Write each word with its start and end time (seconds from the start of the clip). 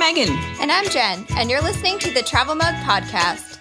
Megan. 0.00 0.30
And 0.62 0.72
I'm 0.72 0.88
Jen, 0.88 1.26
and 1.36 1.50
you're 1.50 1.60
listening 1.60 1.98
to 1.98 2.10
the 2.10 2.22
Travel 2.22 2.54
Mug 2.54 2.74
Podcast. 2.76 3.58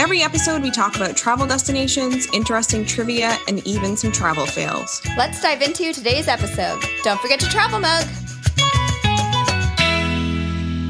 Every 0.00 0.20
episode, 0.20 0.62
we 0.62 0.72
talk 0.72 0.96
about 0.96 1.16
travel 1.16 1.46
destinations, 1.46 2.26
interesting 2.32 2.84
trivia, 2.84 3.38
and 3.46 3.64
even 3.64 3.96
some 3.96 4.10
travel 4.10 4.46
fails. 4.46 5.00
Let's 5.16 5.40
dive 5.40 5.62
into 5.62 5.92
today's 5.92 6.26
episode. 6.26 6.82
Don't 7.04 7.20
forget 7.20 7.38
to 7.38 7.46
travel 7.50 7.78
mug. 7.78 8.02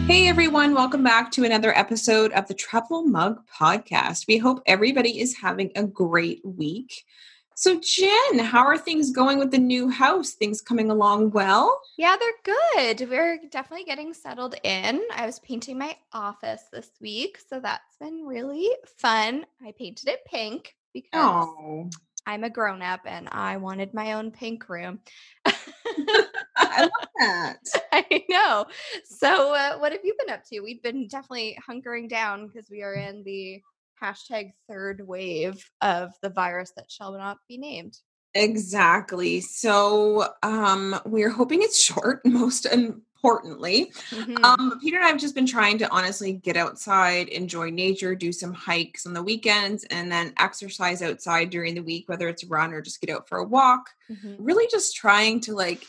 Hey 0.09 0.29
everyone, 0.29 0.73
welcome 0.73 1.05
back 1.05 1.31
to 1.33 1.45
another 1.45 1.77
episode 1.77 2.33
of 2.33 2.49
the 2.49 2.55
Travel 2.55 3.03
Mug 3.03 3.41
Podcast. 3.55 4.27
We 4.27 4.39
hope 4.39 4.63
everybody 4.65 5.21
is 5.21 5.37
having 5.37 5.73
a 5.77 5.85
great 5.85 6.41
week. 6.43 7.05
So, 7.61 7.81
Jen, 7.81 8.39
how 8.39 8.65
are 8.65 8.79
things 8.79 9.11
going 9.11 9.41
with 9.41 9.51
the 9.51 9.59
new 9.59 9.89
house? 9.89 10.31
Things 10.31 10.61
coming 10.61 10.93
along 10.93 11.33
well? 11.33 11.81
Yeah, 11.97 12.15
they're 12.17 12.55
good. 12.55 13.11
We're 13.11 13.41
definitely 13.51 13.85
getting 13.85 14.15
settled 14.15 14.55
in. 14.63 15.03
I 15.13 15.27
was 15.27 15.41
painting 15.41 15.77
my 15.77 15.97
office 16.13 16.63
this 16.73 16.89
week, 17.01 17.41
so 17.51 17.59
that's 17.59 17.97
been 17.99 18.25
really 18.25 18.71
fun. 18.99 19.45
I 19.61 19.73
painted 19.77 20.07
it 20.07 20.21
pink 20.25 20.77
because 20.95 21.49
Oh, 21.51 21.91
I'm 22.29 22.45
a 22.45 22.51
grown 22.51 22.81
up 22.81 23.01
and 23.07 23.29
I 23.33 23.57
wanted 23.57 23.93
my 23.93 24.13
own 24.13 24.31
pink 24.31 24.69
room. 24.69 25.01
I 26.57 26.83
love 26.83 27.09
that. 27.19 27.59
I 27.91 28.25
know. 28.29 28.67
So, 29.05 29.53
uh, 29.53 29.79
what 29.79 29.91
have 29.91 30.05
you 30.05 30.15
been 30.17 30.33
up 30.33 30.45
to? 30.51 30.61
We've 30.61 30.83
been 30.85 31.09
definitely 31.09 31.59
hunkering 31.69 32.09
down 32.09 32.47
because 32.47 32.71
we 32.71 32.85
are 32.85 32.95
in 32.95 33.25
the 33.25 33.61
hashtag 34.03 34.53
third 34.69 35.07
wave 35.07 35.65
of 35.81 36.13
the 36.23 36.31
virus 36.31 36.73
that 36.77 36.91
shall 36.91 37.13
not 37.13 37.39
be 37.49 37.59
named. 37.59 37.99
Exactly. 38.35 39.41
So, 39.41 40.29
um, 40.43 40.99
we're 41.05 41.31
hoping 41.31 41.63
it's 41.63 41.81
short, 41.83 42.25
most 42.25 42.67
importantly. 42.67 43.93
Mhm. 44.11 44.45
Um, 44.45 44.79
Peter 44.81 44.97
and 44.97 45.07
I 45.07 45.09
have 45.09 45.19
just 45.19 45.35
been 45.35 45.47
trying 45.47 45.79
to 45.79 45.91
honestly 45.91 46.35
get 46.35 46.57
outside, 46.57 47.29
enjoy 47.29 47.71
nature, 47.71 48.15
do 48.15 48.31
some 48.33 48.53
hikes 48.53 49.07
on 49.07 49.13
the 49.13 49.23
weekends, 49.23 49.85
and 49.91 50.11
then 50.13 50.33
exercise 50.39 51.03
outside 51.03 51.51
during 51.51 51.75
the 51.75 51.83
week, 51.83 52.09
whether 52.09 52.29
it's 52.29 52.45
run 52.45 52.73
or 52.73 52.81
just 52.81 53.01
get 53.01 53.11
out 53.11 53.29
for 53.29 53.39
a 53.39 53.45
walk. 53.45 53.91
Mhm. 54.11 54.37
Really 54.39 54.69
just 54.71 54.95
trying 54.95 55.41
to 55.41 55.55
like 55.55 55.85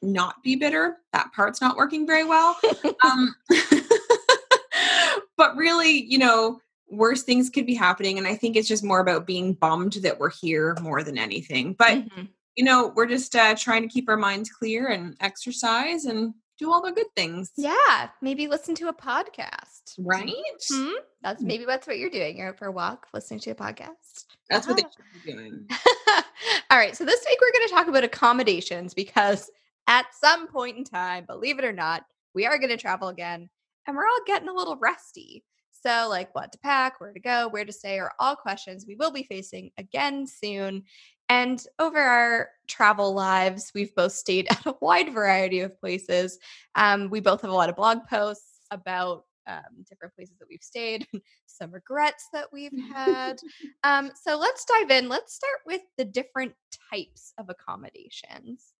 not 0.00 0.42
be 0.42 0.56
bitter. 0.56 0.98
That 1.12 1.32
part's 1.32 1.60
not 1.60 1.76
working 1.76 2.06
very 2.06 2.24
well. 2.24 2.58
um, 3.04 3.34
but 5.36 5.56
really, 5.56 6.04
you 6.04 6.18
know, 6.18 6.60
worse 6.92 7.22
things 7.24 7.50
could 7.50 7.66
be 7.66 7.74
happening. 7.74 8.18
And 8.18 8.26
I 8.26 8.34
think 8.36 8.54
it's 8.54 8.68
just 8.68 8.84
more 8.84 9.00
about 9.00 9.26
being 9.26 9.54
bummed 9.54 9.94
that 10.02 10.20
we're 10.20 10.30
here 10.30 10.76
more 10.80 11.02
than 11.02 11.18
anything. 11.18 11.72
But 11.74 12.04
Mhm. 12.08 12.28
you 12.54 12.64
know, 12.64 12.92
we're 12.94 13.06
just 13.06 13.34
uh, 13.34 13.54
trying 13.56 13.82
to 13.82 13.88
keep 13.88 14.08
our 14.08 14.16
minds 14.16 14.50
clear 14.50 14.88
and 14.88 15.16
exercise 15.20 16.04
and 16.04 16.34
do 16.58 16.70
all 16.70 16.82
the 16.82 16.92
good 16.92 17.06
things. 17.16 17.50
Yeah, 17.56 18.10
maybe 18.20 18.46
listen 18.46 18.74
to 18.76 18.88
a 18.88 18.92
podcast. 18.92 19.94
Right? 19.98 20.32
Hmm? 20.70 20.90
That's 21.22 21.42
Mm. 21.42 21.46
maybe 21.46 21.64
that's 21.64 21.86
what 21.86 21.98
you're 21.98 22.10
doing. 22.10 22.36
You're 22.36 22.48
out 22.50 22.58
for 22.58 22.66
a 22.66 22.72
walk, 22.72 23.08
listening 23.14 23.40
to 23.40 23.50
a 23.50 23.54
podcast. 23.54 24.26
That's 24.50 24.66
what 24.68 24.76
they 24.76 24.82
should 24.82 25.24
be 25.24 25.32
doing. 25.32 25.66
All 26.70 26.78
right. 26.78 26.96
So 26.96 27.04
this 27.04 27.24
week 27.26 27.38
we're 27.40 27.52
going 27.52 27.68
to 27.68 27.74
talk 27.74 27.88
about 27.88 28.04
accommodations 28.04 28.92
because 28.94 29.50
at 29.86 30.06
some 30.20 30.46
point 30.46 30.76
in 30.76 30.84
time, 30.84 31.24
believe 31.26 31.58
it 31.58 31.64
or 31.64 31.72
not, 31.72 32.04
we 32.34 32.46
are 32.46 32.58
going 32.58 32.70
to 32.70 32.76
travel 32.76 33.08
again 33.08 33.48
and 33.86 33.96
we're 33.96 34.06
all 34.06 34.20
getting 34.26 34.48
a 34.48 34.52
little 34.54 34.76
rusty. 34.76 35.44
So, 35.82 36.06
like 36.08 36.34
what 36.34 36.52
to 36.52 36.58
pack, 36.58 37.00
where 37.00 37.12
to 37.12 37.20
go, 37.20 37.48
where 37.48 37.64
to 37.64 37.72
stay 37.72 37.98
are 37.98 38.12
all 38.18 38.36
questions 38.36 38.84
we 38.86 38.96
will 38.96 39.10
be 39.10 39.24
facing 39.24 39.70
again 39.78 40.26
soon. 40.26 40.84
And 41.28 41.64
over 41.78 41.98
our 41.98 42.50
travel 42.68 43.14
lives, 43.14 43.72
we've 43.74 43.94
both 43.94 44.12
stayed 44.12 44.46
at 44.50 44.66
a 44.66 44.74
wide 44.80 45.12
variety 45.12 45.60
of 45.60 45.78
places. 45.80 46.38
Um, 46.74 47.10
we 47.10 47.20
both 47.20 47.42
have 47.42 47.50
a 47.50 47.54
lot 47.54 47.68
of 47.68 47.76
blog 47.76 47.98
posts 48.08 48.60
about 48.70 49.24
um, 49.46 49.84
different 49.88 50.14
places 50.14 50.36
that 50.38 50.46
we've 50.48 50.62
stayed, 50.62 51.06
some 51.46 51.72
regrets 51.72 52.28
that 52.32 52.46
we've 52.52 52.78
had. 52.92 53.40
Um, 53.84 54.12
so 54.14 54.38
let's 54.38 54.64
dive 54.64 54.92
in. 54.92 55.08
Let's 55.08 55.34
start 55.34 55.58
with 55.66 55.80
the 55.98 56.04
different 56.04 56.52
types 56.92 57.32
of 57.36 57.48
accommodations. 57.48 58.74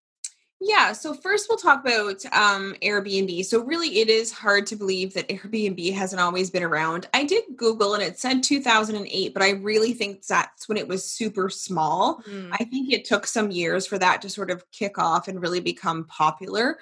Yeah, 0.65 0.93
so 0.93 1.13
first 1.13 1.47
we'll 1.49 1.59
talk 1.59 1.85
about 1.85 2.25
um, 2.27 2.77
Airbnb. 2.83 3.45
So, 3.45 3.65
really, 3.65 3.99
it 3.99 4.09
is 4.09 4.31
hard 4.31 4.65
to 4.69 4.77
believe 4.77 5.13
that 5.15 5.29
Airbnb 5.29 5.93
hasn't 5.93 6.21
always 6.21 6.51
been 6.51 6.63
around. 6.63 7.09
I 7.13 7.25
did 7.25 7.43
Google 7.57 7.95
and 7.95 8.03
it 8.03 8.19
said 8.19 8.45
2008, 8.45 9.35
but 9.35 9.43
I 9.43 9.51
really 9.51 9.93
think 9.93 10.25
that's 10.25 10.69
when 10.69 10.79
it 10.79 10.87
was 10.87 11.05
super 11.05 11.51
small. 11.51 12.23
Hmm. 12.25 12.53
I 12.53 12.65
think 12.65 12.93
it 12.93 13.05
took 13.05 13.27
some 13.27 13.51
years 13.51 13.87
for 13.87 13.99
that 13.99 14.23
to 14.23 14.31
sort 14.31 14.53
of 14.53 14.71
kick 14.71 14.99
off 14.99 15.27
and 15.27 15.43
really 15.43 15.61
become 15.61 16.05
popular. 16.05 16.79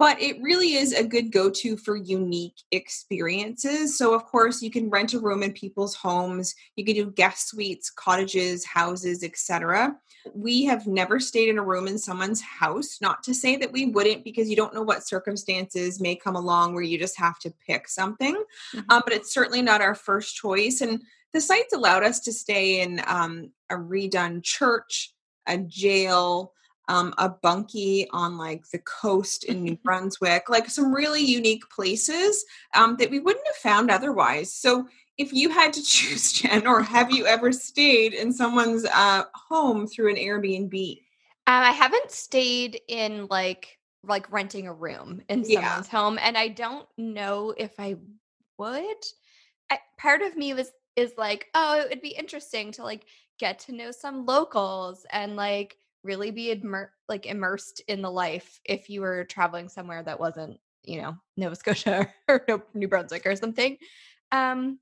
But 0.00 0.18
it 0.18 0.40
really 0.40 0.76
is 0.76 0.94
a 0.94 1.04
good 1.04 1.30
go 1.30 1.50
to 1.50 1.76
for 1.76 1.94
unique 1.94 2.56
experiences. 2.70 3.98
So, 3.98 4.14
of 4.14 4.24
course, 4.24 4.62
you 4.62 4.70
can 4.70 4.88
rent 4.88 5.12
a 5.12 5.20
room 5.20 5.42
in 5.42 5.52
people's 5.52 5.94
homes, 5.94 6.54
you 6.74 6.86
can 6.86 6.94
do 6.94 7.10
guest 7.10 7.48
suites, 7.48 7.90
cottages, 7.90 8.64
houses, 8.64 9.22
etc. 9.22 9.94
We 10.32 10.64
have 10.64 10.86
never 10.86 11.20
stayed 11.20 11.50
in 11.50 11.58
a 11.58 11.62
room 11.62 11.86
in 11.86 11.98
someone's 11.98 12.40
house. 12.40 12.98
Not 13.02 13.22
to 13.24 13.34
say 13.34 13.56
that 13.56 13.72
we 13.72 13.86
wouldn't, 13.86 14.24
because 14.24 14.48
you 14.48 14.56
don't 14.56 14.72
know 14.72 14.80
what 14.80 15.06
circumstances 15.06 16.00
may 16.00 16.16
come 16.16 16.34
along 16.34 16.72
where 16.72 16.82
you 16.82 16.98
just 16.98 17.18
have 17.18 17.38
to 17.40 17.52
pick 17.66 17.86
something. 17.86 18.42
Mhm. 18.72 18.84
Um, 18.88 19.02
but 19.04 19.12
it's 19.12 19.34
certainly 19.34 19.60
not 19.60 19.82
our 19.82 19.94
first 19.94 20.34
choice. 20.34 20.80
And 20.80 21.02
the 21.34 21.42
sites 21.42 21.74
allowed 21.74 22.04
us 22.04 22.20
to 22.20 22.32
stay 22.32 22.80
in 22.80 23.02
um, 23.06 23.52
a 23.68 23.74
redone 23.74 24.42
church, 24.42 25.12
a 25.46 25.58
jail, 25.58 26.54
um, 26.90 27.14
a 27.18 27.28
bunkie 27.28 28.08
on 28.10 28.36
like 28.36 28.68
the 28.70 28.80
coast 28.80 29.44
in 29.44 29.62
New 29.62 29.76
Brunswick, 29.84 30.48
like 30.48 30.68
some 30.68 30.92
really 30.92 31.22
unique 31.22 31.62
places 31.70 32.44
um, 32.74 32.96
that 32.98 33.10
we 33.10 33.20
wouldn't 33.20 33.46
have 33.46 33.56
found 33.56 33.90
otherwise. 33.90 34.52
So 34.52 34.88
if 35.16 35.32
you 35.32 35.50
had 35.50 35.72
to 35.74 35.82
choose, 35.84 36.32
Jen, 36.32 36.66
or 36.66 36.82
have 36.82 37.12
you 37.12 37.26
ever 37.26 37.52
stayed 37.52 38.12
in 38.12 38.32
someone's 38.32 38.84
uh, 38.84 39.22
home 39.34 39.86
through 39.86 40.10
an 40.10 40.16
Airbnb? 40.16 40.98
Um, 41.46 41.62
I 41.62 41.70
haven't 41.70 42.10
stayed 42.10 42.80
in 42.88 43.26
like 43.28 43.78
like 44.02 44.32
renting 44.32 44.66
a 44.66 44.72
room 44.72 45.20
in 45.28 45.44
Yeah. 45.46 45.62
someone's 45.62 45.88
home, 45.88 46.18
and 46.20 46.36
I 46.36 46.48
don't 46.48 46.86
know 46.98 47.54
if 47.56 47.78
I 47.78 47.96
would. 48.58 49.04
I, 49.70 49.78
part 49.98 50.22
of 50.22 50.36
me 50.36 50.54
was 50.54 50.72
is 50.96 51.12
like, 51.16 51.46
oh, 51.54 51.80
it 51.80 51.88
would 51.88 52.02
be 52.02 52.08
interesting 52.08 52.72
to 52.72 52.82
like 52.82 53.04
get 53.38 53.60
to 53.60 53.72
know 53.72 53.90
some 53.90 54.26
locals 54.26 55.06
and 55.12 55.36
like 55.36 55.76
really 56.02 56.30
be 56.30 56.50
immer- 56.50 56.92
like 57.08 57.26
immersed 57.26 57.82
in 57.88 58.02
the 58.02 58.10
life 58.10 58.60
if 58.64 58.88
you 58.88 59.00
were 59.00 59.24
traveling 59.24 59.68
somewhere 59.68 60.02
that 60.02 60.20
wasn't 60.20 60.58
you 60.84 61.00
know 61.00 61.16
Nova 61.36 61.56
Scotia 61.56 62.08
or 62.28 62.44
New 62.74 62.88
Brunswick 62.88 63.26
or 63.26 63.36
something. 63.36 63.76
Um, 64.32 64.78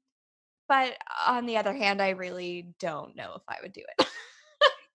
but 0.68 0.96
on 1.26 1.46
the 1.46 1.56
other 1.56 1.72
hand, 1.72 2.02
I 2.02 2.10
really 2.10 2.74
don't 2.78 3.16
know 3.16 3.32
if 3.36 3.42
I 3.48 3.56
would 3.62 3.72
do 3.72 3.82
it. 3.98 4.06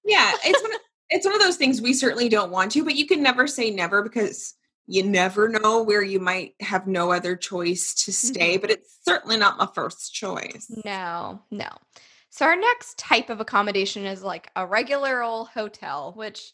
Yeah, 0.06 0.32
it's 0.44 0.62
one 0.62 0.74
of, 0.76 0.80
it's 1.10 1.26
one 1.26 1.36
of 1.36 1.42
those 1.42 1.58
things 1.58 1.82
we 1.82 1.94
certainly 1.94 2.30
don't 2.30 2.52
want 2.52 2.72
to, 2.74 2.84
but 2.84 2.96
you 2.96 3.08
can 3.08 3.24
never 3.24 3.48
say 3.48 3.72
never 3.72 4.04
because 4.04 4.54
you 4.86 5.04
never 5.04 5.48
know 5.48 5.82
where 5.82 6.04
you 6.04 6.20
might 6.20 6.54
have 6.60 6.88
no 6.88 7.12
other 7.12 7.36
choice 7.36 7.94
to 8.06 8.12
stay. 8.12 8.58
But 8.58 8.70
it's 8.70 9.00
certainly 9.04 9.38
not 9.38 9.58
my 9.58 9.68
first 9.74 10.14
choice. 10.14 10.72
No, 10.84 11.42
no. 11.52 11.70
So 12.34 12.48
our 12.48 12.56
next 12.56 12.98
type 12.98 13.30
of 13.30 13.40
accommodation 13.42 14.08
is 14.08 14.24
like 14.24 14.50
a 14.56 14.66
regular 14.66 15.22
old 15.22 15.50
hotel, 15.50 16.14
which 16.16 16.54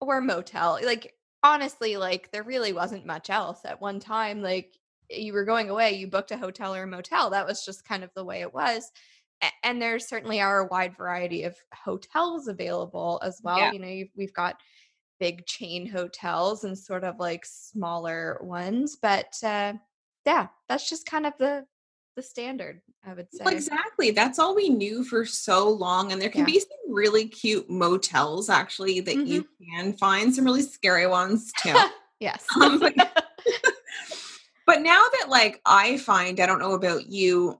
or 0.00 0.20
motel. 0.20 0.78
Like 0.84 1.14
honestly, 1.42 1.96
like 1.96 2.30
there 2.30 2.44
really 2.44 2.72
wasn't 2.72 3.04
much 3.06 3.28
else 3.28 3.64
at 3.64 3.80
one 3.80 3.98
time. 3.98 4.40
Like 4.40 4.78
you 5.08 5.32
were 5.32 5.44
going 5.44 5.68
away, 5.68 5.94
you 5.94 6.06
booked 6.06 6.30
a 6.30 6.36
hotel 6.36 6.76
or 6.76 6.84
a 6.84 6.86
motel. 6.86 7.30
That 7.30 7.44
was 7.44 7.64
just 7.64 7.84
kind 7.84 8.04
of 8.04 8.10
the 8.14 8.24
way 8.24 8.42
it 8.42 8.54
was. 8.54 8.92
And 9.64 9.82
there 9.82 9.98
certainly 9.98 10.40
are 10.40 10.60
a 10.60 10.68
wide 10.68 10.96
variety 10.96 11.42
of 11.42 11.56
hotels 11.74 12.46
available 12.46 13.20
as 13.24 13.40
well. 13.42 13.58
Yeah. 13.58 13.72
You 13.72 13.78
know, 13.80 13.88
you've, 13.88 14.12
we've 14.16 14.34
got 14.34 14.60
big 15.18 15.44
chain 15.44 15.88
hotels 15.88 16.62
and 16.62 16.78
sort 16.78 17.02
of 17.02 17.18
like 17.18 17.44
smaller 17.44 18.38
ones, 18.42 18.96
but 19.02 19.34
uh, 19.42 19.72
yeah, 20.24 20.46
that's 20.68 20.88
just 20.88 21.04
kind 21.04 21.26
of 21.26 21.32
the 21.36 21.66
the 22.20 22.26
standard, 22.26 22.82
I 23.04 23.14
would 23.14 23.32
say. 23.32 23.44
Well, 23.44 23.54
exactly. 23.54 24.10
That's 24.10 24.38
all 24.38 24.54
we 24.54 24.68
knew 24.68 25.04
for 25.04 25.24
so 25.24 25.68
long. 25.70 26.12
And 26.12 26.20
there 26.20 26.28
can 26.28 26.40
Yeah. 26.40 26.46
be 26.52 26.60
some 26.60 26.94
really 26.94 27.26
cute 27.26 27.70
motels 27.70 28.50
actually 28.50 29.00
that 29.00 29.26
you 29.26 29.46
can 29.72 29.94
find, 29.94 30.34
some 30.34 30.44
really 30.44 30.62
scary 30.62 31.06
ones 31.06 31.50
too. 31.62 31.74
yes. 32.20 32.44
Um, 32.60 32.78
but, 32.78 32.94
but 34.66 34.82
now 34.82 35.02
that 35.12 35.28
like 35.28 35.60
I 35.64 35.96
find, 35.96 36.38
I 36.40 36.46
don't 36.46 36.58
know 36.58 36.74
about 36.74 37.06
you, 37.06 37.58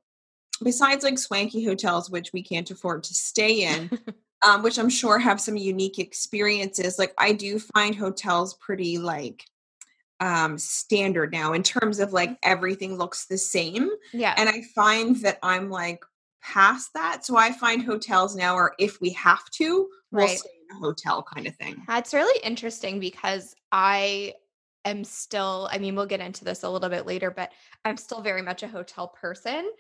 besides 0.63 1.05
like 1.05 1.19
swanky 1.19 1.65
hotels, 1.65 2.11
which 2.11 2.33
we 2.35 2.43
can't 2.43 2.71
afford 2.71 3.05
to 3.05 3.15
stay 3.15 3.63
in, 3.63 3.99
um, 4.47 4.63
which 4.63 4.79
I'm 4.79 4.91
sure 4.91 5.19
have 5.19 5.41
some 5.41 5.57
unique 5.57 5.99
experiences. 5.99 6.99
Like 6.99 7.15
I 7.17 7.33
do 7.33 7.59
find 7.59 7.95
hotels 7.95 8.55
pretty 8.55 8.99
like 8.99 9.47
um 10.21 10.59
standard 10.59 11.33
now 11.33 11.53
in 11.53 11.63
terms 11.63 11.99
of 11.99 12.13
like 12.13 12.39
everything 12.43 12.97
looks 12.97 13.27
the 13.27 13.39
same. 13.39 13.89
yeah. 14.13 14.35
And 14.37 14.49
I 14.49 14.63
find 14.75 15.17
that 15.17 15.39
I'm 15.43 15.71
like 15.71 16.05
past 16.43 16.93
that. 16.95 17.25
So 17.25 17.37
I 17.37 17.53
find 17.53 17.83
hotels 17.83 18.37
now 18.37 18.55
are 18.55 18.75
if 18.79 19.01
we 19.01 19.11
have 19.11 19.49
to, 19.53 19.89
we'll 20.11 20.27
Right. 20.27 20.39
stay 20.39 20.51
in 20.71 20.77
a 20.77 20.81
hotel 20.81 21.23
kind 21.23 21.47
of 21.47 21.55
thing. 21.57 21.83
That's 21.87 22.15
really 22.15 22.41
interesting 22.43 23.01
because 23.01 23.55
I 23.73 24.35
am 24.87 25.05
still, 25.05 25.69
I 25.71 25.79
mean, 25.79 25.95
we'll 25.95 26.07
get 26.07 26.21
into 26.21 26.45
this 26.45 26.63
a 26.63 26.71
little 26.71 26.89
bit 26.89 27.05
later, 27.07 27.31
but 27.31 27.53
I'm 27.85 27.99
still 27.99 28.23
very 28.23 28.41
much 28.43 28.63
a 28.63 28.69
hotel 28.69 29.09
person 29.09 29.71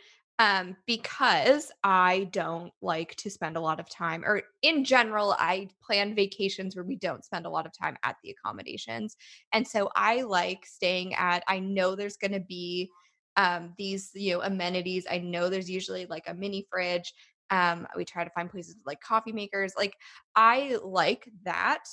um, 0.41 0.75
because 0.87 1.71
I 1.85 2.29
don't 2.33 2.73
like 2.81 3.15
to 3.17 3.29
spend 3.31 3.59
a 3.59 3.61
lot 3.61 3.79
of 3.79 3.91
time, 3.91 4.25
or 4.25 4.43
in 4.63 4.85
general, 4.85 5.37
I 5.39 5.69
plan 5.85 6.15
vacations 6.15 6.75
where 6.75 6.85
we 6.85 6.97
don't 6.97 7.27
spend 7.27 7.45
a 7.45 7.51
lot 7.51 7.67
of 7.67 7.73
time 7.79 7.99
at 8.05 8.17
the 8.25 8.31
accommodations. 8.31 9.19
And 9.53 9.69
so 9.69 9.91
I 9.95 10.23
like 10.23 10.65
staying 10.65 11.15
at, 11.15 11.45
I 11.47 11.59
know 11.59 11.95
there's 11.95 12.17
going 12.17 12.33
to 12.33 12.41
be 12.41 12.89
um, 13.37 13.75
these, 13.77 14.13
you 14.15 14.33
know, 14.33 14.41
amenities. 14.41 15.07
I 15.11 15.19
know 15.19 15.51
there's 15.51 15.69
usually 15.69 16.07
like 16.07 16.25
a 16.27 16.33
mini 16.33 16.67
fridge. 16.71 17.13
Um, 17.51 17.87
we 17.95 18.07
try 18.07 18.25
to 18.25 18.31
find 18.31 18.51
places 18.51 18.77
like 18.87 19.03
coffee 19.03 19.33
makers. 19.33 19.75
Like 19.77 19.93
I 20.37 20.79
like 20.83 21.29
that 21.45 21.85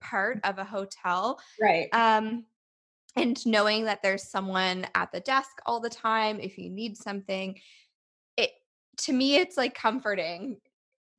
part 0.00 0.40
of 0.44 0.56
a 0.56 0.64
hotel. 0.64 1.38
Right. 1.60 1.90
Um, 1.92 2.46
and 3.16 3.44
knowing 3.44 3.84
that 3.84 4.02
there's 4.02 4.30
someone 4.30 4.86
at 4.94 5.12
the 5.12 5.20
desk 5.20 5.50
all 5.66 5.80
the 5.80 5.90
time 5.90 6.40
if 6.40 6.56
you 6.56 6.70
need 6.70 6.96
something 6.96 7.58
to 9.02 9.12
me 9.12 9.36
it's 9.36 9.56
like 9.56 9.74
comforting 9.74 10.58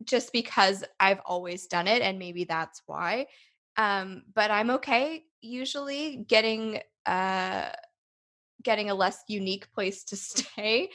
just 0.03 0.31
because 0.33 0.83
I've 0.99 1.21
always 1.25 1.67
done 1.67 1.87
it 1.87 2.01
and 2.01 2.19
maybe 2.19 2.43
that's 2.43 2.81
why. 2.85 3.27
Um, 3.77 4.23
but 4.33 4.51
I'm 4.51 4.69
okay 4.71 5.23
usually 5.41 6.25
getting 6.27 6.79
uh 7.05 7.69
getting 8.63 8.89
a 8.89 8.95
less 8.95 9.23
unique 9.27 9.69
place 9.73 10.05
to 10.05 10.15
stay 10.17 10.89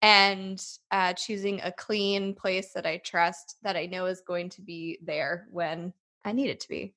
and 0.00 0.60
uh 0.90 1.12
choosing 1.12 1.60
a 1.62 1.72
clean 1.72 2.34
place 2.34 2.72
that 2.74 2.86
I 2.86 2.98
trust 2.98 3.56
that 3.62 3.76
I 3.76 3.86
know 3.86 4.06
is 4.06 4.20
going 4.20 4.50
to 4.50 4.62
be 4.62 4.98
there 5.02 5.46
when 5.50 5.92
I 6.24 6.32
need 6.32 6.50
it 6.50 6.60
to 6.60 6.68
be. 6.68 6.94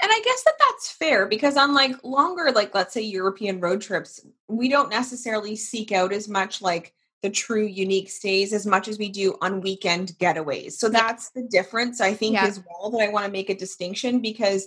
And 0.00 0.10
I 0.12 0.20
guess 0.24 0.44
that 0.44 0.54
that's 0.58 0.90
fair 0.92 1.26
because 1.26 1.56
on 1.56 1.74
like 1.74 2.02
longer 2.04 2.50
like 2.52 2.74
let's 2.74 2.94
say 2.94 3.02
European 3.02 3.60
road 3.60 3.80
trips, 3.80 4.20
we 4.48 4.68
don't 4.68 4.90
necessarily 4.90 5.56
seek 5.56 5.92
out 5.92 6.12
as 6.12 6.28
much 6.28 6.62
like 6.62 6.94
the 7.22 7.30
true 7.30 7.64
unique 7.64 8.10
stays 8.10 8.52
as 8.52 8.66
much 8.66 8.88
as 8.88 8.98
we 8.98 9.08
do 9.08 9.36
on 9.40 9.60
weekend 9.60 10.12
getaways. 10.18 10.72
So 10.72 10.88
that's 10.88 11.30
the 11.30 11.42
difference, 11.42 12.00
I 12.00 12.14
think, 12.14 12.34
yeah. 12.34 12.44
as 12.44 12.60
well, 12.66 12.90
that 12.90 13.02
I 13.02 13.08
want 13.08 13.26
to 13.26 13.32
make 13.32 13.48
a 13.48 13.54
distinction 13.54 14.20
because 14.20 14.66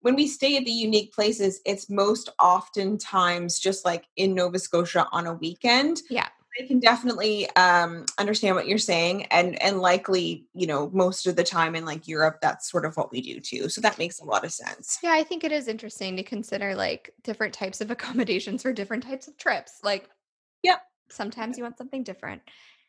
when 0.00 0.14
we 0.14 0.26
stay 0.26 0.56
at 0.56 0.64
the 0.64 0.70
unique 0.70 1.12
places, 1.12 1.60
it's 1.66 1.90
most 1.90 2.30
oftentimes 2.38 3.58
just 3.58 3.84
like 3.84 4.04
in 4.16 4.34
Nova 4.34 4.58
Scotia 4.58 5.06
on 5.12 5.26
a 5.26 5.34
weekend. 5.34 6.00
Yeah. 6.08 6.28
I 6.58 6.66
can 6.66 6.80
definitely 6.80 7.48
um, 7.50 8.06
understand 8.18 8.56
what 8.56 8.66
you're 8.66 8.76
saying, 8.76 9.26
and 9.26 9.60
and 9.62 9.80
likely, 9.80 10.46
you 10.52 10.66
know, 10.66 10.90
most 10.92 11.28
of 11.28 11.36
the 11.36 11.44
time 11.44 11.76
in 11.76 11.84
like 11.84 12.08
Europe, 12.08 12.38
that's 12.42 12.68
sort 12.68 12.84
of 12.84 12.96
what 12.96 13.12
we 13.12 13.20
do 13.20 13.38
too. 13.38 13.68
So 13.68 13.80
that 13.82 13.98
makes 13.98 14.18
a 14.18 14.24
lot 14.24 14.44
of 14.44 14.52
sense. 14.52 14.98
Yeah, 15.00 15.12
I 15.12 15.22
think 15.22 15.44
it 15.44 15.52
is 15.52 15.68
interesting 15.68 16.16
to 16.16 16.24
consider 16.24 16.74
like 16.74 17.14
different 17.22 17.54
types 17.54 17.80
of 17.80 17.90
accommodations 17.92 18.62
for 18.62 18.72
different 18.72 19.04
types 19.04 19.28
of 19.28 19.36
trips. 19.36 19.78
Like, 19.84 20.08
sometimes 21.10 21.56
you 21.56 21.64
want 21.64 21.78
something 21.78 22.02
different. 22.02 22.42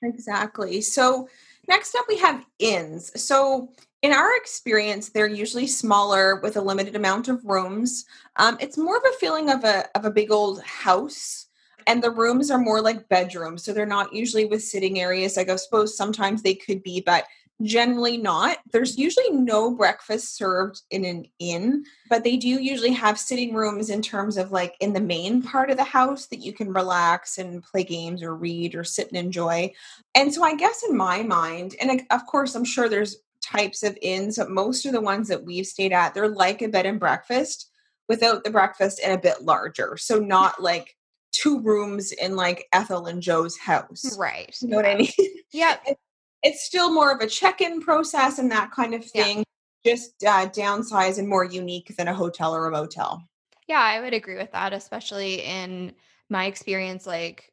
Exactly. 0.03 0.81
So 0.81 1.29
next 1.67 1.95
up, 1.95 2.05
we 2.07 2.17
have 2.17 2.45
inns. 2.59 3.11
So 3.21 3.71
in 4.01 4.11
our 4.11 4.35
experience, 4.37 5.09
they're 5.09 5.27
usually 5.27 5.67
smaller 5.67 6.39
with 6.41 6.57
a 6.57 6.61
limited 6.61 6.95
amount 6.95 7.27
of 7.27 7.45
rooms. 7.45 8.05
Um, 8.37 8.57
it's 8.59 8.77
more 8.77 8.97
of 8.97 9.03
a 9.03 9.17
feeling 9.19 9.49
of 9.49 9.63
a 9.63 9.85
of 9.95 10.05
a 10.05 10.11
big 10.11 10.31
old 10.31 10.63
house, 10.63 11.47
and 11.85 12.01
the 12.01 12.09
rooms 12.09 12.49
are 12.49 12.57
more 12.57 12.81
like 12.81 13.09
bedrooms. 13.09 13.63
So 13.63 13.73
they're 13.73 13.85
not 13.85 14.13
usually 14.13 14.45
with 14.45 14.63
sitting 14.63 14.99
areas. 14.99 15.37
Like 15.37 15.49
I 15.49 15.55
suppose 15.57 15.95
sometimes 15.95 16.41
they 16.41 16.55
could 16.55 16.81
be, 16.81 17.01
but 17.01 17.25
Generally 17.63 18.17
not. 18.17 18.57
There's 18.71 18.97
usually 18.97 19.31
no 19.31 19.71
breakfast 19.71 20.35
served 20.35 20.81
in 20.89 21.05
an 21.05 21.25
inn, 21.39 21.83
but 22.09 22.23
they 22.23 22.37
do 22.37 22.47
usually 22.47 22.93
have 22.93 23.19
sitting 23.19 23.53
rooms 23.53 23.89
in 23.89 24.01
terms 24.01 24.37
of 24.37 24.51
like 24.51 24.75
in 24.79 24.93
the 24.93 25.01
main 25.01 25.41
part 25.41 25.69
of 25.69 25.77
the 25.77 25.83
house 25.83 26.27
that 26.27 26.39
you 26.39 26.53
can 26.53 26.73
relax 26.73 27.37
and 27.37 27.63
play 27.63 27.83
games 27.83 28.23
or 28.23 28.35
read 28.35 28.75
or 28.75 28.83
sit 28.83 29.09
and 29.09 29.17
enjoy. 29.17 29.71
And 30.15 30.33
so 30.33 30.43
I 30.43 30.55
guess 30.55 30.83
in 30.87 30.95
my 30.95 31.23
mind, 31.23 31.75
and 31.81 32.01
of 32.09 32.25
course 32.25 32.55
I'm 32.55 32.65
sure 32.65 32.89
there's 32.89 33.17
types 33.43 33.83
of 33.83 33.97
inns, 34.01 34.37
but 34.37 34.49
most 34.49 34.85
of 34.85 34.93
the 34.93 35.01
ones 35.01 35.27
that 35.27 35.43
we've 35.43 35.67
stayed 35.67 35.93
at, 35.93 36.13
they're 36.13 36.29
like 36.29 36.61
a 36.61 36.67
bed 36.67 36.85
and 36.85 36.99
breakfast 36.99 37.69
without 38.07 38.43
the 38.43 38.51
breakfast 38.51 38.99
and 39.03 39.13
a 39.13 39.21
bit 39.21 39.41
larger. 39.41 39.97
So 39.97 40.19
not 40.19 40.61
like 40.61 40.95
two 41.31 41.61
rooms 41.61 42.11
in 42.11 42.35
like 42.35 42.67
Ethel 42.73 43.05
and 43.05 43.21
Joe's 43.21 43.57
house. 43.57 44.17
Right. 44.17 44.55
You 44.61 44.69
know 44.69 44.77
what 44.77 44.85
I 44.85 44.95
mean? 44.95 45.11
Yeah 45.51 45.77
it's 46.43 46.65
still 46.65 46.93
more 46.93 47.11
of 47.11 47.21
a 47.21 47.27
check-in 47.27 47.81
process 47.81 48.39
and 48.39 48.51
that 48.51 48.71
kind 48.71 48.93
of 48.93 49.05
thing 49.05 49.43
yeah. 49.83 49.93
just 49.93 50.23
uh, 50.23 50.47
downsize 50.47 51.17
and 51.17 51.27
more 51.27 51.45
unique 51.45 51.93
than 51.97 52.07
a 52.07 52.13
hotel 52.13 52.55
or 52.55 52.67
a 52.67 52.71
motel 52.71 53.23
yeah 53.67 53.81
i 53.81 53.99
would 53.99 54.13
agree 54.13 54.37
with 54.37 54.51
that 54.51 54.73
especially 54.73 55.41
in 55.43 55.93
my 56.29 56.45
experience 56.45 57.05
like 57.05 57.51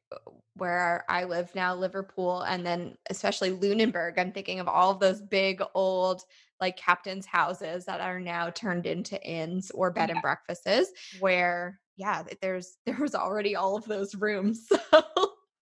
where 0.54 1.04
i 1.08 1.24
live 1.24 1.54
now 1.54 1.74
liverpool 1.74 2.42
and 2.42 2.66
then 2.66 2.96
especially 3.10 3.50
lunenburg 3.50 4.18
i'm 4.18 4.32
thinking 4.32 4.60
of 4.60 4.68
all 4.68 4.90
of 4.90 5.00
those 5.00 5.20
big 5.20 5.62
old 5.74 6.22
like 6.60 6.76
captain's 6.76 7.26
houses 7.26 7.84
that 7.84 8.00
are 8.00 8.20
now 8.20 8.50
turned 8.50 8.86
into 8.86 9.22
inns 9.24 9.70
or 9.72 9.90
bed 9.90 10.08
yeah. 10.08 10.16
and 10.16 10.22
breakfasts 10.22 10.90
where 11.20 11.78
yeah 11.96 12.22
there's 12.40 12.76
there 12.86 12.98
was 13.00 13.14
already 13.14 13.56
all 13.56 13.76
of 13.76 13.84
those 13.84 14.14
rooms 14.14 14.66
so 14.90 15.02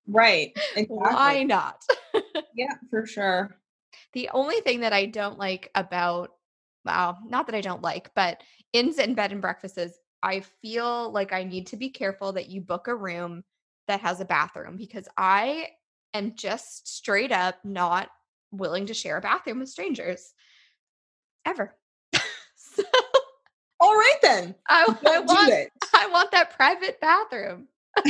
right 0.06 0.52
exactly. 0.76 0.96
why 0.96 1.42
not 1.42 1.82
yeah, 2.54 2.74
for 2.90 3.06
sure. 3.06 3.56
The 4.12 4.30
only 4.32 4.60
thing 4.60 4.80
that 4.80 4.92
I 4.92 5.06
don't 5.06 5.38
like 5.38 5.70
about, 5.74 6.32
well, 6.84 7.18
not 7.26 7.46
that 7.46 7.54
I 7.54 7.60
don't 7.60 7.82
like, 7.82 8.10
but 8.14 8.42
inns 8.72 8.98
and 8.98 9.16
bed 9.16 9.32
and 9.32 9.40
breakfasts 9.40 9.78
is 9.78 9.98
I 10.22 10.40
feel 10.40 11.10
like 11.12 11.32
I 11.32 11.44
need 11.44 11.68
to 11.68 11.76
be 11.76 11.90
careful 11.90 12.32
that 12.32 12.48
you 12.48 12.60
book 12.60 12.88
a 12.88 12.94
room 12.94 13.44
that 13.88 14.00
has 14.00 14.20
a 14.20 14.24
bathroom 14.24 14.76
because 14.76 15.08
I 15.16 15.68
am 16.14 16.34
just 16.34 16.88
straight 16.88 17.32
up 17.32 17.56
not 17.64 18.08
willing 18.50 18.86
to 18.86 18.94
share 18.94 19.18
a 19.18 19.20
bathroom 19.20 19.60
with 19.60 19.68
strangers 19.68 20.32
ever. 21.44 21.76
so, 22.56 22.82
all 23.80 23.94
right 23.94 24.18
then. 24.22 24.54
I, 24.68 24.94
I 25.06 25.20
want 25.20 25.52
I 25.94 26.06
want 26.08 26.30
that 26.32 26.56
private 26.56 27.00
bathroom. 27.00 27.68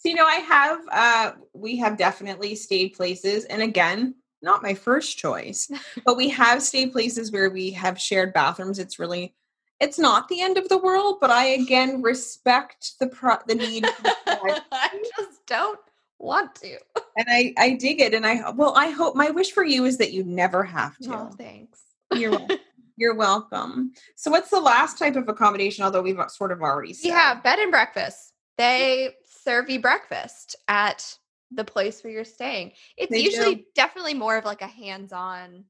So, 0.00 0.08
you 0.08 0.14
know, 0.14 0.26
I 0.26 0.36
have, 0.36 0.80
uh, 0.90 1.32
we 1.52 1.76
have 1.76 1.98
definitely 1.98 2.54
stayed 2.54 2.94
places. 2.94 3.44
And 3.44 3.60
again, 3.60 4.14
not 4.40 4.62
my 4.62 4.72
first 4.72 5.18
choice, 5.18 5.70
but 6.06 6.16
we 6.16 6.30
have 6.30 6.62
stayed 6.62 6.92
places 6.92 7.30
where 7.30 7.50
we 7.50 7.70
have 7.72 8.00
shared 8.00 8.32
bathrooms. 8.32 8.78
It's 8.78 8.98
really, 8.98 9.34
it's 9.78 9.98
not 9.98 10.28
the 10.28 10.40
end 10.40 10.56
of 10.56 10.70
the 10.70 10.78
world, 10.78 11.18
but 11.20 11.30
I 11.30 11.48
again 11.48 12.00
respect 12.00 12.92
the 12.98 13.08
pro- 13.08 13.36
the 13.46 13.54
need. 13.54 13.84
I 14.26 15.02
just 15.16 15.46
don't 15.46 15.80
want 16.18 16.54
to. 16.56 16.78
And 17.16 17.26
I 17.28 17.54
I 17.56 17.74
dig 17.74 18.00
it, 18.00 18.12
and 18.12 18.26
I 18.26 18.50
well, 18.50 18.74
I 18.76 18.90
hope 18.90 19.16
my 19.16 19.30
wish 19.30 19.52
for 19.52 19.64
you 19.64 19.86
is 19.86 19.96
that 19.98 20.12
you 20.12 20.22
never 20.22 20.64
have 20.64 20.98
to. 20.98 21.14
Oh, 21.14 21.30
thanks. 21.36 21.80
You're 22.14 22.30
welcome. 22.30 22.58
You're 22.96 23.14
welcome. 23.14 23.92
So, 24.16 24.30
what's 24.30 24.50
the 24.50 24.60
last 24.60 24.98
type 24.98 25.16
of 25.16 25.26
accommodation? 25.28 25.84
Although 25.84 26.02
we've 26.02 26.20
sort 26.28 26.52
of 26.52 26.60
already 26.60 26.92
said. 26.92 27.08
Yeah, 27.08 27.40
bed 27.40 27.58
and 27.58 27.70
breakfast. 27.70 28.34
They 28.58 29.14
serve 29.44 29.70
you 29.70 29.80
breakfast 29.80 30.56
at 30.68 31.16
the 31.50 31.64
place 31.64 32.02
where 32.02 32.12
you're 32.12 32.24
staying. 32.24 32.72
It's 32.96 33.10
they 33.10 33.20
usually 33.20 33.56
do. 33.56 33.62
definitely 33.74 34.14
more 34.14 34.36
of 34.36 34.44
like 34.44 34.62
a 34.62 34.66
hands-on 34.66 35.64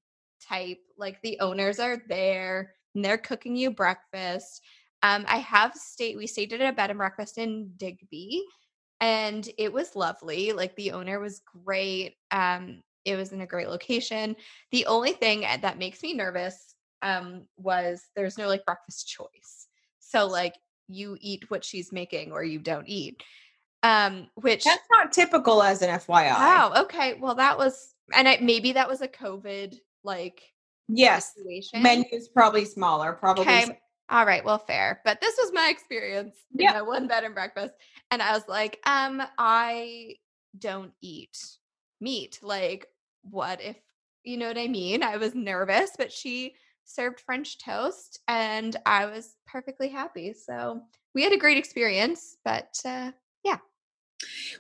type. 0.46 0.78
Like 0.98 1.20
the 1.22 1.38
owners 1.40 1.78
are 1.78 2.02
there 2.08 2.74
and 2.94 3.04
they're 3.04 3.18
cooking 3.18 3.56
you 3.56 3.70
breakfast. 3.70 4.62
Um, 5.02 5.24
I 5.28 5.38
have 5.38 5.74
stayed. 5.74 6.16
We 6.16 6.26
stayed 6.26 6.52
at 6.52 6.60
a 6.60 6.72
bed 6.74 6.90
and 6.90 6.98
breakfast 6.98 7.38
in 7.38 7.72
Digby, 7.76 8.42
and 9.00 9.48
it 9.56 9.72
was 9.72 9.96
lovely. 9.96 10.52
Like 10.52 10.76
the 10.76 10.92
owner 10.92 11.18
was 11.20 11.40
great. 11.64 12.16
Um, 12.30 12.82
it 13.06 13.16
was 13.16 13.32
in 13.32 13.40
a 13.40 13.46
great 13.46 13.68
location. 13.68 14.36
The 14.72 14.84
only 14.84 15.12
thing 15.12 15.40
that 15.40 15.78
makes 15.78 16.02
me 16.02 16.12
nervous 16.12 16.74
um, 17.00 17.46
was 17.56 18.02
there's 18.14 18.36
no 18.36 18.46
like 18.46 18.66
breakfast 18.66 19.08
choice. 19.08 19.68
So 20.00 20.26
like 20.26 20.54
you 20.88 21.16
eat 21.20 21.50
what 21.50 21.64
she's 21.64 21.92
making 21.92 22.32
or 22.32 22.44
you 22.44 22.58
don't 22.58 22.86
eat 22.88 23.22
um 23.82 24.28
which 24.34 24.64
that's 24.64 24.86
not 24.90 25.12
typical 25.12 25.62
as 25.62 25.82
an 25.82 25.88
fyi 25.98 26.34
oh 26.36 26.82
okay 26.82 27.14
well 27.14 27.34
that 27.34 27.56
was 27.56 27.94
and 28.14 28.28
I, 28.28 28.38
maybe 28.40 28.72
that 28.72 28.88
was 28.88 29.00
a 29.00 29.08
covid 29.08 29.76
like 30.04 30.42
yes 30.88 31.34
situation. 31.34 31.82
menu 31.82 32.04
is 32.12 32.28
probably 32.28 32.64
smaller 32.64 33.12
probably 33.14 33.42
okay. 33.44 33.80
all 34.10 34.26
right 34.26 34.44
well 34.44 34.58
fair 34.58 35.00
but 35.04 35.20
this 35.20 35.36
was 35.38 35.52
my 35.54 35.68
experience 35.70 36.36
yeah 36.52 36.72
my 36.72 36.82
one 36.82 37.06
bed 37.06 37.24
and 37.24 37.34
breakfast 37.34 37.74
and 38.10 38.20
i 38.22 38.32
was 38.32 38.42
like 38.48 38.78
um 38.86 39.22
i 39.38 40.14
don't 40.58 40.92
eat 41.00 41.38
meat 42.00 42.38
like 42.42 42.86
what 43.22 43.60
if 43.62 43.76
you 44.24 44.36
know 44.36 44.48
what 44.48 44.58
i 44.58 44.66
mean 44.66 45.02
i 45.02 45.16
was 45.16 45.34
nervous 45.34 45.90
but 45.96 46.12
she 46.12 46.54
served 46.84 47.20
french 47.20 47.58
toast 47.58 48.20
and 48.28 48.76
i 48.84 49.06
was 49.06 49.36
perfectly 49.46 49.88
happy 49.88 50.32
so 50.32 50.80
we 51.14 51.22
had 51.22 51.32
a 51.32 51.38
great 51.38 51.56
experience 51.58 52.36
but 52.44 52.74
uh 52.84 53.10
yeah 53.44 53.58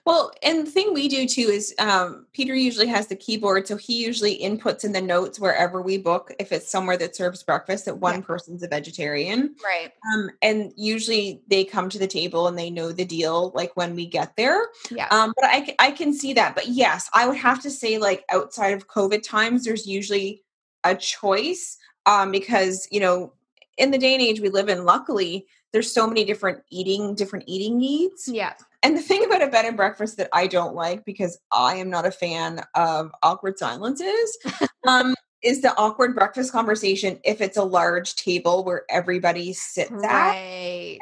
Well, 0.06 0.32
and 0.42 0.66
the 0.66 0.70
thing 0.70 0.94
we 0.94 1.08
do 1.08 1.26
too 1.26 1.42
is 1.42 1.74
um, 1.78 2.26
Peter 2.32 2.54
usually 2.54 2.86
has 2.86 3.08
the 3.08 3.16
keyboard, 3.16 3.66
so 3.68 3.76
he 3.76 4.02
usually 4.02 4.38
inputs 4.38 4.84
in 4.84 4.92
the 4.92 5.00
notes 5.02 5.38
wherever 5.38 5.82
we 5.82 5.98
book. 5.98 6.32
If 6.38 6.52
it's 6.52 6.70
somewhere 6.70 6.96
that 6.96 7.14
serves 7.14 7.42
breakfast, 7.42 7.84
that 7.84 7.98
one 7.98 8.16
Yeah. 8.16 8.20
person's 8.22 8.62
a 8.62 8.68
vegetarian, 8.68 9.54
Right. 9.62 9.92
um, 10.14 10.30
and 10.40 10.72
usually 10.76 11.42
they 11.48 11.64
come 11.64 11.90
to 11.90 11.98
the 11.98 12.06
table 12.06 12.46
and 12.46 12.58
they 12.58 12.70
know 12.70 12.92
the 12.92 13.04
deal, 13.04 13.52
like 13.54 13.76
when 13.76 13.94
we 13.94 14.06
get 14.06 14.36
there. 14.36 14.68
Yeah. 14.90 15.08
Um, 15.10 15.34
but 15.36 15.50
I 15.78 15.90
can 15.90 16.14
see 16.14 16.32
that. 16.34 16.54
But 16.54 16.68
yes, 16.68 17.10
I 17.12 17.26
would 17.28 17.36
have 17.36 17.60
to 17.62 17.70
say, 17.70 17.98
like 17.98 18.24
outside 18.30 18.72
of 18.74 18.88
COVID 18.88 19.22
times, 19.22 19.64
there's 19.64 19.86
usually 19.86 20.42
a 20.84 20.94
choice 20.94 21.76
um, 22.06 22.32
because 22.32 22.88
you 22.90 23.00
know, 23.00 23.34
in 23.76 23.90
the 23.90 23.98
day 23.98 24.14
and 24.14 24.22
age 24.22 24.40
we 24.40 24.48
live 24.48 24.68
in, 24.70 24.84
luckily 24.84 25.46
there's 25.72 25.92
so 25.92 26.06
many 26.06 26.24
different 26.24 26.62
eating 26.70 27.14
different 27.14 27.44
eating 27.46 27.78
needs. 27.78 28.26
yeah. 28.26 28.54
And 28.82 28.96
the 28.96 29.02
thing 29.02 29.24
about 29.24 29.42
a 29.42 29.48
bed 29.48 29.66
and 29.66 29.76
breakfast 29.76 30.16
that 30.16 30.28
I 30.32 30.46
don't 30.46 30.74
like 30.74 31.04
because 31.04 31.38
I 31.52 31.76
am 31.76 31.90
not 31.90 32.06
a 32.06 32.10
fan 32.10 32.62
of 32.74 33.10
awkward 33.22 33.58
silences 33.58 34.38
um, 34.88 35.14
is 35.42 35.60
the 35.60 35.76
awkward 35.76 36.14
breakfast 36.14 36.50
conversation 36.52 37.18
if 37.24 37.40
it's 37.42 37.56
a 37.58 37.62
large 37.62 38.14
table 38.16 38.64
where 38.64 38.84
everybody 38.90 39.52
sits 39.52 39.92
at. 40.04 40.34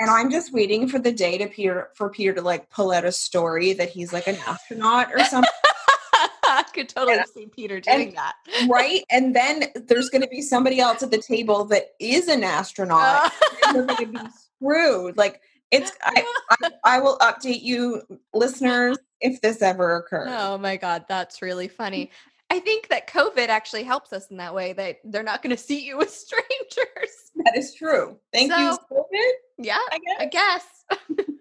And 0.00 0.10
I'm 0.10 0.30
just 0.30 0.52
waiting 0.52 0.88
for 0.88 0.98
the 0.98 1.12
day 1.12 1.38
to 1.38 1.46
Peter 1.46 1.90
for 1.94 2.08
Peter 2.10 2.34
to 2.34 2.42
like 2.42 2.68
pull 2.70 2.90
out 2.92 3.04
a 3.04 3.12
story 3.12 3.72
that 3.74 3.90
he's 3.90 4.12
like 4.12 4.26
an 4.26 4.36
astronaut 4.46 5.12
or 5.12 5.20
something, 5.24 5.50
I 6.44 6.64
could 6.74 6.88
totally 6.88 7.16
Yeah. 7.16 7.24
see 7.32 7.46
Peter 7.46 7.80
doing 7.80 8.14
that. 8.14 8.34
right? 8.68 9.04
And 9.10 9.34
then 9.36 9.64
there's 9.74 10.08
going 10.08 10.22
to 10.22 10.28
be 10.28 10.40
somebody 10.42 10.80
else 10.80 11.02
at 11.02 11.10
the 11.10 11.18
table 11.18 11.64
that 11.66 11.90
is 12.00 12.26
an 12.28 12.42
astronaut. 12.44 13.32
and 13.66 13.76
we're 13.76 13.86
going 13.86 13.98
to 13.98 14.06
be 14.06 14.18
screwed. 14.60 15.16
Like 15.16 15.40
it's, 15.70 15.92
I, 16.02 16.24
I, 16.50 16.70
I 16.84 17.00
will 17.00 17.18
update 17.18 17.62
you, 17.62 18.02
listeners, 18.32 18.98
if 19.20 19.40
this 19.40 19.62
ever 19.62 19.96
occurs. 19.96 20.28
oh 20.30 20.58
my 20.58 20.76
god, 20.76 21.04
that's 21.08 21.42
really 21.42 21.68
funny. 21.68 22.10
I 22.50 22.60
think 22.60 22.88
that 22.88 23.08
COVID 23.08 23.48
actually 23.48 23.82
helps 23.82 24.12
us 24.12 24.28
in 24.30 24.38
that 24.38 24.54
way 24.54 24.72
that 24.72 25.00
they're 25.04 25.22
not 25.22 25.42
going 25.42 25.54
to 25.54 25.62
see 25.62 25.84
you 25.84 25.98
with 25.98 26.10
strangers. 26.10 27.30
That 27.36 27.56
is 27.56 27.74
true. 27.74 28.18
Thank 28.32 28.50
you, 28.50 28.78
COVID. 28.90 29.32
Yeah, 29.58 29.78
I 29.90 29.98
guess. 29.98 30.20
I 30.20 30.26
guess. 30.26 31.24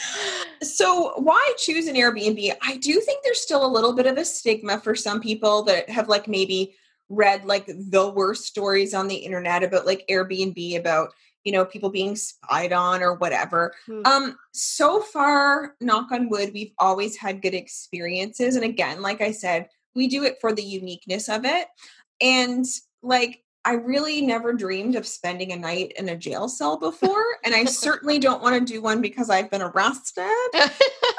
So, 0.62 1.14
why 1.16 1.54
choose 1.56 1.88
an 1.88 1.96
Airbnb? 1.96 2.52
I 2.62 2.76
do 2.76 3.00
think 3.00 3.22
there's 3.24 3.40
still 3.40 3.66
a 3.66 3.66
little 3.66 3.92
bit 3.92 4.06
of 4.06 4.16
a 4.16 4.24
stigma 4.24 4.78
for 4.78 4.94
some 4.94 5.20
people 5.20 5.62
that 5.64 5.88
have 5.90 6.08
like 6.08 6.28
maybe 6.28 6.76
read 7.08 7.44
like 7.44 7.66
the 7.66 8.12
worst 8.14 8.44
stories 8.44 8.94
on 8.94 9.08
the 9.08 9.16
internet 9.16 9.64
about 9.64 9.86
like 9.86 10.06
Airbnb 10.08 10.78
about 10.78 11.14
you 11.48 11.52
know 11.52 11.64
people 11.64 11.88
being 11.88 12.14
spied 12.14 12.74
on 12.74 13.02
or 13.02 13.14
whatever. 13.14 13.72
Hmm. 13.86 14.02
Um 14.04 14.38
so 14.52 15.00
far 15.00 15.74
knock 15.80 16.12
on 16.12 16.28
wood 16.28 16.50
we've 16.52 16.74
always 16.78 17.16
had 17.16 17.40
good 17.40 17.54
experiences 17.54 18.54
and 18.54 18.66
again 18.66 19.00
like 19.00 19.22
I 19.22 19.30
said 19.30 19.70
we 19.94 20.08
do 20.08 20.24
it 20.24 20.36
for 20.42 20.52
the 20.52 20.62
uniqueness 20.62 21.30
of 21.30 21.46
it 21.46 21.68
and 22.20 22.66
like 23.02 23.42
I 23.64 23.72
really 23.72 24.20
never 24.20 24.52
dreamed 24.52 24.94
of 24.94 25.06
spending 25.06 25.52
a 25.52 25.56
night 25.56 25.92
in 25.98 26.10
a 26.10 26.16
jail 26.16 26.50
cell 26.50 26.76
before 26.76 27.24
and 27.44 27.54
I 27.54 27.64
certainly 27.64 28.18
don't 28.26 28.42
want 28.42 28.58
to 28.58 28.72
do 28.72 28.82
one 28.82 29.00
because 29.00 29.30
I've 29.30 29.50
been 29.50 29.62
arrested 29.62 30.70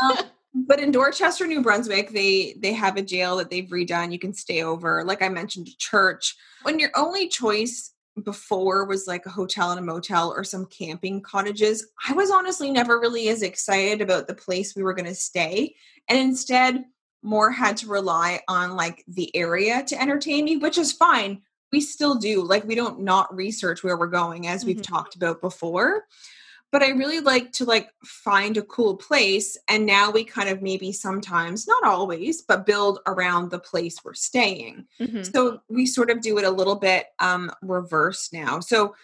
um, 0.04 0.18
but 0.54 0.80
in 0.80 0.92
Dorchester, 0.92 1.48
New 1.48 1.62
Brunswick, 1.62 2.12
they 2.12 2.56
they 2.60 2.74
have 2.74 2.98
a 2.98 3.02
jail 3.02 3.38
that 3.38 3.50
they've 3.50 3.70
redone. 3.70 4.12
You 4.12 4.20
can 4.20 4.34
stay 4.34 4.64
over. 4.64 5.04
Like 5.04 5.22
I 5.22 5.30
mentioned, 5.30 5.70
church. 5.78 6.36
When 6.64 6.80
your 6.80 6.92
only 6.96 7.28
choice 7.28 7.94
before 8.22 8.86
was 8.86 9.08
like 9.08 9.26
a 9.26 9.30
hotel 9.30 9.72
and 9.72 9.80
a 9.80 9.84
motel 9.84 10.32
or 10.32 10.44
some 10.44 10.66
camping 10.66 11.22
cottages, 11.22 11.88
I 12.08 12.14
was 12.14 12.32
honestly 12.32 12.72
never 12.72 13.00
really 13.00 13.30
as 13.30 13.42
excited 13.42 14.02
about 14.02 14.28
the 14.28 14.34
place 14.34 14.76
we 14.76 14.84
were 14.84 14.94
going 14.94 15.06
to 15.06 15.16
stay, 15.16 15.76
and 16.08 16.18
instead 16.18 16.86
more 17.22 17.52
had 17.52 17.76
to 17.78 17.88
rely 17.88 18.42
on 18.48 18.76
like 18.76 19.04
the 19.08 19.36
area 19.36 19.84
to 19.84 20.02
entertain 20.02 20.46
me, 20.46 20.58
which 20.58 20.78
is 20.78 20.94
fine. 20.94 21.42
We 21.72 21.82
still 21.82 22.16
do. 22.16 22.42
Like 22.42 22.64
we 22.64 22.76
don't 22.76 23.02
not 23.02 23.36
research 23.36 23.84
where 23.84 23.98
we're 23.98 24.08
going, 24.08 24.48
as 24.48 24.66
we've 24.66 24.78
Mhm. 24.78 24.84
talked 24.84 25.16
about 25.16 25.42
before 25.42 26.06
but 26.72 26.84
I 26.84 26.90
really 26.90 27.20
like 27.20 27.52
to 27.54 27.66
like 27.66 27.90
find 28.04 28.58
a 28.58 28.62
cool 28.62 28.96
place 28.96 29.58
and 29.68 29.86
now 29.86 30.12
we 30.12 30.24
kind 30.24 30.50
of 30.50 30.62
maybe 30.62 30.92
sometimes 30.92 31.68
not 31.68 31.84
always 31.84 32.42
but 32.42 32.66
build 32.66 33.00
around 33.06 33.50
the 33.50 33.60
place 33.60 34.04
we're 34.04 34.14
staying. 34.14 34.86
Mhm. 35.00 35.32
So 35.32 35.62
we 35.70 35.86
sort 35.86 36.12
of 36.12 36.22
do 36.22 36.38
it 36.38 36.46
a 36.46 36.52
little 36.52 36.76
bit 36.76 37.08
um 37.20 37.52
reverse 37.62 38.32
now. 38.32 38.60
So 38.60 38.96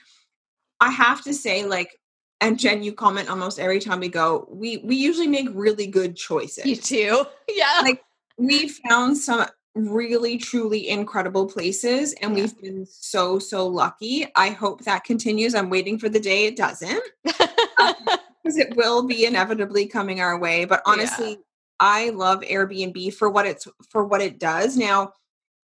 I 0.79 0.91
have 0.91 1.24
to 1.24 1.34
say 1.34 1.65
like 1.65 2.00
and 2.41 2.60
Jen 2.60 2.84
you 2.84 2.93
comment 2.93 3.29
almost 3.29 3.60
every 3.60 3.79
time 3.79 4.00
we 4.00 4.10
go 4.10 4.48
we 4.51 4.77
we 4.77 4.95
usually 4.95 5.27
make 5.27 5.48
really 5.53 5.88
good 5.88 6.15
choices. 6.15 6.65
You 6.65 6.75
too. 6.75 7.25
Yeah. 7.50 7.81
Like 7.81 8.03
we 8.38 8.67
found 8.67 9.17
some 9.17 9.45
really 9.75 10.38
truly 10.38 10.89
incredible 10.89 11.46
places 11.46 12.13
and 12.22 12.36
Yeah. 12.36 12.44
we've 12.44 12.62
been 12.62 12.86
so 12.86 13.39
so 13.39 13.67
lucky. 13.67 14.25
I 14.36 14.50
hope 14.50 14.84
that 14.86 15.03
continues. 15.03 15.53
I'm 15.53 15.70
waiting 15.70 16.00
for 16.00 16.08
the 16.10 16.20
day 16.20 16.46
it 16.46 16.55
doesn't 16.55 17.03
because 17.24 18.58
it 18.58 18.75
will 18.77 19.03
be 19.03 19.25
inevitably 19.25 19.86
coming 19.88 20.22
our 20.22 20.38
way 20.39 20.65
but 20.65 20.82
Yeah. 20.86 20.94
honestly 20.94 21.39
i 21.79 22.10
love 22.12 22.39
airbnb 22.41 23.13
for 23.15 23.29
what 23.29 23.46
it's 23.46 23.67
for 23.89 24.05
what 24.05 24.22
it 24.22 24.39
does 24.39 24.77
now 24.77 25.12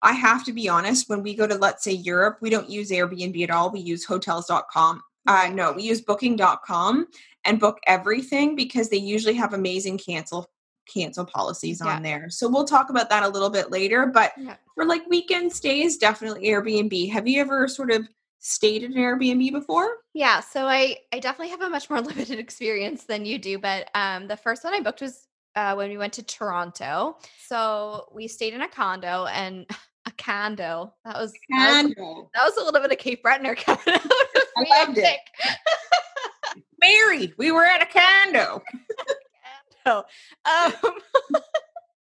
i 0.02 0.12
have 0.12 0.44
to 0.44 0.52
be 0.52 0.68
honest 0.68 1.08
when 1.08 1.22
we 1.22 1.34
go 1.34 1.46
to 1.48 1.56
let's 1.56 1.82
say 1.82 1.92
europe 1.92 2.38
we 2.40 2.50
don't 2.50 2.68
use 2.70 2.90
airbnb 2.90 3.42
at 3.42 3.50
all 3.50 3.70
we 3.72 3.80
use 3.80 4.04
hotels.com 4.04 5.02
uh, 5.28 5.32
Right. 5.32 5.52
no 5.54 5.72
we 5.72 5.82
use 5.82 6.00
booking.com 6.00 7.06
and 7.44 7.58
book 7.58 7.78
everything 7.88 8.54
because 8.54 8.88
they 8.88 8.98
usually 8.98 9.34
have 9.34 9.52
amazing 9.54 9.98
cancel 9.98 10.48
cancel 10.92 11.24
policies 11.26 11.80
Yeah. 11.84 11.96
on 11.96 12.02
there 12.02 12.30
so 12.30 12.48
we'll 12.48 12.64
talk 12.64 12.90
about 12.90 13.10
that 13.10 13.22
a 13.22 13.28
little 13.28 13.50
bit 13.50 13.70
later 13.70 14.06
but 14.06 14.32
Yeah. 14.38 14.56
for 14.74 14.84
like 14.84 15.06
weekend 15.08 15.52
stays 15.52 15.96
definitely 15.96 16.44
airbnb 16.48 17.10
have 17.10 17.26
you 17.26 17.40
ever 17.40 17.66
sort 17.68 17.90
of 17.90 18.08
stayed 18.38 18.82
in 18.84 18.92
an 18.92 18.98
airbnb 18.98 19.50
before 19.52 19.88
Yeah, 20.14 20.40
so 20.40 20.66
I 20.66 20.98
I 21.12 21.18
definitely 21.18 21.50
have 21.50 21.62
a 21.62 21.68
much 21.68 21.90
more 21.90 22.00
limited 22.10 22.38
experience 22.38 23.04
than 23.04 23.24
you 23.24 23.38
do, 23.38 23.58
but 23.58 23.88
um 23.94 24.28
the 24.28 24.36
first 24.36 24.62
one 24.64 24.74
I 24.74 24.80
booked 24.80 25.00
was 25.00 25.26
uh 25.56 25.74
when 25.74 25.88
we 25.90 25.98
went 25.98 26.12
to 26.14 26.22
Toronto. 26.22 27.16
So 27.48 28.08
we 28.14 28.28
stayed 28.28 28.54
in 28.54 28.60
a 28.62 28.68
condo 28.68 29.24
and 29.26 29.66
a 30.06 30.12
condo. 30.12 30.94
That 31.04 31.16
was 31.16 31.32
that 31.50 31.84
was, 31.86 31.94
that 32.34 32.44
was 32.44 32.56
a 32.58 32.64
little 32.64 32.80
bit 32.80 32.92
of 32.92 32.98
Cape 32.98 33.22
Breton 33.22 33.52
coming 33.56 33.80
out. 33.88 34.00
I 34.58 34.84
loved 34.84 34.98
it. 34.98 35.18
married. 36.80 37.34
We 37.38 37.50
were 37.52 37.64
at 37.64 37.82
a 37.82 37.86
condo. 37.86 38.62
Um 39.86 40.72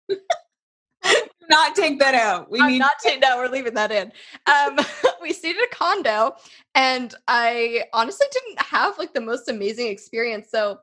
Not 1.49 1.75
take 1.75 1.99
that 1.99 2.15
out. 2.15 2.51
We 2.51 2.61
I'm 2.61 2.69
need 2.69 2.79
not 2.79 3.01
saying 3.01 3.21
no, 3.21 3.37
we're 3.37 3.49
leaving 3.49 3.75
that 3.75 3.93
in. 3.93 4.13
Um, 4.47 4.79
we 5.23 5.33
stayed 5.33 5.57
at 5.57 5.63
a 5.63 5.69
condo, 5.73 6.35
and 6.75 7.15
I 7.29 7.85
honestly 7.93 8.27
didn't 8.33 8.63
have 8.63 8.99
like 8.99 9.13
the 9.13 9.21
most 9.21 9.49
amazing 9.49 9.89
experience. 9.89 10.49
So 10.51 10.79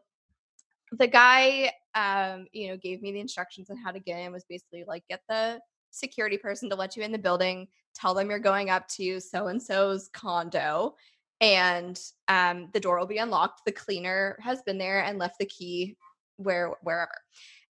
the 0.92 1.08
guy, 1.08 1.72
um, 1.96 2.48
you 2.52 2.68
know, 2.68 2.78
gave 2.78 3.02
me 3.02 3.12
the 3.12 3.20
instructions 3.20 3.70
on 3.70 3.78
how 3.78 3.92
to 3.92 4.00
get 4.00 4.20
in. 4.20 4.32
Was 4.32 4.46
basically 4.50 4.84
like 4.88 5.04
get 5.10 5.22
the 5.30 5.60
security 5.92 6.38
person 6.38 6.70
to 6.70 6.76
let 6.76 6.96
you 6.96 7.04
in 7.04 7.12
the 7.12 7.18
building, 7.18 7.68
tell 7.96 8.14
them 8.14 8.30
you're 8.30 8.40
going 8.40 8.70
up 8.70 8.88
to 8.90 9.20
so 9.20 9.48
and 9.48 9.62
so's 9.62 10.10
condo, 10.14 10.96
and 11.42 12.00
um, 12.28 12.70
the 12.74 12.80
door 12.80 13.00
will 13.00 13.08
be 13.08 13.18
unlocked. 13.18 13.62
The 13.66 13.72
cleaner 13.72 14.38
has 14.42 14.62
been 14.64 14.78
there 14.78 15.04
and 15.04 15.18
left 15.18 15.40
the 15.40 15.46
key 15.46 15.96
where 16.40 16.74
wherever. 16.82 17.12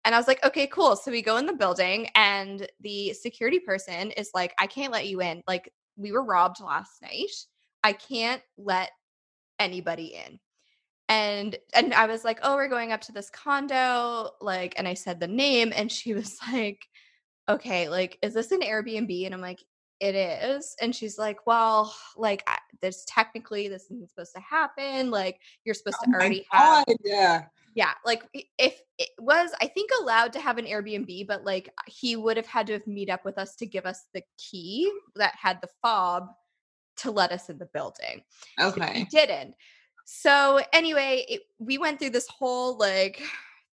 And 0.05 0.15
I 0.15 0.17
was 0.17 0.27
like, 0.27 0.43
okay, 0.45 0.67
cool. 0.67 0.95
So 0.95 1.11
we 1.11 1.21
go 1.21 1.38
in 1.38 1.45
the 1.45 1.53
building, 1.53 2.07
and 2.15 2.67
the 2.79 3.13
security 3.13 3.59
person 3.59 4.11
is 4.11 4.31
like, 4.33 4.53
I 4.57 4.67
can't 4.67 4.93
let 4.93 5.07
you 5.07 5.21
in. 5.21 5.43
Like, 5.47 5.71
we 5.97 6.11
were 6.11 6.23
robbed 6.23 6.61
last 6.61 7.01
night. 7.01 7.31
I 7.83 7.93
can't 7.93 8.41
let 8.57 8.91
anybody 9.59 10.17
in. 10.25 10.39
And 11.09 11.57
and 11.73 11.93
I 11.93 12.05
was 12.05 12.23
like, 12.23 12.39
oh, 12.43 12.55
we're 12.55 12.69
going 12.69 12.91
up 12.91 13.01
to 13.01 13.11
this 13.11 13.29
condo, 13.29 14.29
like, 14.41 14.75
and 14.77 14.88
I 14.88 14.93
said 14.93 15.19
the 15.19 15.27
name, 15.27 15.73
and 15.75 15.91
she 15.91 16.13
was 16.15 16.38
like, 16.51 16.85
okay, 17.49 17.89
like, 17.89 18.17
is 18.21 18.33
this 18.33 18.51
an 18.51 18.61
Airbnb? 18.61 19.25
And 19.25 19.33
I'm 19.33 19.41
like, 19.41 19.63
it 19.99 20.15
is. 20.15 20.75
And 20.81 20.95
she's 20.95 21.17
like, 21.17 21.45
well, 21.45 21.93
like, 22.15 22.43
I, 22.47 22.57
this 22.81 23.03
technically 23.07 23.67
this 23.67 23.85
isn't 23.85 24.09
supposed 24.09 24.33
to 24.35 24.41
happen. 24.41 25.11
Like, 25.11 25.39
you're 25.65 25.75
supposed 25.75 25.97
Oh 26.03 26.11
to 26.11 26.17
already 26.17 26.45
have 26.51 26.85
Yeah. 27.03 27.45
Yeah, 27.75 27.93
like 28.05 28.23
if 28.57 28.79
it 28.97 29.09
was, 29.19 29.51
I 29.61 29.67
think 29.67 29.91
allowed 30.01 30.33
to 30.33 30.39
have 30.39 30.57
an 30.57 30.65
Airbnb, 30.65 31.27
but 31.27 31.43
like 31.45 31.69
he 31.88 32.15
would 32.15 32.38
have 32.38 32.47
had 32.47 32.67
to 32.67 32.73
have 32.73 32.88
meet 32.88 33.09
up 33.09 33.25
with 33.25 33.38
us 33.38 33.55
to 33.57 33.65
give 33.65 33.85
us 33.85 34.05
the 34.13 34.23
key 34.38 34.91
that 35.15 35.35
had 35.35 35.59
the 35.61 35.69
fob 35.81 36.27
to 36.97 37.11
let 37.11 37.31
us 37.31 37.49
in 37.49 37.57
the 37.57 37.67
building. 37.67 38.23
Okay, 38.59 38.93
He 38.93 39.03
didn't. 39.05 39.55
So 40.05 40.59
anyway, 40.73 41.25
it, 41.29 41.41
we 41.59 41.77
went 41.77 41.99
through 41.99 42.09
this 42.09 42.27
whole 42.27 42.77
like 42.77 43.21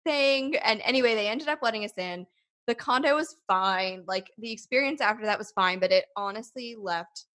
thing, 0.03 0.55
and 0.57 0.81
anyway, 0.83 1.15
they 1.15 1.27
ended 1.27 1.47
up 1.47 1.59
letting 1.61 1.85
us 1.85 1.97
in. 1.97 2.25
The 2.65 2.75
condo 2.75 3.15
was 3.15 3.35
fine. 3.47 4.03
Like 4.07 4.31
the 4.37 4.51
experience 4.51 5.01
after 5.01 5.25
that 5.25 5.37
was 5.37 5.51
fine, 5.51 5.79
but 5.79 5.91
it 5.91 6.05
honestly 6.15 6.75
left 6.79 7.25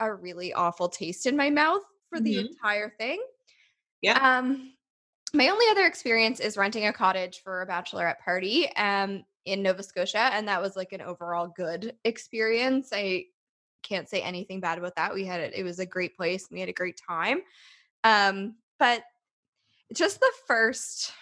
a 0.00 0.12
really 0.12 0.52
awful 0.52 0.88
taste 0.88 1.26
in 1.26 1.36
my 1.36 1.48
mouth 1.50 1.82
for 2.10 2.20
the 2.20 2.34
Mhm. 2.34 2.48
entire 2.50 2.90
thing. 2.98 3.24
Yeah. 4.00 4.38
Um, 4.38 4.74
my 5.34 5.48
only 5.48 5.64
other 5.70 5.86
experience 5.86 6.40
is 6.40 6.56
renting 6.56 6.86
a 6.86 6.92
cottage 6.92 7.42
for 7.42 7.62
a 7.62 7.66
bachelorette 7.66 8.18
party 8.18 8.74
um 8.76 9.24
in 9.44 9.62
Nova 9.62 9.82
Scotia 9.82 10.30
and 10.32 10.46
that 10.46 10.62
was 10.62 10.76
like 10.76 10.92
an 10.92 11.00
overall 11.00 11.48
good 11.48 11.96
experience. 12.04 12.90
I 12.92 13.26
can't 13.82 14.08
say 14.08 14.22
anything 14.22 14.60
bad 14.60 14.78
about 14.78 14.94
that. 14.96 15.14
We 15.14 15.24
had 15.24 15.40
it 15.40 15.54
it 15.54 15.64
was 15.64 15.78
a 15.78 15.86
great 15.86 16.16
place. 16.16 16.46
and 16.48 16.54
We 16.56 16.60
had 16.60 16.68
a 16.68 16.74
great 16.74 17.00
time. 17.08 17.40
Um 18.04 18.54
but 18.78 19.02
just 19.92 20.20
the 20.20 20.32
first 20.46 21.12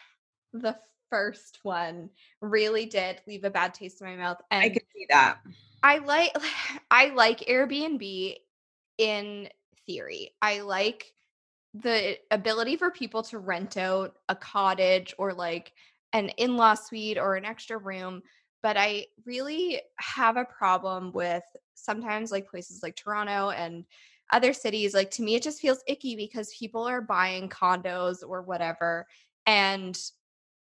the 0.52 0.76
first 1.09 1.61
one 1.62 2.11
really 2.40 2.87
did 2.87 3.21
leave 3.26 3.45
a 3.45 3.50
bad 3.50 3.75
taste 3.75 4.00
in 4.00 4.07
my 4.07 4.17
mouth 4.17 4.38
and 4.50 4.64
I 4.64 4.69
could 4.69 4.83
see 4.95 5.07
that. 5.11 5.38
I 5.83 5.99
like 5.99 6.33
I 6.90 7.09
like 7.11 7.40
Airbnb 7.40 8.37
in 8.99 9.49
theory. 9.87 10.35
I 10.43 10.61
like 10.61 11.12
the 11.75 12.19
ability 12.31 12.77
for 12.77 12.91
people 12.91 13.23
to 13.25 13.39
rent 13.39 13.77
out 13.77 14.17
a 14.29 14.35
cottage 14.35 15.15
or 15.19 15.33
like 15.33 15.73
an 16.12 16.31
in-law 16.31 16.75
suite 16.75 17.19
or 17.19 17.37
an 17.37 17.45
extra 17.45 17.79
room, 17.79 18.23
but 18.62 18.77
I 18.77 19.07
really 19.25 19.81
have 19.99 20.37
a 20.37 20.45
problem 20.45 21.12
with 21.12 21.45
sometimes 21.75 22.33
like 22.33 22.49
places 22.49 22.83
like 22.83 22.97
Toronto 22.97 23.50
and 23.50 23.85
other 24.33 24.53
cities 24.53 24.95
like 24.95 25.11
to 25.11 25.23
me 25.23 25.35
it 25.35 25.43
just 25.43 25.61
feels 25.61 25.83
icky 25.89 26.15
because 26.15 26.55
people 26.57 26.85
are 26.85 27.00
buying 27.00 27.49
condos 27.49 28.19
or 28.27 28.43
whatever 28.43 29.07
and 29.47 29.99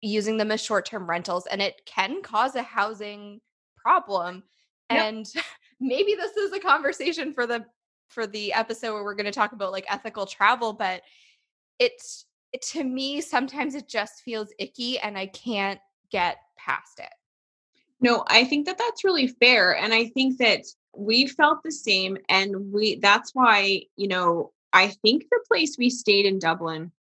using 0.00 0.36
them 0.36 0.52
as 0.52 0.60
short-term 0.60 1.08
rentals 1.08 1.46
and 1.46 1.60
it 1.60 1.80
can 1.84 2.22
cause 2.22 2.54
a 2.54 2.62
housing 2.62 3.40
problem 3.76 4.42
Yep. 4.90 5.00
and 5.00 5.32
maybe 5.80 6.14
this 6.14 6.36
is 6.36 6.52
a 6.52 6.60
conversation 6.60 7.34
for 7.34 7.46
the 7.46 7.64
for 8.08 8.26
the 8.26 8.52
episode 8.52 8.94
where 8.94 9.04
we're 9.04 9.14
going 9.14 9.26
to 9.26 9.32
talk 9.32 9.52
about 9.52 9.72
like 9.72 9.86
ethical 9.88 10.26
travel 10.26 10.72
but 10.72 11.02
it's 11.78 12.26
it, 12.52 12.62
to 12.62 12.82
me 12.84 13.20
sometimes 13.20 13.74
it 13.74 13.88
just 13.88 14.22
feels 14.22 14.52
icky 14.58 14.98
and 14.98 15.16
i 15.18 15.26
can't 15.26 15.80
get 16.10 16.38
past 16.56 16.98
it 16.98 17.12
No, 18.00 18.24
I 18.28 18.44
think 18.44 18.66
that 18.66 18.78
that's 18.78 19.04
really 19.04 19.26
fair. 19.28 19.76
And 19.76 19.92
I 19.92 20.06
think 20.06 20.38
that 20.38 20.62
we 20.96 21.26
felt 21.26 21.62
the 21.64 21.72
same. 21.72 22.16
And 22.28 22.72
we, 22.72 22.96
that's 22.96 23.32
why, 23.34 23.82
you 23.96 24.06
know, 24.08 24.52
I 24.72 24.88
think 25.02 25.24
the 25.30 25.40
place 25.48 25.76
we 25.78 25.90
stayed 25.90 26.24
in 26.26 26.38
Dublin 26.38 26.92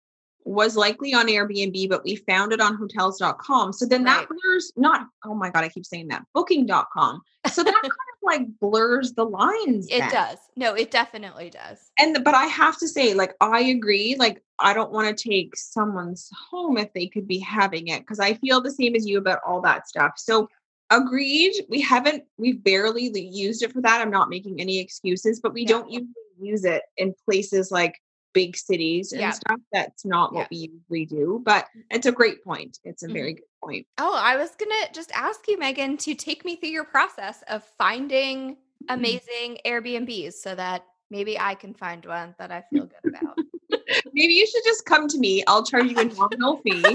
was 0.43 0.75
likely 0.75 1.13
on 1.13 1.27
Airbnb, 1.27 1.87
but 1.89 2.03
we 2.03 2.15
found 2.15 2.51
it 2.51 2.61
on 2.61 2.75
hotels.com. 2.77 3.73
So 3.73 3.85
then 3.85 4.05
that 4.05 4.19
Right. 4.19 4.27
blurs, 4.29 4.71
not, 4.75 5.07
oh 5.23 5.35
my 5.35 5.49
God, 5.51 5.63
I 5.63 5.69
keep 5.69 5.85
saying 5.85 6.07
that, 6.07 6.23
booking.com. 6.33 7.21
So 7.51 7.63
that 7.63 7.73
kind 7.81 8.09
of 8.13 8.16
like 8.27 8.59
blurs 8.59 9.13
the 9.13 9.23
lines. 9.23 9.87
it 9.89 9.99
then. 9.99 10.11
does 10.11 10.37
no 10.55 10.73
it 10.75 10.91
definitely 10.91 11.49
does 11.49 11.89
And, 11.99 12.23
but 12.23 12.35
I 12.35 12.45
have 12.45 12.77
to 12.79 12.87
say, 12.87 13.13
like, 13.15 13.33
I 13.41 13.61
agree. 13.61 14.15
Like, 14.19 14.43
I 14.59 14.73
don't 14.73 14.91
want 14.91 15.07
to 15.17 15.29
take 15.29 15.55
someone's 15.55 16.29
home 16.51 16.77
if 16.77 16.93
they 16.93 17.07
could 17.07 17.27
be 17.27 17.39
having 17.39 17.87
it 17.87 18.01
because 18.01 18.19
I 18.19 18.35
feel 18.35 18.61
the 18.61 18.71
same 18.71 18.95
as 18.95 19.07
you 19.07 19.17
about 19.17 19.39
all 19.47 19.61
that 19.61 19.87
stuff. 19.87 20.13
So, 20.17 20.49
agreed. 20.91 21.53
We 21.69 21.81
haven't, 21.81 22.23
we've 22.37 22.63
barely 22.63 23.11
used 23.19 23.63
it 23.63 23.73
for 23.73 23.81
that. 23.81 24.01
I'm 24.01 24.11
not 24.11 24.29
making 24.29 24.61
any 24.61 24.79
excuses, 24.79 25.39
but 25.39 25.53
we 25.53 25.61
Yeah. 25.63 25.69
don't 25.69 25.89
usually 25.89 26.13
use 26.39 26.63
it 26.65 26.83
in 26.97 27.13
places 27.25 27.71
like 27.71 27.95
big 28.37 28.55
cities 28.55 29.11
and 29.13 29.21
Yeah. 29.21 29.31
stuff. 29.31 29.59
That's 29.73 30.05
not 30.05 30.31
what 30.31 30.47
we 30.51 30.69
usually 30.71 31.05
do, 31.07 31.41
but 31.43 31.65
it's 31.89 32.05
a 32.05 32.11
great 32.11 32.43
point. 32.43 32.77
It's 32.83 33.01
a 33.03 33.07
Mhm. 33.07 33.13
very 33.13 33.33
good 33.33 33.43
point. 33.63 33.87
oh 33.97 34.15
i 34.31 34.33
was 34.37 34.51
gonna 34.61 34.83
just 34.93 35.11
ask 35.27 35.39
you 35.47 35.57
megan 35.57 35.97
to 35.97 36.13
take 36.13 36.45
me 36.45 36.55
through 36.55 36.69
your 36.79 36.83
process 36.97 37.37
of 37.53 37.63
finding 37.83 38.37
Mm-hmm. 38.55 38.93
amazing 38.97 39.49
airbnbs 39.65 40.33
so 40.45 40.53
that 40.55 40.85
maybe 41.09 41.33
i 41.39 41.53
can 41.55 41.73
find 41.73 42.05
one 42.05 42.29
that 42.39 42.51
i 42.51 42.61
feel 42.71 42.85
good 42.85 43.05
about 43.13 43.35
Maybe 44.13 44.33
you 44.39 44.45
should 44.47 44.63
just 44.71 44.85
come 44.85 45.07
to 45.13 45.17
me. 45.17 45.43
I'll 45.47 45.65
charge 45.71 45.87
you 45.91 45.99
a 45.99 46.05
nominal 46.05 46.57
fee 46.63 46.85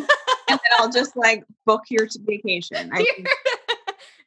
and 0.49 0.59
then 0.63 0.73
I'll 0.79 0.91
just 1.01 1.17
like 1.17 1.45
book 1.67 1.83
your 1.95 2.07
vacation. 2.33 2.91
I 2.93 2.99
think 3.17 3.27
Your 3.27 3.27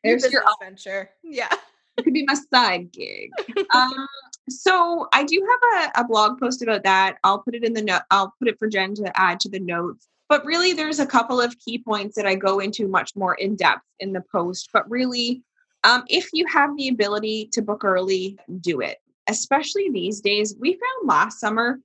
There's 0.03 0.23
your 0.33 0.41
business 0.43 0.55
venture 0.61 1.09
yeah 1.23 1.53
it 1.97 2.03
could 2.03 2.13
be 2.13 2.25
my 2.27 2.37
side 2.53 2.91
gig. 2.91 3.31
um, 3.73 4.07
so 4.49 5.07
I 5.13 5.23
do 5.23 5.45
have 5.49 5.91
a, 5.95 6.01
a 6.01 6.07
blog 6.07 6.39
post 6.39 6.61
about 6.61 6.83
that. 6.83 7.17
I'll 7.23 7.39
put 7.39 7.55
it 7.55 7.63
in 7.63 7.73
the 7.73 7.81
note. 7.81 8.03
I'll 8.11 8.33
put 8.39 8.47
it 8.47 8.59
for 8.59 8.67
Jen 8.67 8.93
to 8.95 9.19
add 9.19 9.39
to 9.41 9.49
the 9.49 9.59
notes. 9.59 10.07
But 10.27 10.45
really, 10.45 10.73
there's 10.73 10.99
a 10.99 11.05
couple 11.05 11.39
of 11.39 11.57
key 11.59 11.77
points 11.77 12.15
that 12.15 12.25
I 12.25 12.35
go 12.35 12.59
into 12.59 12.87
much 12.87 13.15
more 13.15 13.35
in 13.35 13.55
depth 13.55 13.83
in 13.99 14.13
the 14.13 14.23
post. 14.31 14.69
But 14.73 14.89
really, 14.89 15.43
um, 15.83 16.03
if 16.07 16.29
you 16.33 16.45
have 16.47 16.75
the 16.77 16.87
ability 16.87 17.49
to 17.53 17.61
book 17.61 17.83
early, 17.83 18.37
do 18.59 18.81
it. 18.81 18.97
Especially 19.27 19.89
these 19.91 20.21
days, 20.21 20.55
we 20.59 20.71
found 20.71 21.07
last 21.07 21.39
summer 21.39 21.79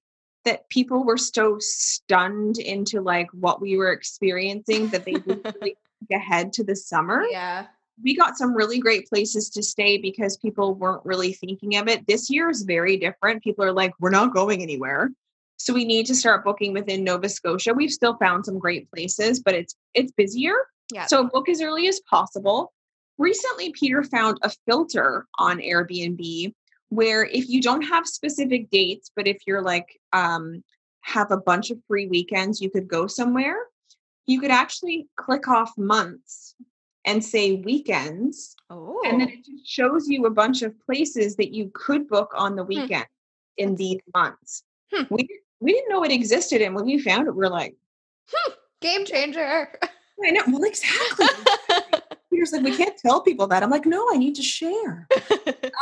that 0.44 0.68
people 0.70 1.04
were 1.04 1.18
so 1.18 1.56
stunned 1.58 2.58
into 2.58 3.00
like 3.00 3.28
what 3.32 3.60
we 3.60 3.76
were 3.76 3.92
experiencing 3.92 4.88
that 4.88 5.04
they 5.04 5.12
didn't 5.12 5.44
really 5.60 5.76
think 6.08 6.10
ahead 6.12 6.52
to 6.54 6.64
the 6.64 6.74
summer 6.74 7.24
yeah 7.30 7.66
we 8.02 8.16
got 8.16 8.36
some 8.36 8.54
really 8.54 8.78
great 8.78 9.08
places 9.08 9.50
to 9.50 9.62
stay 9.62 9.98
because 9.98 10.36
people 10.36 10.74
weren't 10.74 11.04
really 11.04 11.32
thinking 11.32 11.76
of 11.76 11.88
it. 11.88 12.06
This 12.06 12.30
year 12.30 12.50
is 12.50 12.62
very 12.62 12.96
different. 12.96 13.42
People 13.42 13.64
are 13.64 13.72
like, 13.72 13.92
we're 14.00 14.10
not 14.10 14.34
going 14.34 14.62
anywhere. 14.62 15.10
So 15.56 15.74
we 15.74 15.84
need 15.84 16.06
to 16.06 16.14
start 16.14 16.44
booking 16.44 16.72
within 16.72 17.04
Nova 17.04 17.28
Scotia. 17.28 17.74
We've 17.74 17.92
still 17.92 18.16
found 18.16 18.46
some 18.46 18.58
great 18.58 18.90
places, 18.90 19.40
but 19.40 19.54
it's 19.54 19.74
it's 19.92 20.12
busier. 20.12 20.54
yeah 20.90 21.06
So 21.06 21.24
book 21.24 21.48
as 21.48 21.60
early 21.60 21.86
as 21.86 22.00
possible. 22.00 22.72
Recently, 23.18 23.70
Peter 23.72 24.02
found 24.02 24.38
a 24.42 24.50
filter 24.66 25.26
on 25.38 25.58
Airbnb 25.58 26.54
where 26.88 27.24
if 27.24 27.48
you 27.48 27.60
don't 27.60 27.82
have 27.82 28.06
specific 28.06 28.70
dates, 28.70 29.10
but 29.14 29.28
if 29.28 29.42
you're 29.46 29.62
like 29.62 30.00
um, 30.14 30.64
have 31.02 31.30
a 31.30 31.36
bunch 31.36 31.70
of 31.70 31.78
free 31.86 32.06
weekends, 32.06 32.60
you 32.60 32.70
could 32.70 32.88
go 32.88 33.06
somewhere. 33.06 33.56
You 34.26 34.40
could 34.40 34.50
actually 34.50 35.08
click 35.16 35.46
off 35.46 35.76
months 35.76 36.54
and 37.04 37.24
say 37.24 37.52
weekends, 37.52 38.56
oh 38.68 39.00
and 39.06 39.20
then 39.20 39.28
it 39.28 39.44
just 39.44 39.66
shows 39.66 40.08
you 40.08 40.26
a 40.26 40.30
bunch 40.30 40.62
of 40.62 40.78
places 40.80 41.36
that 41.36 41.52
you 41.54 41.70
could 41.74 42.08
book 42.08 42.32
on 42.36 42.56
the 42.56 42.64
weekend 42.64 43.06
in 43.56 43.74
these 43.76 44.00
months. 44.14 44.64
Hmm. 44.92 45.04
We 45.10 45.28
we 45.60 45.72
didn't 45.72 45.90
know 45.90 46.04
it 46.04 46.12
existed, 46.12 46.62
and 46.62 46.74
when 46.74 46.84
we 46.84 46.98
found 46.98 47.28
it, 47.28 47.34
we're 47.34 47.48
like, 47.48 47.76
game 48.80 49.04
changer 49.04 49.70
I 50.22 50.30
know. 50.30 50.42
Well, 50.48 50.64
exactly. 50.64 51.26
Peter's 52.30 52.52
like, 52.52 52.62
we 52.62 52.76
can't 52.76 52.96
tell 52.96 53.22
people 53.22 53.46
that. 53.48 53.62
I'm 53.62 53.70
like, 53.70 53.86
no, 53.86 54.06
I 54.12 54.16
need 54.16 54.34
to 54.36 54.42
share. 54.42 55.08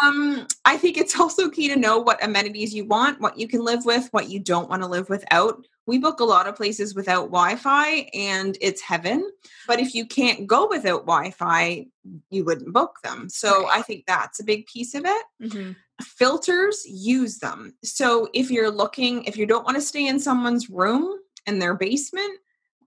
Um, 0.03 0.47
I 0.65 0.77
think 0.77 0.97
it's 0.97 1.19
also 1.19 1.51
key 1.51 1.69
to 1.69 1.77
know 1.77 1.99
what 1.99 2.23
amenities 2.25 2.73
you 2.73 2.85
want, 2.85 3.21
what 3.21 3.37
you 3.37 3.49
can 3.49 3.65
live 3.65 3.85
with, 3.85 4.09
what 4.13 4.31
you 4.31 4.39
don't 4.39 4.71
want 4.71 4.83
to 4.83 4.89
live 4.89 5.09
without. 5.09 5.67
We 5.89 5.97
book 5.97 6.21
a 6.21 6.25
lot 6.25 6.47
of 6.47 6.55
places 6.55 6.95
without 6.95 7.31
Wi-Fi, 7.33 8.11
and 8.13 8.59
it's 8.61 8.83
heaven. 8.83 9.27
But 9.67 9.81
if 9.81 9.95
you 9.95 10.05
can't 10.05 10.47
go 10.47 10.69
without 10.69 11.07
Wi-Fi, 11.07 11.87
you 12.31 12.45
wouldn't 12.45 12.75
book 12.75 12.99
them. 13.03 13.31
So 13.31 13.63
Right. 13.65 13.79
I 13.79 13.83
think 13.83 14.05
that's 14.07 14.39
a 14.39 14.45
big 14.45 14.67
piece 14.67 14.95
of 14.95 15.05
it 15.07 15.25
Mhm. 15.41 15.77
filters 16.03 16.85
use 16.87 17.39
them 17.39 17.75
so 17.83 18.29
if 18.33 18.51
you're 18.53 18.71
looking 18.71 19.25
if 19.25 19.37
you 19.37 19.47
don't 19.47 19.65
want 19.65 19.77
to 19.77 19.81
stay 19.81 20.07
in 20.07 20.21
someone's 20.21 20.71
room 20.71 21.19
in 21.47 21.59
their 21.59 21.75
basement 21.75 22.39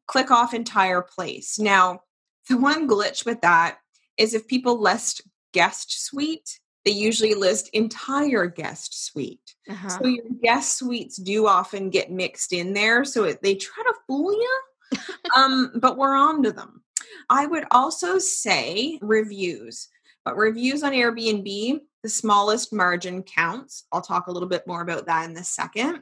click 0.07 0.31
off 0.31 0.53
entire 0.53 1.01
place 1.01 1.59
now 1.59 2.01
the 2.47 2.55
one 2.57 2.87
glitch 2.87 3.25
with 3.25 3.41
that 3.41 3.79
is 4.15 4.33
if 4.33 4.47
people 4.47 4.79
list 4.79 5.21
guest 5.53 6.05
suite 6.05 6.59
they 6.85 6.91
usually 6.91 7.33
list 7.33 7.69
entire 7.73 8.47
guest 8.47 9.05
suite. 9.05 9.55
Uh-huh. 9.69 9.89
so 9.89 10.07
your 10.07 10.25
guest 10.41 10.77
suites 10.77 11.17
do 11.17 11.47
often 11.47 11.89
get 11.89 12.11
mixed 12.11 12.51
in 12.53 12.73
there 12.73 13.05
so 13.05 13.23
it, 13.25 13.41
they 13.41 13.55
try 13.55 13.83
to 13.83 13.93
fool 14.07 14.33
you 14.33 14.61
um, 15.37 15.71
but 15.75 15.97
we're 15.97 16.15
on 16.15 16.43
to 16.43 16.51
them. 16.51 16.83
I 17.29 17.45
would 17.45 17.65
also 17.71 18.17
say 18.17 18.99
reviews 19.01 19.87
but 20.25 20.37
reviews 20.37 20.83
on 20.83 20.91
airbnb 20.91 21.79
the 22.03 22.09
smallest 22.09 22.73
margin 22.73 23.23
counts. 23.23 23.85
I'll 23.91 24.01
talk 24.01 24.27
a 24.27 24.31
little 24.31 24.49
bit 24.49 24.65
more 24.65 24.81
about 24.81 25.05
that 25.05 25.29
in 25.29 25.37
a 25.37 25.43
second. 25.43 26.01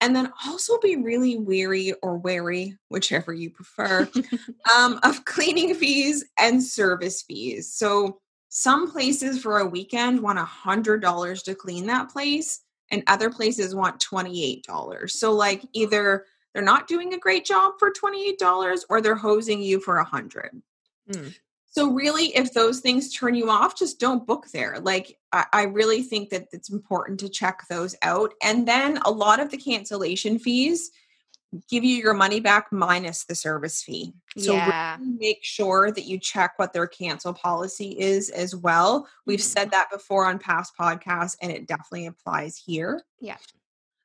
And 0.00 0.16
then 0.16 0.32
also 0.44 0.78
be 0.80 0.96
really 0.96 1.38
weary 1.38 1.94
or 2.02 2.18
wary 2.18 2.76
whichever 2.88 3.32
you 3.32 3.50
prefer 3.50 4.08
um, 4.76 4.98
of 5.04 5.24
cleaning 5.24 5.76
fees 5.76 6.24
and 6.38 6.60
service 6.60 7.22
fees. 7.22 7.72
So 7.72 8.18
some 8.54 8.90
places 8.90 9.40
for 9.40 9.60
a 9.60 9.66
weekend 9.66 10.20
want 10.20 10.38
a 10.38 10.44
hundred 10.44 11.00
dollars 11.00 11.42
to 11.42 11.54
clean 11.54 11.86
that 11.86 12.10
place 12.10 12.60
and 12.90 13.02
other 13.06 13.30
places 13.30 13.74
want 13.74 13.98
$28 13.98 15.10
so 15.10 15.32
like 15.32 15.64
either 15.72 16.26
they're 16.52 16.62
not 16.62 16.86
doing 16.86 17.14
a 17.14 17.18
great 17.18 17.46
job 17.46 17.72
for 17.78 17.90
$28 17.90 18.84
or 18.90 19.00
they're 19.00 19.14
hosing 19.14 19.62
you 19.62 19.80
for 19.80 19.96
a 19.96 20.04
hundred. 20.04 20.50
Mm. 21.10 21.34
so 21.64 21.92
really 21.92 22.26
if 22.36 22.52
those 22.52 22.80
things 22.80 23.10
turn 23.10 23.34
you 23.34 23.48
off 23.48 23.78
just 23.78 23.98
don't 23.98 24.26
book 24.26 24.44
there. 24.52 24.78
Like 24.80 25.18
I, 25.32 25.46
I 25.50 25.62
really 25.62 26.02
think 26.02 26.28
that 26.28 26.48
it's 26.52 26.68
important 26.68 27.20
to 27.20 27.30
check 27.30 27.62
those 27.70 27.96
out. 28.02 28.34
And 28.42 28.68
then 28.68 28.98
a 29.06 29.10
lot 29.10 29.40
of 29.40 29.50
the 29.50 29.56
cancellation 29.56 30.38
fees 30.38 30.90
give 31.68 31.84
you 31.84 31.96
your 31.96 32.14
money 32.14 32.40
back 32.40 32.72
minus 32.72 33.24
the 33.24 33.34
service 33.34 33.82
fee 33.82 34.12
so 34.38 34.54
really 34.54 35.16
make 35.18 35.38
sure 35.42 35.92
that 35.92 36.04
you 36.04 36.18
check 36.18 36.54
what 36.56 36.72
their 36.72 36.86
cancel 36.86 37.32
policy 37.34 37.98
is 37.98 38.30
as 38.30 38.56
well 38.56 39.06
we've 39.26 39.40
Mhm. 39.40 39.42
said 39.42 39.70
that 39.70 39.90
before 39.90 40.24
on 40.26 40.38
past 40.38 40.72
podcasts 40.78 41.36
and 41.42 41.52
it 41.52 41.66
definitely 41.66 42.06
applies 42.06 42.56
here 42.56 43.02
Yeah. 43.20 43.36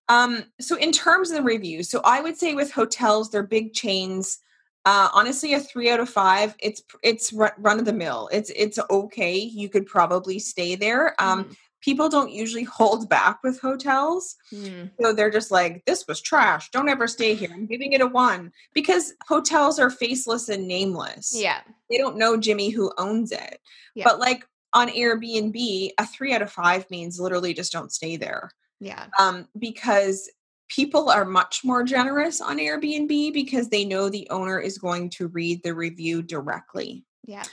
Um, 0.09 0.45
so 0.61 0.77
in 0.77 0.91
terms 0.93 1.31
of 1.31 1.37
the 1.37 1.43
reviews, 1.43 1.89
so 1.89 1.99
I 2.05 2.21
would 2.21 2.37
say 2.37 2.53
with 2.53 2.71
hotels, 2.71 3.29
they're 3.29 3.43
big 3.43 3.73
chains. 3.73 4.39
Uh, 4.85 5.09
honestly, 5.13 5.53
a 5.53 5.59
three 5.59 5.89
out 5.89 5.99
of 5.99 6.09
five. 6.09 6.55
It's 6.59 6.81
it's 7.03 7.33
run 7.33 7.77
of 7.77 7.83
the 7.83 7.91
mill. 7.91 8.29
It's 8.31 8.49
it's 8.55 8.79
okay. 8.89 9.35
You 9.37 9.67
could 9.67 9.85
probably 9.85 10.39
stay 10.39 10.75
there. 10.75 11.13
Um, 11.21 11.43
mm. 11.43 11.55
People 11.81 12.09
don't 12.09 12.31
usually 12.31 12.63
hold 12.63 13.07
back 13.07 13.39
with 13.43 13.59
hotels, 13.59 14.35
mm. 14.53 14.89
so 14.99 15.13
they're 15.13 15.29
just 15.29 15.51
like, 15.51 15.83
"This 15.85 16.07
was 16.07 16.21
trash. 16.21 16.69
Don't 16.71 16.89
ever 16.89 17.07
stay 17.07 17.35
here." 17.35 17.49
I'm 17.53 17.67
giving 17.67 17.93
it 17.93 18.01
a 18.01 18.07
one 18.07 18.51
because 18.73 19.13
hotels 19.27 19.79
are 19.79 19.89
faceless 19.89 20.49
and 20.49 20.67
nameless. 20.67 21.33
Yeah, 21.35 21.61
they 21.89 21.97
don't 21.97 22.17
know 22.17 22.37
Jimmy 22.37 22.69
who 22.69 22.91
owns 22.97 23.31
it. 23.31 23.59
Yeah. 23.95 24.05
But 24.05 24.19
like 24.19 24.45
on 24.73 24.89
Airbnb, 24.89 25.91
a 25.97 26.05
three 26.05 26.33
out 26.33 26.41
of 26.41 26.51
five 26.51 26.89
means 26.89 27.19
literally 27.19 27.53
just 27.53 27.71
don't 27.71 27.91
stay 27.91 28.17
there. 28.17 28.51
Yeah. 28.79 29.05
Um, 29.19 29.47
because 29.57 30.29
people 30.69 31.09
are 31.09 31.25
much 31.25 31.61
more 31.63 31.83
generous 31.83 32.41
on 32.41 32.57
Airbnb 32.57 33.33
because 33.33 33.69
they 33.69 33.85
know 33.85 34.09
the 34.09 34.27
owner 34.29 34.59
is 34.59 34.77
going 34.77 35.09
to 35.11 35.27
read 35.27 35.63
the 35.63 35.73
review 35.73 36.21
directly. 36.21 37.05
Yeah. 37.25 37.43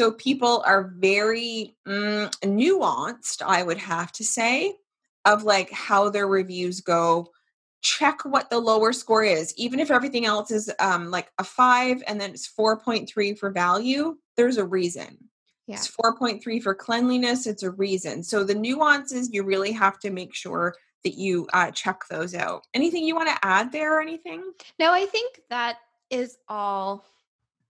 So 0.00 0.12
people 0.12 0.62
are 0.64 0.94
very 0.96 1.76
mm, 1.86 2.30
nuanced, 2.40 3.42
I 3.44 3.62
would 3.62 3.76
have 3.76 4.10
to 4.12 4.24
say, 4.24 4.76
of 5.26 5.42
like 5.42 5.70
how 5.70 6.08
their 6.08 6.26
reviews 6.26 6.80
go. 6.80 7.28
Check 7.82 8.24
what 8.24 8.48
the 8.48 8.60
lower 8.60 8.94
score 8.94 9.24
is. 9.24 9.52
Even 9.58 9.78
if 9.78 9.90
everything 9.90 10.24
else 10.24 10.50
is 10.50 10.72
um, 10.78 11.10
like 11.10 11.30
a 11.36 11.44
five 11.44 12.02
and 12.06 12.18
then 12.18 12.30
it's 12.30 12.50
4.3 12.50 13.38
for 13.38 13.50
value, 13.50 14.16
there's 14.38 14.56
a 14.56 14.64
reason. 14.64 15.18
Yeah. 15.66 15.74
It's 15.74 15.94
4.3 16.02 16.62
for 16.62 16.74
cleanliness. 16.74 17.46
It's 17.46 17.62
a 17.62 17.70
reason. 17.70 18.22
So 18.22 18.42
the 18.42 18.54
nuances, 18.54 19.28
you 19.30 19.42
really 19.42 19.72
have 19.72 19.98
to 19.98 20.10
make 20.10 20.34
sure 20.34 20.76
that 21.04 21.18
you 21.18 21.46
uh, 21.52 21.72
check 21.72 22.04
those 22.08 22.34
out. 22.34 22.62
Anything 22.72 23.04
you 23.04 23.16
want 23.16 23.28
to 23.28 23.46
add 23.46 23.70
there 23.70 23.98
or 23.98 24.00
anything? 24.00 24.50
No, 24.78 24.94
I 24.94 25.04
think 25.04 25.42
that 25.50 25.76
is 26.08 26.38
all 26.48 27.04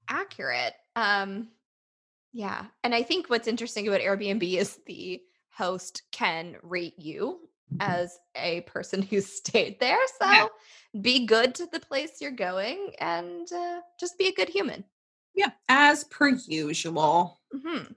accurate. 0.08 0.74
Um, 0.94 1.48
yeah. 2.32 2.66
And 2.84 2.94
I 2.94 3.02
think 3.02 3.28
what's 3.28 3.48
interesting 3.48 3.88
about 3.88 4.00
Airbnb 4.00 4.42
is 4.56 4.78
the 4.86 5.20
host 5.52 6.02
can 6.12 6.56
rate 6.62 6.98
you 6.98 7.40
as 7.78 8.18
a 8.34 8.62
person 8.62 9.02
who 9.10 9.20
stayed 9.20 9.78
there. 9.80 9.98
So 10.20 10.30
yeah. 10.30 10.46
be 11.00 11.26
good 11.26 11.54
to 11.56 11.66
the 11.66 11.80
place 11.80 12.20
you're 12.20 12.30
going 12.30 12.92
and 12.98 13.50
uh, 13.52 13.80
just 13.98 14.18
be 14.18 14.28
a 14.28 14.34
good 14.34 14.48
human. 14.48 14.84
Yeah, 15.34 15.50
as 15.68 16.04
per 16.04 16.28
usual. 16.28 17.40
Mm-hmm. 17.54 17.92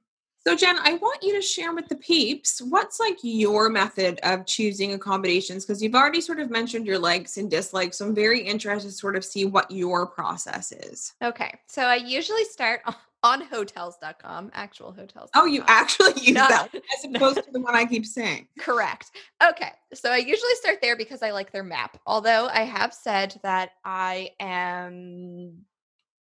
So, 0.46 0.58
Jen, 0.58 0.78
I 0.78 0.96
want 0.96 1.24
you 1.24 1.34
to 1.36 1.42
share 1.42 1.74
with 1.74 1.88
the 1.88 1.96
peeps 1.96 2.62
what's 2.62 3.00
like 3.00 3.18
your 3.24 3.70
method 3.70 4.20
of 4.24 4.46
choosing 4.46 4.92
accommodations 4.92 5.66
because 5.66 5.82
you've 5.82 5.96
already 5.96 6.20
sort 6.20 6.42
of 6.42 6.52
mentioned 6.52 6.86
your 6.86 7.00
likes 7.00 7.38
and 7.38 7.50
dislikes. 7.50 7.98
So, 7.98 8.08
I'm 8.08 8.14
very 8.14 8.42
interested 8.42 8.90
to 8.90 8.94
sort 8.94 9.16
of 9.16 9.24
see 9.24 9.46
what 9.46 9.72
your 9.72 10.06
process 10.06 10.74
is. 10.74 11.14
Okay. 11.24 11.60
So, 11.68 11.84
I 11.84 11.96
usually 11.96 12.44
start 12.44 12.82
on 13.24 13.42
hotels.com, 13.42 14.52
actual 14.54 14.92
hotels. 14.92 15.30
Oh, 15.34 15.46
you 15.46 15.64
actually 15.68 16.14
use 16.22 16.36
Not, 16.36 16.50
that 16.50 16.76
as 16.76 17.06
opposed 17.16 17.44
to 17.44 17.52
the 17.52 17.62
one 17.62 17.76
I 17.76 17.86
keep 17.86 18.06
saying. 18.06 18.48
Correct. 18.60 19.12
Okay. 19.42 19.72
So, 19.94 20.12
I 20.12 20.18
usually 20.18 20.54
start 20.56 20.80
there 20.82 20.98
because 20.98 21.24
I 21.24 21.32
like 21.32 21.52
their 21.52 21.64
map. 21.64 22.00
Although 22.06 22.48
I 22.48 22.62
have 22.62 22.94
said 22.94 23.40
that 23.44 23.72
I 23.86 24.32
am 24.40 25.64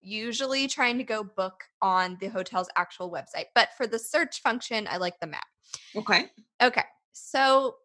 usually 0.01 0.67
trying 0.67 0.97
to 0.97 1.03
go 1.03 1.23
book 1.23 1.63
on 1.81 2.17
the 2.19 2.27
hotel's 2.27 2.69
actual 2.75 3.11
website. 3.11 3.45
But 3.55 3.69
for 3.77 3.87
the 3.87 3.99
search 3.99 4.41
function, 4.41 4.87
I 4.89 4.97
like 4.97 5.19
the 5.19 5.27
map. 5.27 5.45
Okay. 5.95 6.25
Okay. 6.61 6.83
So 7.11 7.75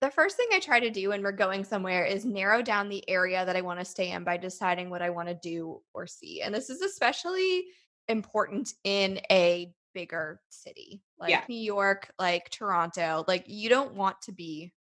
the 0.00 0.10
first 0.10 0.36
thing 0.36 0.48
I 0.52 0.60
try 0.60 0.78
to 0.80 0.90
do 0.90 1.08
when 1.08 1.22
we're 1.22 1.32
going 1.32 1.64
somewhere 1.64 2.04
is 2.04 2.24
narrow 2.24 2.62
down 2.62 2.88
the 2.88 3.08
area 3.08 3.44
that 3.44 3.56
I 3.56 3.62
want 3.62 3.78
to 3.78 3.84
stay 3.84 4.10
in 4.10 4.24
by 4.24 4.36
deciding 4.36 4.90
what 4.90 5.02
I 5.02 5.10
want 5.10 5.28
to 5.28 5.34
do 5.34 5.80
or 5.94 6.06
see. 6.06 6.42
And 6.42 6.54
this 6.54 6.70
is 6.70 6.82
especially 6.82 7.64
important 8.08 8.72
in 8.84 9.20
a 9.30 9.72
bigger 9.94 10.40
city 10.50 11.02
like 11.18 11.30
yeah. 11.30 11.42
New 11.48 11.58
York, 11.58 12.10
like 12.18 12.50
Toronto. 12.50 13.24
Like 13.26 13.44
you 13.46 13.68
don't 13.68 13.94
want 13.94 14.20
to 14.22 14.32
be 14.32 14.72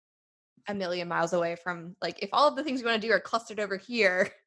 a 0.67 0.75
million 0.75 1.09
miles 1.09 1.33
away 1.33 1.57
from 1.57 1.95
like 2.01 2.23
if 2.23 2.31
all 2.33 2.49
of 2.49 2.57
the 2.57 2.65
things 2.65 2.81
you 2.81 2.87
want 2.87 3.01
to 3.01 3.07
do 3.07 3.13
are 3.13 3.21
clustered 3.21 3.61
over 3.61 3.77
here 3.77 4.31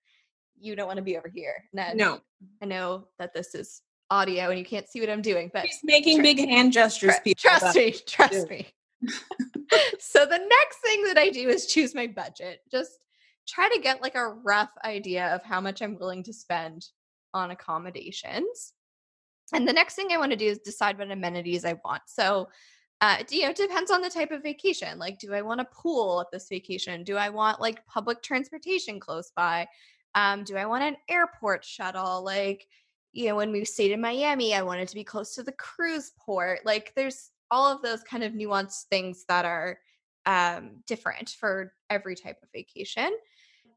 you 0.60 0.76
don't 0.76 0.88
want 0.88 0.98
to 0.98 1.04
be 1.04 1.18
over 1.18 1.30
here. 1.30 1.64
And 1.78 1.98
no. 1.98 2.20
I 2.62 2.66
know 2.66 3.08
that 3.20 3.34
this 3.34 3.54
is 3.56 3.82
audio 4.10 4.50
and 4.50 4.58
you 4.58 4.66
can't 4.66 4.88
see 4.88 5.00
what 5.00 5.10
I'm 5.10 5.22
doing, 5.22 5.52
but 5.54 5.66
he's 5.66 5.80
making 5.84 6.22
big 6.22 6.40
hand 6.40 6.74
gestures. 6.74 7.16
Tr- 7.24 7.34
trust 7.38 7.76
me, 7.76 7.96
trust 8.06 8.50
me. 8.50 8.68
so 10.00 10.26
the 10.26 10.40
next 10.40 10.78
thing 10.84 11.04
that 11.04 11.18
I 11.18 11.30
do 11.30 11.50
is 11.50 11.68
choose 11.68 11.94
my 11.94 12.08
budget. 12.08 12.62
Just 12.72 12.92
try 13.48 13.70
to 13.70 13.80
get 13.80 14.02
like 14.02 14.16
a 14.16 14.28
rough 14.28 14.72
idea 14.84 15.28
of 15.36 15.44
how 15.44 15.62
much 15.62 15.82
I'm 15.82 16.00
willing 16.00 16.24
to 16.24 16.34
spend 16.34 16.88
on 17.38 17.52
accommodations. 17.52 18.74
And 19.54 19.68
the 19.68 19.74
next 19.74 19.96
thing 19.96 20.10
I 20.12 20.18
want 20.18 20.32
to 20.32 20.38
do 20.38 20.48
is 20.48 20.58
decide 20.60 20.98
what 20.98 21.10
amenities 21.10 21.64
I 21.64 21.80
want. 21.86 22.02
So 22.08 22.50
uh, 23.00 23.18
you 23.30 23.44
know, 23.44 23.50
it 23.50 23.56
depends 23.56 23.92
on 23.92 24.02
the 24.02 24.10
type 24.10 24.32
of 24.32 24.42
vacation. 24.42 24.98
Like, 24.98 25.20
do 25.20 25.34
I 25.34 25.42
want 25.42 25.62
a 25.62 25.66
pool 25.66 26.22
at 26.22 26.32
this 26.32 26.48
vacation? 26.50 27.04
Do 27.04 27.16
I 27.16 27.30
want 27.30 27.62
like 27.62 27.86
public 27.86 28.24
transportation 28.24 29.00
close 29.00 29.32
by? 29.36 29.68
Um, 30.16 30.44
do 30.44 30.58
I 30.58 30.66
want 30.66 30.84
an 30.84 30.98
airport 31.08 31.64
shuttle? 31.64 32.24
Like, 32.24 32.66
you 33.14 33.28
know, 33.28 33.36
when 33.36 33.52
we 33.52 33.66
stayed 33.66 33.92
in 33.92 34.02
Miami, 34.02 34.56
I 34.56 34.64
wanted 34.64 34.88
to 34.88 34.96
be 34.96 35.04
close 35.04 35.36
to 35.36 35.44
the 35.44 35.52
cruise 35.52 36.12
port. 36.18 36.62
Like, 36.66 36.94
there's 36.96 37.30
all 37.52 37.72
of 37.72 37.84
those 37.84 38.02
kind 38.02 38.24
of 38.24 38.34
nuanced 38.34 38.86
things 38.90 39.26
that 39.28 39.46
are 39.46 39.78
um, 40.26 40.78
different 40.88 41.30
for 41.40 41.74
every 41.92 42.16
type 42.16 42.38
of 42.42 42.50
vacation. 42.52 43.12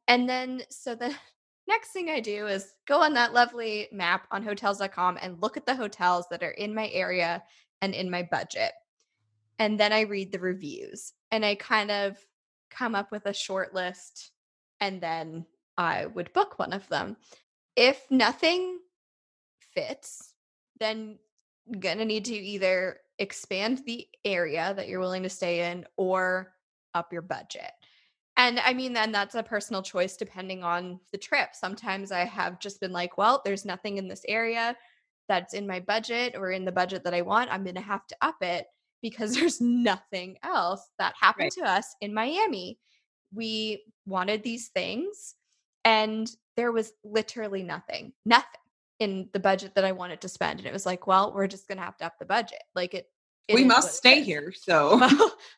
And 0.08 0.26
then, 0.26 0.62
so 0.70 0.94
the 0.94 1.14
next 1.70 1.92
thing 1.92 2.10
I 2.10 2.20
do 2.20 2.46
is 2.48 2.74
go 2.86 3.00
on 3.00 3.14
that 3.14 3.32
lovely 3.32 3.88
map 3.92 4.26
on 4.30 4.42
hotels.com 4.42 5.18
and 5.22 5.40
look 5.40 5.56
at 5.56 5.64
the 5.64 5.74
hotels 5.74 6.26
that 6.30 6.42
are 6.42 6.50
in 6.50 6.74
my 6.74 6.88
area 6.90 7.42
and 7.80 7.94
in 7.94 8.10
my 8.10 8.22
budget. 8.22 8.72
And 9.58 9.78
then 9.78 9.92
I 9.92 10.00
read 10.00 10.32
the 10.32 10.40
reviews 10.40 11.12
and 11.30 11.44
I 11.44 11.54
kind 11.54 11.90
of 11.90 12.18
come 12.70 12.94
up 12.94 13.10
with 13.12 13.26
a 13.26 13.32
short 13.32 13.72
list 13.72 14.32
and 14.80 15.00
then 15.00 15.46
I 15.78 16.06
would 16.06 16.32
book 16.32 16.58
one 16.58 16.72
of 16.72 16.86
them. 16.88 17.16
If 17.76 18.04
nothing 18.10 18.78
fits, 19.72 20.34
then 20.80 21.18
you're 21.66 21.80
gonna 21.80 22.04
need 22.04 22.24
to 22.26 22.34
either 22.34 22.98
expand 23.18 23.82
the 23.86 24.08
area 24.24 24.74
that 24.76 24.88
you're 24.88 25.00
willing 25.00 25.22
to 25.22 25.30
stay 25.30 25.70
in 25.70 25.86
or 25.96 26.52
up 26.94 27.12
your 27.12 27.22
budget. 27.22 27.70
And 28.40 28.58
I 28.58 28.72
mean, 28.72 28.94
then 28.94 29.12
that's 29.12 29.34
a 29.34 29.42
personal 29.42 29.82
choice 29.82 30.16
depending 30.16 30.64
on 30.64 30.98
the 31.12 31.18
trip. 31.18 31.50
Sometimes 31.52 32.10
I 32.10 32.24
have 32.24 32.58
just 32.58 32.80
been 32.80 32.90
like, 32.90 33.18
well, 33.18 33.42
there's 33.44 33.66
nothing 33.66 33.98
in 33.98 34.08
this 34.08 34.22
area 34.26 34.74
that's 35.28 35.52
in 35.52 35.66
my 35.66 35.78
budget 35.78 36.34
or 36.34 36.50
in 36.50 36.64
the 36.64 36.72
budget 36.72 37.04
that 37.04 37.12
I 37.12 37.20
want. 37.20 37.52
I'm 37.52 37.64
going 37.64 37.74
to 37.74 37.82
have 37.82 38.06
to 38.06 38.16
up 38.22 38.36
it 38.40 38.64
because 39.02 39.34
there's 39.36 39.60
nothing 39.60 40.38
else 40.42 40.88
that 40.98 41.12
happened 41.20 41.52
right. 41.58 41.66
to 41.66 41.70
us 41.70 41.94
in 42.00 42.14
Miami. 42.14 42.78
We 43.34 43.84
wanted 44.06 44.42
these 44.42 44.68
things 44.68 45.34
and 45.84 46.26
there 46.56 46.72
was 46.72 46.94
literally 47.04 47.62
nothing, 47.62 48.14
nothing 48.24 48.46
in 49.00 49.28
the 49.34 49.40
budget 49.40 49.74
that 49.74 49.84
I 49.84 49.92
wanted 49.92 50.22
to 50.22 50.30
spend. 50.30 50.60
And 50.60 50.66
it 50.66 50.72
was 50.72 50.86
like, 50.86 51.06
well, 51.06 51.34
we're 51.34 51.46
just 51.46 51.68
going 51.68 51.76
to 51.76 51.84
have 51.84 51.98
to 51.98 52.06
up 52.06 52.18
the 52.18 52.24
budget. 52.24 52.62
Like 52.74 52.94
it, 52.94 53.06
it 53.50 53.54
we 53.54 53.64
must 53.64 53.94
stay 53.94 54.22
here. 54.22 54.52
So 54.56 55.00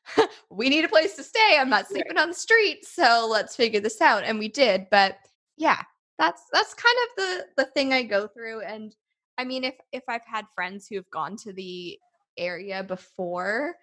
we 0.50 0.68
need 0.68 0.85
a 0.85 0.88
place 0.88 1.16
to 1.16 1.22
stay. 1.22 1.57
I'm 1.59 1.70
not 1.70 1.88
sleeping 1.88 2.16
right. 2.16 2.22
on 2.22 2.28
the 2.28 2.35
street. 2.35 2.85
So 2.85 3.28
let's 3.31 3.57
figure 3.57 3.81
this 3.81 4.00
out. 4.00 4.24
And 4.24 4.38
we 4.38 4.48
did. 4.48 4.87
But 4.90 5.16
yeah, 5.57 5.81
that's, 6.18 6.42
that's 6.52 6.74
kind 6.74 6.96
of 7.02 7.16
the, 7.16 7.46
the 7.59 7.70
thing 7.70 7.92
I 7.92 8.02
go 8.02 8.26
through. 8.26 8.61
And 8.62 8.94
I 9.38 9.44
mean, 9.44 9.64
if, 9.64 9.74
if 9.92 10.02
I've 10.09 10.26
had 10.26 10.46
friends 10.55 10.87
who 10.87 10.96
have 10.96 11.11
gone 11.11 11.37
to 11.38 11.52
the 11.52 11.98
area 12.37 12.83
before, 12.83 13.74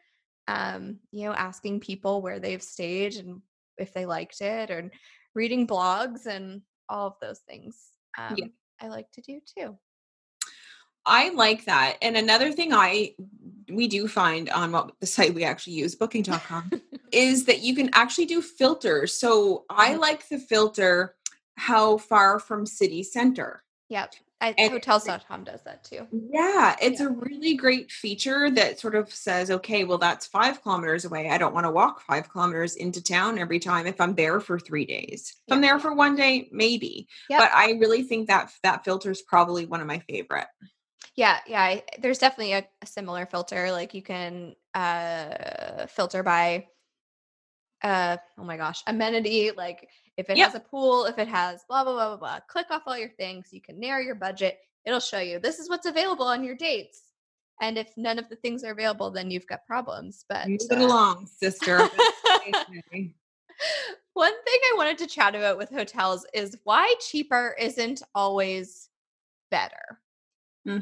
um, 0.47 0.97
you 1.11 1.25
know, 1.25 1.33
asking 1.33 1.79
people 1.79 2.21
where 2.21 2.39
they've 2.39 2.61
stayed 2.61 3.15
and 3.15 3.41
if 3.77 3.93
they 3.93 4.05
liked 4.05 4.41
it 4.41 4.69
and 4.69 4.91
reading 5.35 5.67
blogs 5.67 6.25
and 6.25 6.61
all 6.89 7.07
of 7.07 7.13
those 7.21 7.39
things. 7.47 7.77
Um, 8.17 8.35
yeah. 8.35 8.45
I 8.81 8.87
like 8.87 9.11
to 9.11 9.21
do 9.21 9.39
too. 9.57 9.77
I 11.05 11.29
like 11.29 11.65
that. 11.65 11.97
And 12.01 12.15
another 12.15 12.51
thing 12.51 12.73
I 12.73 13.13
we 13.71 13.87
do 13.87 14.07
find 14.07 14.49
on 14.49 14.71
what 14.71 14.93
the 14.99 15.05
site 15.05 15.33
we 15.33 15.43
actually 15.43 15.73
use, 15.73 15.95
booking.com, 15.95 16.81
is 17.11 17.45
that 17.45 17.61
you 17.61 17.75
can 17.75 17.89
actually 17.93 18.25
do 18.25 18.41
filters. 18.41 19.13
So 19.13 19.65
I 19.69 19.91
mm-hmm. 19.91 19.99
like 19.99 20.27
the 20.27 20.39
filter 20.39 21.15
how 21.55 21.97
far 21.97 22.39
from 22.39 22.65
city 22.65 23.03
center. 23.03 23.63
Yep. 23.89 24.13
I, 24.41 24.55
hotels.com 24.57 25.43
does 25.43 25.61
that 25.63 25.83
too. 25.83 26.07
Yeah, 26.31 26.73
it's 26.81 27.01
yeah. 27.01 27.07
a 27.07 27.09
really 27.09 27.55
great 27.55 27.91
feature 27.91 28.49
that 28.51 28.79
sort 28.79 28.95
of 28.95 29.13
says, 29.13 29.51
okay, 29.51 29.83
well, 29.83 29.97
that's 29.97 30.27
five 30.27 30.63
kilometers 30.63 31.03
away. 31.03 31.29
I 31.29 31.37
don't 31.37 31.53
want 31.53 31.65
to 31.65 31.71
walk 31.71 32.01
five 32.01 32.29
kilometers 32.29 32.77
into 32.77 33.03
town 33.03 33.37
every 33.37 33.59
time 33.59 33.85
if 33.85 33.99
I'm 33.99 34.15
there 34.15 34.39
for 34.39 34.57
three 34.57 34.85
days. 34.85 35.35
If 35.45 35.53
I'm 35.53 35.59
there 35.59 35.77
for 35.77 35.93
one 35.93 36.15
day, 36.15 36.47
maybe. 36.53 37.09
Yep. 37.29 37.39
But 37.39 37.51
I 37.53 37.71
really 37.71 38.03
think 38.03 38.27
that 38.29 38.51
that 38.63 38.85
filter 38.85 39.11
is 39.11 39.21
probably 39.21 39.65
one 39.65 39.81
of 39.81 39.87
my 39.87 39.99
favorite. 39.99 40.47
Yeah, 41.19 41.39
yeah. 41.45 41.61
I, 41.61 41.83
there's 41.99 42.17
definitely 42.17 42.53
a, 42.53 42.65
a, 42.81 42.85
similar 42.85 43.25
filter. 43.25 43.73
Like 43.73 43.93
you 43.93 44.01
can 44.01 44.55
uh, 44.73 45.85
filter 45.87 46.23
by 46.23 46.67
uh 47.81 48.17
oh 48.37 48.43
my 48.43 48.57
gosh 48.57 48.83
amenity 48.87 49.51
like 49.55 49.87
if 50.17 50.29
it 50.29 50.35
Yep. 50.35 50.47
has 50.47 50.55
a 50.55 50.59
pool 50.59 51.05
if 51.05 51.17
it 51.17 51.29
has 51.29 51.63
blah 51.69 51.81
blah 51.85 51.93
blah 51.93 52.07
blah 52.09 52.17
blah 52.17 52.39
click 52.49 52.65
off 52.71 52.81
all 52.85 52.97
your 52.97 53.07
things 53.11 53.53
you 53.53 53.61
can 53.61 53.79
narrow 53.79 54.01
your 54.01 54.15
budget 54.15 54.59
it'll 54.83 54.99
show 54.99 55.19
you 55.19 55.39
this 55.39 55.59
is 55.59 55.69
what's 55.69 55.85
available 55.85 56.25
on 56.25 56.43
your 56.43 56.55
dates 56.55 57.03
and 57.61 57.77
if 57.77 57.95
none 57.95 58.19
of 58.19 58.27
the 58.27 58.35
things 58.35 58.65
are 58.65 58.73
available 58.73 59.09
then 59.09 59.31
you've 59.31 59.47
got 59.47 59.65
problems 59.65 60.25
but 60.27 60.45
Move 60.45 60.59
it 60.69 60.77
uh, 60.77 60.85
along, 60.85 61.25
sister. 61.25 61.77
One 64.13 64.43
thing 64.43 64.59
i 64.61 64.73
wanted 64.75 64.97
to 64.97 65.07
chat 65.07 65.35
about 65.35 65.57
with 65.57 65.69
hotels 65.69 66.25
is 66.33 66.57
why 66.65 66.93
cheaper 66.99 67.55
isn't 67.57 68.03
always 68.13 68.89
better 69.51 69.99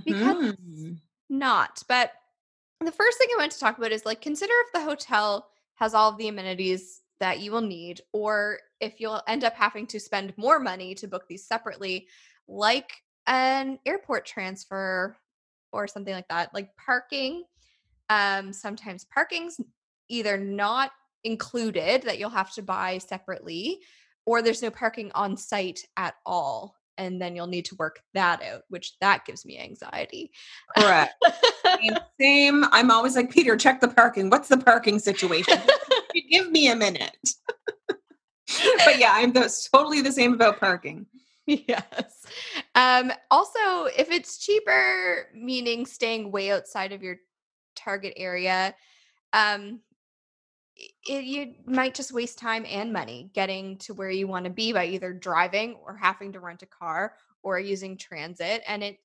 Because- 0.03 0.55
Mhm. 0.55 0.99
not. 1.29 1.83
But 1.87 2.13
the 2.79 2.91
first 2.91 3.17
thing 3.17 3.27
I 3.33 3.37
want 3.37 3.51
to 3.51 3.59
talk 3.59 3.77
about 3.77 3.91
is 3.91 4.05
like 4.05 4.21
consider 4.21 4.53
if 4.65 4.71
the 4.73 4.81
hotel 4.81 5.49
has 5.75 5.93
all 5.93 6.09
of 6.11 6.17
the 6.17 6.27
amenities 6.27 7.01
that 7.19 7.39
you 7.39 7.51
will 7.51 7.61
need, 7.61 8.01
or 8.13 8.59
if 8.79 8.99
you'll 9.01 9.21
end 9.27 9.43
up 9.43 9.55
having 9.55 9.87
to 9.87 9.99
spend 9.99 10.37
more 10.37 10.59
money 10.59 10.93
to 10.95 11.07
book 11.07 11.27
these 11.27 11.45
separately, 11.47 12.07
like 12.47 12.91
an 13.25 13.79
airport 13.85 14.25
transfer 14.25 15.17
or 15.73 15.87
something 15.87 16.13
like 16.13 16.27
that, 16.29 16.53
like 16.53 16.75
parking. 16.77 17.43
Um, 18.09 18.53
sometimes 18.53 19.03
parking's 19.05 19.59
either 20.07 20.37
not 20.37 20.91
included 21.25 22.03
that 22.03 22.19
you'll 22.19 22.29
have 22.29 22.53
to 22.53 22.61
buy 22.61 22.99
separately, 22.99 23.81
or 24.25 24.41
there's 24.41 24.61
no 24.61 24.71
parking 24.71 25.11
on 25.13 25.35
site 25.35 25.85
at 25.97 26.15
all. 26.25 26.76
And 26.97 27.21
then 27.21 27.35
you'll 27.35 27.47
need 27.47 27.65
to 27.65 27.75
work 27.75 28.01
that 28.13 28.41
out, 28.41 28.63
which 28.69 28.97
that 29.01 29.25
gives 29.25 29.45
me 29.45 29.59
anxiety. 29.59 30.31
Correct. 30.77 31.13
Same, 31.65 31.97
Same. 32.19 32.65
I'm 32.71 32.91
always 32.91 33.15
like, 33.15 33.29
Peter, 33.29 33.55
check 33.55 33.81
the 33.81 33.87
parking. 33.87 34.29
What's 34.29 34.47
the 34.47 34.57
parking 34.57 34.99
situation? 34.99 35.59
Give 36.31 36.51
me 36.51 36.69
a 36.69 36.75
minute. 36.75 37.17
but 37.87 38.97
yeah, 38.97 39.11
I'm 39.13 39.33
the, 39.33 39.53
totally 39.73 40.01
the 40.01 40.11
same 40.11 40.33
about 40.33 40.59
parking. 40.59 41.05
yes. 41.45 42.25
Um, 42.75 43.11
also, 43.31 43.85
if 43.97 44.11
it's 44.11 44.37
cheaper, 44.37 45.27
meaning 45.33 45.85
staying 45.85 46.31
way 46.31 46.51
outside 46.51 46.91
of 46.91 47.03
your 47.03 47.17
target 47.75 48.13
area, 48.17 48.75
um, 49.33 49.79
it, 50.77 51.23
you 51.23 51.55
might 51.65 51.95
just 51.95 52.13
waste 52.13 52.37
time 52.37 52.65
and 52.69 52.93
money 52.93 53.31
getting 53.33 53.77
to 53.79 53.93
where 53.93 54.11
you 54.11 54.27
want 54.27 54.45
to 54.45 54.51
be 54.51 54.73
by 54.73 54.85
either 54.85 55.13
driving 55.13 55.75
or 55.83 55.95
having 55.95 56.31
to 56.33 56.39
rent 56.39 56.63
a 56.63 56.67
car 56.67 57.13
or 57.43 57.59
using 57.59 57.97
transit. 57.97 58.63
And 58.67 58.83
it, 58.83 58.99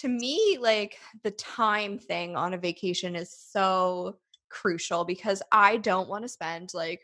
to 0.00 0.08
me, 0.08 0.58
like 0.60 0.98
the 1.22 1.30
time 1.32 1.98
thing 1.98 2.36
on 2.36 2.54
a 2.54 2.58
vacation 2.58 3.16
is 3.16 3.30
so 3.30 4.18
crucial 4.48 5.04
because 5.04 5.42
I 5.52 5.76
don't 5.78 6.08
want 6.08 6.24
to 6.24 6.28
spend 6.28 6.72
like 6.74 7.02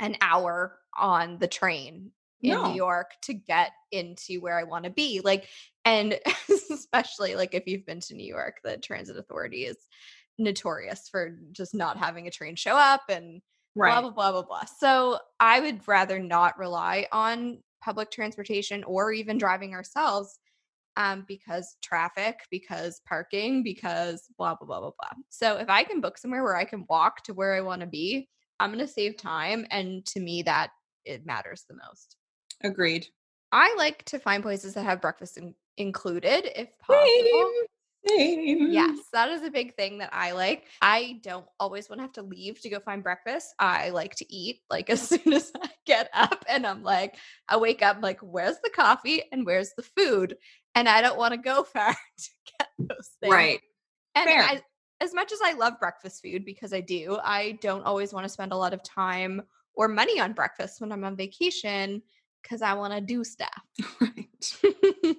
an 0.00 0.16
hour 0.20 0.78
on 0.98 1.38
the 1.38 1.48
train 1.48 2.12
in 2.42 2.54
No. 2.54 2.62
New 2.62 2.74
York 2.74 3.12
to 3.22 3.34
get 3.34 3.70
into 3.92 4.40
where 4.40 4.58
I 4.58 4.64
want 4.64 4.84
to 4.84 4.90
be. 4.90 5.20
Like, 5.22 5.48
and 5.84 6.18
especially 6.70 7.34
like 7.36 7.54
if 7.54 7.66
you've 7.66 7.86
been 7.86 8.00
to 8.00 8.14
New 8.14 8.26
York, 8.26 8.60
the 8.64 8.78
transit 8.78 9.16
authority 9.16 9.64
is 9.64 9.76
notorious 10.38 11.08
for 11.08 11.38
just 11.52 11.74
not 11.74 11.98
having 11.98 12.26
a 12.26 12.30
train 12.30 12.56
show 12.56 12.76
up 12.76 13.02
and 13.08 13.40
blah 13.74 14.00
blah 14.00 14.10
blah 14.10 14.32
blah 14.32 14.42
blah. 14.42 14.64
So 14.78 15.18
I 15.40 15.60
would 15.60 15.86
rather 15.86 16.18
not 16.18 16.58
rely 16.58 17.06
on 17.12 17.58
public 17.82 18.10
transportation 18.10 18.84
or 18.84 19.12
even 19.12 19.38
driving 19.38 19.74
ourselves 19.74 20.38
um, 20.96 21.24
because 21.26 21.76
traffic, 21.82 22.40
because 22.50 23.00
parking, 23.06 23.62
because 23.62 24.28
blah 24.36 24.54
blah 24.54 24.66
blah 24.66 24.80
blah 24.80 24.90
blah. 24.98 25.22
So 25.30 25.56
if 25.56 25.68
I 25.68 25.84
can 25.84 26.00
book 26.00 26.18
somewhere 26.18 26.42
where 26.42 26.56
I 26.56 26.64
can 26.64 26.84
walk 26.88 27.22
to 27.24 27.34
where 27.34 27.54
I 27.54 27.60
want 27.60 27.80
to 27.80 27.86
be, 27.86 28.28
I'm 28.60 28.70
gonna 28.70 28.86
save 28.86 29.16
time, 29.16 29.66
and 29.70 30.04
to 30.06 30.20
me 30.20 30.42
that 30.42 30.70
it 31.04 31.26
matters 31.26 31.64
the 31.68 31.74
most. 31.74 32.16
Agreed. 32.62 33.06
I 33.50 33.74
like 33.76 34.04
to 34.06 34.18
find 34.18 34.42
places 34.42 34.74
that 34.74 34.84
have 34.84 35.00
breakfast 35.00 35.36
in- 35.36 35.54
included 35.76 36.48
if 36.58 36.68
possible. 36.78 37.06
Same. 37.06 37.66
Same. 38.08 38.70
Yes, 38.70 38.98
that 39.12 39.28
is 39.28 39.42
a 39.42 39.50
big 39.50 39.74
thing 39.76 39.98
that 39.98 40.10
I 40.12 40.32
like. 40.32 40.66
I 40.80 41.20
don't 41.22 41.46
always 41.60 41.88
want 41.88 42.00
to 42.00 42.02
have 42.02 42.12
to 42.14 42.22
leave 42.22 42.60
to 42.60 42.68
go 42.68 42.80
find 42.80 43.02
breakfast. 43.02 43.54
I 43.58 43.90
like 43.90 44.16
to 44.16 44.32
eat 44.32 44.60
like 44.70 44.90
as 44.90 45.06
soon 45.06 45.32
as 45.32 45.52
I 45.60 45.68
get 45.86 46.10
up 46.12 46.44
and 46.48 46.66
I'm 46.66 46.82
like, 46.82 47.16
I 47.48 47.56
wake 47.56 47.82
up 47.82 47.98
like, 48.02 48.20
where's 48.20 48.56
the 48.62 48.70
coffee 48.70 49.22
and 49.30 49.46
where's 49.46 49.72
the 49.76 49.82
food? 49.82 50.36
And 50.74 50.88
I 50.88 51.00
don't 51.00 51.18
want 51.18 51.32
to 51.32 51.38
go 51.38 51.62
far 51.72 51.92
to 51.92 52.30
get 52.58 52.68
those 52.78 53.10
things. 53.20 53.32
Right. 53.32 53.60
And 54.14 54.28
Fair. 54.28 54.42
I, 54.42 54.62
as 55.00 55.14
much 55.14 55.32
as 55.32 55.40
I 55.44 55.52
love 55.52 55.80
breakfast 55.80 56.22
food 56.22 56.44
because 56.44 56.72
I 56.72 56.80
do, 56.80 57.18
I 57.22 57.58
don't 57.60 57.84
always 57.84 58.12
want 58.12 58.24
to 58.24 58.28
spend 58.28 58.52
a 58.52 58.56
lot 58.56 58.74
of 58.74 58.82
time 58.82 59.42
or 59.74 59.88
money 59.88 60.20
on 60.20 60.32
breakfast 60.32 60.80
when 60.80 60.92
I'm 60.92 61.04
on 61.04 61.16
vacation 61.16 62.02
because 62.42 62.62
I 62.62 62.74
want 62.74 62.92
to 62.94 63.00
do 63.00 63.24
stuff. 63.24 63.48
Right. 64.00 64.26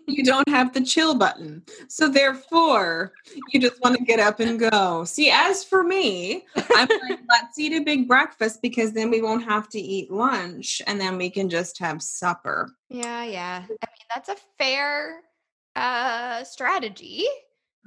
You 0.08 0.24
don't 0.26 0.50
have 0.50 0.74
the 0.74 0.82
chill 0.82 1.16
button. 1.16 1.64
So 1.88 2.10
therefore, 2.10 3.14
you 3.54 3.60
just 3.62 3.82
want 3.82 3.98
to 3.98 4.04
get 4.04 4.20
up 4.20 4.42
and 4.42 4.60
go. 4.60 5.06
See, 5.06 5.32
as 5.32 5.64
for 5.64 5.82
me, 5.84 6.46
I'm 6.76 6.90
like, 7.10 7.20
let's 7.30 7.58
eat 7.58 7.72
a 7.74 7.80
big 7.80 8.08
breakfast 8.10 8.62
because 8.62 8.92
then 8.92 9.10
we 9.10 9.22
won't 9.22 9.46
have 9.46 9.70
to 9.70 9.80
eat 9.80 10.12
lunch 10.12 10.82
and 10.88 11.00
then 11.00 11.18
we 11.18 11.30
can 11.30 11.50
just 11.50 11.80
have 11.80 12.02
supper. 12.02 12.70
yeah, 12.90 13.24
yeah. 13.24 13.64
I 13.64 13.70
mean, 13.70 14.08
that's 14.14 14.28
a 14.30 14.36
fair 14.58 15.22
uh 15.76 16.44
strategy, 16.44 17.24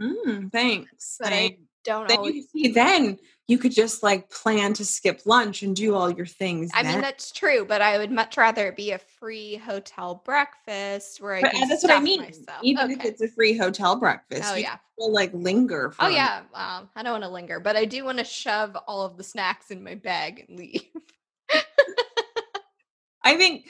Mm, 0.00 0.50
thanks. 0.52 1.16
but 1.20 1.28
I 1.28 1.30
Thanks. 1.30 1.60
Don't 1.86 2.08
Then 2.08 2.18
always 2.18 2.34
you 2.34 2.42
see, 2.42 2.68
then 2.68 3.18
you 3.46 3.58
could 3.58 3.72
just 3.72 4.02
like 4.02 4.28
plan 4.28 4.72
to 4.74 4.84
skip 4.84 5.22
lunch 5.24 5.62
and 5.62 5.74
do 5.74 5.94
all 5.94 6.10
your 6.10 6.26
things. 6.26 6.70
I 6.74 6.82
mean 6.82 7.00
that's 7.00 7.30
true, 7.30 7.64
but 7.64 7.80
I 7.80 7.96
would 7.98 8.10
much 8.10 8.36
rather 8.36 8.66
it 8.68 8.76
be 8.76 8.90
a 8.90 8.98
free 8.98 9.56
hotel 9.56 10.20
breakfast 10.24 11.20
where 11.20 11.34
I 11.34 11.42
but 11.42 11.52
can 11.52 11.62
uh, 11.62 11.66
that's 11.66 11.84
what 11.84 11.92
I 11.92 12.00
mean. 12.00 12.20
myself. 12.20 12.58
Even 12.62 12.90
if 12.90 13.04
it's 13.04 13.22
a 13.22 13.28
free 13.28 13.56
hotel 13.56 13.96
breakfast, 13.96 14.50
Oh, 14.52 14.56
yeah. 14.56 14.70
can 14.70 14.80
still 14.94 15.12
like 15.12 15.32
linger. 15.32 15.92
For 15.92 16.06
Oh 16.06 16.08
yeah, 16.08 16.42
um, 16.54 16.90
I 16.96 17.02
don't 17.04 17.12
want 17.12 17.24
to 17.24 17.30
linger, 17.30 17.60
but 17.60 17.76
I 17.76 17.84
do 17.84 18.04
want 18.04 18.18
to 18.18 18.24
shove 18.24 18.76
all 18.88 19.02
of 19.02 19.16
the 19.16 19.24
snacks 19.24 19.70
in 19.70 19.84
my 19.84 19.94
bag 19.94 20.44
and 20.48 20.58
leave. 20.58 20.82
I 23.22 23.36
think 23.36 23.68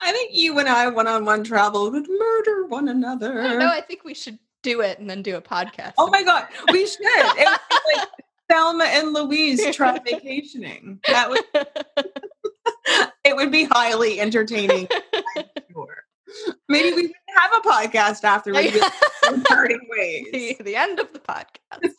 I 0.00 0.12
think 0.12 0.30
you 0.34 0.58
and 0.58 0.68
I 0.68 0.88
one 0.88 1.08
on 1.08 1.24
one 1.24 1.42
travel 1.42 1.90
would 1.90 2.08
murder 2.08 2.66
one 2.66 2.88
another. 2.88 3.58
No. 3.58 3.68
I 3.68 3.80
think 3.80 4.04
we 4.04 4.14
should 4.14 4.38
do 4.66 4.80
it 4.80 4.98
and 4.98 5.08
then 5.08 5.22
do 5.22 5.36
a 5.36 5.40
podcast. 5.40 5.92
oh 5.96 6.08
my 6.10 6.24
god, 6.24 6.46
we 6.72 6.84
should. 6.86 6.98
It 7.02 7.60
be 7.70 7.76
like 7.96 8.08
Thelma 8.48 8.84
and 8.84 9.12
Louise 9.12 9.64
try 9.74 9.98
vacationing. 10.04 10.98
That 11.06 11.30
would 11.30 11.40
it 13.24 13.36
would 13.36 13.52
be 13.52 13.64
highly 13.64 14.20
entertaining, 14.20 14.88
I'm 15.14 15.44
sure. 15.72 15.96
Maybe 16.68 16.94
we 16.96 17.14
have 17.36 17.52
a 17.54 17.60
podcast 17.68 18.24
after 18.24 18.52
we 18.52 18.72
get 18.72 18.92
parting 19.44 19.86
ways. 19.88 20.26
the, 20.32 20.56
the 20.64 20.74
end 20.76 20.98
of 20.98 21.12
the 21.12 21.20
podcast. 21.20 21.94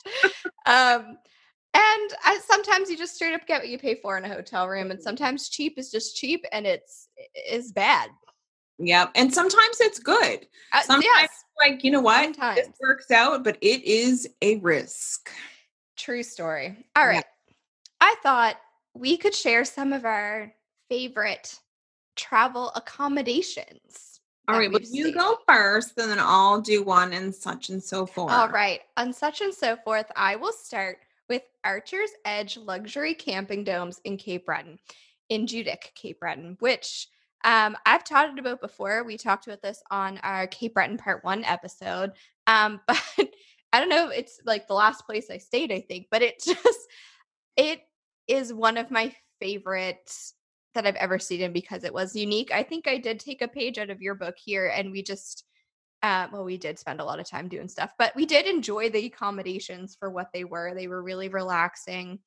um, 0.65 1.17
and 1.73 2.13
I, 2.25 2.39
sometimes 2.45 2.89
you 2.89 2.97
just 2.97 3.15
straight 3.15 3.33
up 3.33 3.47
get 3.47 3.61
what 3.61 3.69
you 3.69 3.77
pay 3.79 3.95
for 3.95 4.17
in 4.17 4.25
a 4.25 4.29
hotel 4.29 4.67
room, 4.67 4.91
and 4.91 5.01
sometimes 5.01 5.47
cheap 5.47 5.77
is 5.77 5.89
just 5.89 6.17
cheap, 6.17 6.43
and 6.51 6.67
it's 6.67 7.07
is 7.49 7.71
bad. 7.71 8.09
Yeah, 8.79 9.07
And 9.15 9.33
sometimes 9.33 9.79
it's 9.79 9.99
good. 9.99 10.45
Uh, 10.73 10.99
yes, 11.01 11.29
like, 11.59 11.83
you 11.83 11.91
know 11.91 12.01
what? 12.01 12.37
This 12.55 12.69
works 12.79 13.11
out, 13.11 13.43
but 13.43 13.57
it 13.61 13.83
is 13.83 14.27
a 14.41 14.57
risk. 14.57 15.29
true 15.97 16.23
story. 16.23 16.85
All 16.95 17.05
right. 17.05 17.15
Yeah. 17.15 17.53
I 17.99 18.15
thought 18.23 18.57
we 18.93 19.17
could 19.17 19.35
share 19.35 19.65
some 19.65 19.91
of 19.91 20.05
our 20.05 20.53
favorite 20.89 21.59
travel 22.15 22.71
accommodations. 22.75 24.21
All 24.49 24.57
right, 24.57 24.71
well, 24.71 24.79
you 24.79 25.03
stayed. 25.03 25.15
go 25.15 25.37
first, 25.45 25.97
and 25.97 26.09
then 26.09 26.19
I'll 26.21 26.61
do 26.61 26.81
one 26.81 27.11
and 27.11 27.35
such 27.35 27.69
and 27.69 27.83
so 27.83 28.05
forth. 28.05 28.31
All 28.31 28.47
right. 28.47 28.79
On 28.95 29.11
such 29.11 29.41
and 29.41 29.53
so 29.53 29.75
forth, 29.75 30.05
I 30.15 30.37
will 30.37 30.53
start 30.53 30.99
with 31.27 31.41
Archer's 31.65 32.11
Edge 32.23 32.55
Luxury 32.55 33.13
Camping 33.13 33.65
Domes 33.65 33.99
in 34.05 34.15
Cape 34.15 34.45
Breton, 34.45 34.79
in 35.27 35.47
Judique, 35.47 35.93
Cape 35.95 36.21
Breton, 36.21 36.55
which 36.61 37.09
um, 37.43 37.77
I've 37.85 38.03
talked 38.03 38.39
about 38.39 38.61
before. 38.61 39.03
We 39.03 39.17
talked 39.17 39.47
about 39.47 39.61
this 39.61 39.81
on 39.91 40.17
our 40.19 40.47
Cape 40.47 40.73
Breton 40.73 40.97
Part 40.97 41.23
One 41.23 41.43
episode. 41.45 42.11
Um, 42.47 42.81
but 42.87 43.01
I 43.73 43.79
don't 43.79 43.89
know. 43.89 44.09
It's 44.09 44.39
like 44.45 44.67
the 44.67 44.73
last 44.73 45.05
place 45.05 45.29
I 45.29 45.37
stayed, 45.37 45.71
I 45.71 45.81
think, 45.81 46.07
but 46.11 46.21
it 46.21 46.41
just 46.45 46.79
it 47.55 47.81
is 48.27 48.53
one 48.53 48.77
of 48.77 48.91
my 48.91 49.13
favorites 49.39 50.33
that 50.73 50.85
I've 50.85 50.95
ever 50.95 51.19
seen 51.19 51.41
in 51.41 51.53
because 51.53 51.83
it 51.83 51.93
was 51.93 52.15
unique. 52.15 52.51
I 52.53 52.63
think 52.63 52.87
I 52.87 52.97
did 52.97 53.19
take 53.19 53.41
a 53.41 53.47
page 53.47 53.77
out 53.77 53.89
of 53.89 54.01
your 54.01 54.15
book 54.15 54.35
here, 54.37 54.67
and 54.67 54.91
we 54.91 55.01
just 55.01 55.43
uh, 56.03 56.27
well, 56.31 56.43
we 56.43 56.57
did 56.57 56.77
spend 56.77 57.01
a 57.01 57.03
lot 57.03 57.19
of 57.19 57.27
time 57.27 57.47
doing 57.47 57.67
stuff, 57.67 57.91
but 57.97 58.15
we 58.15 58.25
did 58.25 58.45
enjoy 58.45 58.89
the 58.89 59.05
accommodations 59.05 59.95
for 59.99 60.11
what 60.11 60.27
they 60.31 60.43
were. 60.43 60.73
They 60.75 60.87
were 60.87 61.01
really 61.01 61.27
relaxing. 61.27 62.19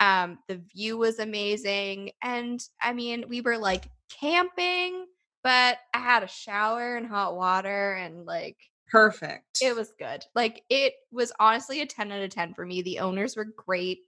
Um, 0.00 0.38
the 0.48 0.62
view 0.74 0.96
was 0.98 1.18
amazing. 1.18 2.12
And 2.22 2.60
I 2.80 2.92
mean, 2.94 3.26
we 3.28 3.42
were 3.42 3.58
like 3.58 3.84
camping, 4.20 5.06
but 5.44 5.78
I 5.94 5.98
had 5.98 6.22
a 6.22 6.28
shower 6.28 6.96
and 6.96 7.06
hot 7.06 7.36
water 7.36 7.92
and 7.94 8.24
like 8.26 8.56
Perfect. 8.88 9.58
it 9.62 9.76
was 9.76 9.92
good. 9.98 10.24
Like 10.34 10.62
it 10.70 10.94
was 11.12 11.32
honestly 11.38 11.80
a 11.82 11.86
10 11.86 12.10
out 12.12 12.22
of 12.22 12.30
10 12.30 12.54
for 12.54 12.64
me. 12.66 12.82
The 12.82 13.00
owners 13.00 13.36
were 13.36 13.44
great. 13.44 13.98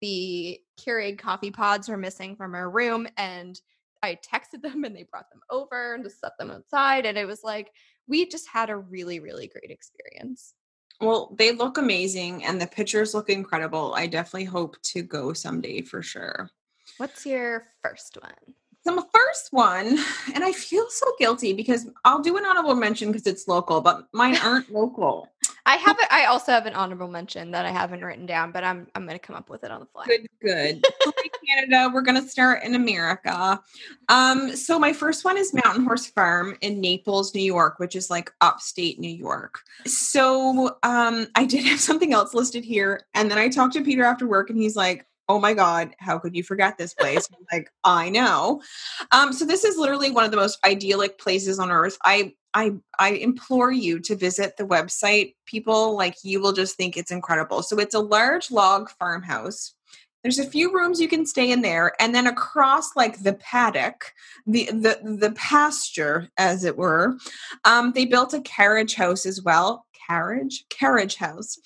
the 0.00 0.58
Keurig 0.80 1.18
coffee 1.18 1.50
pods 1.50 1.88
were 1.88 1.96
missing 1.98 2.36
from 2.36 2.54
our 2.54 2.70
room 2.70 3.06
and 3.18 3.60
I 4.02 4.16
texted 4.16 4.62
them 4.62 4.84
and 4.84 4.96
they 4.96 5.06
brought 5.10 5.30
them 5.30 5.42
over 5.50 5.94
and 5.94 6.04
just 6.04 6.20
set 6.20 6.32
them 6.38 6.50
outside. 6.50 7.04
And 7.06 7.18
it 7.18 7.26
was 7.26 7.42
like, 7.44 7.70
we 8.08 8.26
just 8.26 8.48
had 8.48 8.70
a 8.70 8.76
really, 8.76 9.20
really 9.20 9.48
great 9.48 9.70
experience. 9.70 10.54
Well, 11.00 11.34
they 11.38 11.52
look 11.52 11.78
amazing 11.78 12.44
and 12.44 12.60
the 12.60 12.66
pictures 12.66 13.14
look 13.14 13.30
incredible. 13.30 13.94
I 13.94 14.06
definitely 14.06 14.44
hope 14.44 14.80
to 14.82 15.02
go 15.02 15.32
someday 15.32 15.80
for 15.82 16.02
sure. 16.02 16.50
What's 16.98 17.24
your 17.24 17.64
first 17.82 18.18
one? 18.20 18.54
So 18.82 18.94
my 18.94 19.02
first 19.12 19.52
one, 19.52 19.98
and 20.34 20.44
I 20.44 20.52
feel 20.52 20.86
so 20.90 21.06
guilty 21.18 21.52
because 21.52 21.86
I'll 22.04 22.20
do 22.20 22.36
an 22.36 22.44
honorable 22.44 22.74
mention 22.74 23.08
because 23.08 23.26
it's 23.26 23.48
local, 23.48 23.80
but 23.80 24.08
mine 24.12 24.36
aren't 24.42 24.70
local. 24.70 25.28
I 25.66 25.76
have 25.76 25.98
it. 26.00 26.06
I 26.10 26.24
also 26.26 26.52
have 26.52 26.66
an 26.66 26.74
honorable 26.74 27.08
mention 27.08 27.50
that 27.52 27.64
I 27.64 27.70
haven't 27.70 28.02
written 28.02 28.26
down, 28.26 28.50
but 28.50 28.64
I'm 28.64 28.88
I'm 28.94 29.06
going 29.06 29.18
to 29.18 29.24
come 29.24 29.36
up 29.36 29.50
with 29.50 29.62
it 29.62 29.70
on 29.70 29.80
the 29.80 29.86
fly. 29.86 30.06
Good, 30.06 30.26
good. 30.42 30.84
Canada. 31.50 31.90
We're 31.92 32.02
going 32.02 32.20
to 32.20 32.28
start 32.28 32.62
in 32.62 32.74
America. 32.74 33.60
Um, 34.08 34.54
so 34.56 34.78
my 34.78 34.92
first 34.92 35.24
one 35.24 35.36
is 35.36 35.54
Mountain 35.54 35.84
Horse 35.84 36.06
Farm 36.06 36.56
in 36.60 36.80
Naples, 36.80 37.34
New 37.34 37.42
York, 37.42 37.78
which 37.78 37.96
is 37.96 38.10
like 38.10 38.32
upstate 38.40 38.98
New 38.98 39.10
York. 39.10 39.60
So 39.86 40.78
um, 40.82 41.26
I 41.34 41.44
did 41.44 41.64
have 41.64 41.80
something 41.90 42.12
else 42.12 42.34
listed 42.34 42.64
here, 42.64 43.02
and 43.14 43.30
then 43.30 43.38
I 43.38 43.48
talked 43.48 43.74
to 43.74 43.84
Peter 43.84 44.04
after 44.04 44.26
work, 44.26 44.50
and 44.50 44.58
he's 44.58 44.76
like, 44.76 45.06
oh 45.28 45.38
my 45.38 45.54
god 45.54 45.94
how 45.98 46.18
could 46.18 46.34
you 46.34 46.42
forget 46.42 46.76
this 46.76 46.92
place 46.92 47.28
like 47.52 47.70
i 47.84 48.10
know 48.10 48.60
um, 49.12 49.32
so 49.32 49.44
this 49.44 49.62
is 49.62 49.76
literally 49.76 50.10
one 50.10 50.24
of 50.24 50.32
the 50.32 50.36
most 50.36 50.58
idyllic 50.66 51.20
places 51.20 51.60
on 51.60 51.70
earth 51.70 51.96
i 52.02 52.34
i 52.52 52.72
i 52.98 53.10
implore 53.10 53.70
you 53.70 54.00
to 54.00 54.16
visit 54.16 54.56
the 54.56 54.66
website 54.66 55.36
people 55.46 55.96
like 55.96 56.16
you 56.24 56.40
will 56.40 56.52
just 56.52 56.76
think 56.76 56.96
it's 56.96 57.12
incredible 57.12 57.62
so 57.62 57.78
it's 57.78 57.94
a 57.94 58.00
large 58.00 58.50
log 58.50 58.90
farmhouse 58.90 59.74
there's 60.22 60.38
a 60.38 60.44
few 60.44 60.72
rooms 60.72 61.00
you 61.00 61.08
can 61.08 61.26
stay 61.26 61.50
in 61.50 61.62
there 61.62 61.92
and 62.00 62.14
then 62.14 62.26
across 62.26 62.94
like 62.96 63.22
the 63.22 63.34
paddock 63.34 64.12
the 64.46 64.66
the 64.66 65.16
the 65.18 65.32
pasture 65.32 66.28
as 66.36 66.64
it 66.64 66.76
were 66.76 67.16
um, 67.64 67.92
they 67.92 68.04
built 68.04 68.34
a 68.34 68.40
carriage 68.40 68.94
house 68.94 69.26
as 69.26 69.42
well. 69.42 69.86
Carriage? 70.08 70.64
Carriage 70.70 71.16
house. 71.16 71.58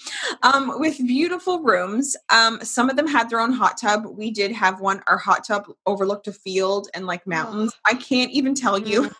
Um, 0.42 0.78
with 0.78 0.98
beautiful 0.98 1.62
rooms. 1.62 2.16
Um, 2.28 2.58
some 2.62 2.90
of 2.90 2.96
them 2.96 3.06
had 3.06 3.30
their 3.30 3.40
own 3.40 3.52
hot 3.52 3.78
tub. 3.78 4.04
We 4.06 4.30
did 4.30 4.52
have 4.52 4.80
one. 4.80 5.02
Our 5.06 5.16
hot 5.16 5.46
tub 5.46 5.66
overlooked 5.86 6.28
a 6.28 6.32
field 6.32 6.88
and 6.94 7.06
like 7.06 7.26
mountains. 7.26 7.72
Oh. 7.74 7.80
i 7.86 7.94
can't 7.94 8.30
even 8.32 8.54
tell 8.54 8.78
you 8.78 9.10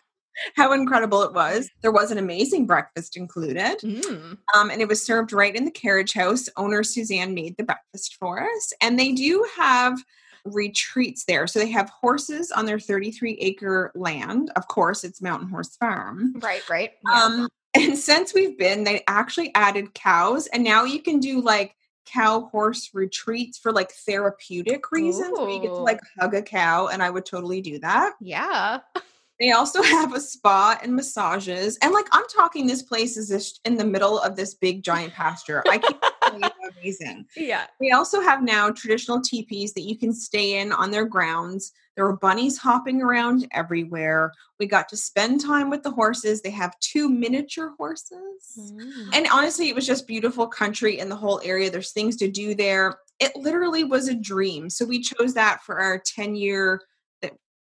how 0.55 0.71
incredible 0.71 1.23
it 1.23 1.33
was. 1.33 1.69
There 1.81 1.91
was 1.91 2.11
an 2.11 2.17
amazing 2.17 2.65
breakfast 2.65 3.17
included. 3.17 3.79
Mm. 3.79 4.37
Um, 4.55 4.69
and 4.69 4.81
it 4.81 4.87
was 4.87 5.05
served 5.05 5.33
right 5.33 5.55
in 5.55 5.65
the 5.65 5.71
carriage 5.71 6.13
house. 6.13 6.49
Owner 6.57 6.83
Suzanne 6.83 7.33
made 7.33 7.57
the 7.57 7.63
breakfast 7.63 8.15
for 8.19 8.43
us. 8.43 8.73
And 8.81 8.99
they 8.99 9.11
do 9.11 9.45
have 9.57 9.97
retreats 10.45 11.25
there. 11.25 11.47
So 11.47 11.59
they 11.59 11.71
have 11.71 11.89
horses 11.89 12.51
on 12.51 12.65
their 12.65 12.79
33 12.79 13.33
acre 13.39 13.91
land. 13.95 14.51
Of 14.55 14.67
course, 14.67 15.03
it's 15.03 15.21
Mountain 15.21 15.49
Horse 15.49 15.75
Farm. 15.75 16.35
Right, 16.39 16.67
right. 16.69 16.91
Yeah. 17.05 17.23
Um, 17.23 17.49
and 17.73 17.97
since 17.97 18.33
we've 18.33 18.57
been, 18.57 18.83
they 18.83 19.03
actually 19.07 19.53
added 19.55 19.93
cows. 19.93 20.47
And 20.47 20.63
now 20.63 20.83
you 20.83 21.01
can 21.01 21.19
do 21.19 21.41
like 21.41 21.75
cow 22.05 22.47
horse 22.51 22.91
retreats 22.93 23.57
for 23.57 23.71
like 23.71 23.91
therapeutic 23.91 24.91
reasons 24.91 25.37
Ooh. 25.37 25.41
where 25.41 25.49
you 25.49 25.61
get 25.61 25.69
to 25.69 25.81
like 25.81 25.99
hug 26.19 26.35
a 26.35 26.41
cow. 26.41 26.87
And 26.87 27.01
I 27.01 27.09
would 27.09 27.25
totally 27.25 27.61
do 27.61 27.79
that. 27.79 28.13
Yeah. 28.21 28.79
They 29.39 29.51
also 29.51 29.81
have 29.83 30.13
a 30.13 30.19
spa 30.19 30.79
and 30.81 30.95
massages. 30.95 31.77
And 31.81 31.93
like 31.93 32.07
I'm 32.11 32.25
talking 32.33 32.67
this 32.67 32.83
place 32.83 33.17
is 33.17 33.29
just 33.29 33.61
in 33.65 33.75
the 33.75 33.85
middle 33.85 34.19
of 34.19 34.35
this 34.35 34.53
big 34.53 34.83
giant 34.83 35.13
pasture. 35.13 35.63
I 35.69 35.77
can't 35.77 35.97
you 36.41 36.69
amazing. 36.81 37.25
Yeah. 37.35 37.65
They 37.79 37.91
also 37.91 38.21
have 38.21 38.43
now 38.43 38.69
traditional 38.69 39.21
teepees 39.21 39.73
that 39.73 39.83
you 39.83 39.97
can 39.97 40.13
stay 40.13 40.59
in 40.59 40.71
on 40.71 40.91
their 40.91 41.05
grounds. 41.05 41.71
There 41.95 42.05
were 42.05 42.17
bunnies 42.17 42.57
hopping 42.57 43.01
around 43.01 43.47
everywhere. 43.51 44.33
We 44.59 44.65
got 44.65 44.89
to 44.89 44.97
spend 44.97 45.41
time 45.41 45.69
with 45.69 45.83
the 45.83 45.91
horses. 45.91 46.41
They 46.41 46.49
have 46.51 46.77
two 46.79 47.09
miniature 47.09 47.73
horses. 47.77 48.59
Mm. 48.59 49.15
And 49.15 49.27
honestly, 49.31 49.69
it 49.69 49.75
was 49.75 49.87
just 49.87 50.07
beautiful 50.07 50.47
country 50.47 50.99
in 50.99 51.09
the 51.09 51.15
whole 51.15 51.41
area. 51.43 51.69
There's 51.69 51.91
things 51.91 52.17
to 52.17 52.29
do 52.29 52.53
there. 52.53 52.97
It 53.19 53.35
literally 53.35 53.85
was 53.85 54.09
a 54.09 54.15
dream. 54.15 54.69
So 54.69 54.85
we 54.85 54.99
chose 55.01 55.33
that 55.35 55.61
for 55.63 55.79
our 55.79 55.99
10 55.99 56.35
year 56.35 56.81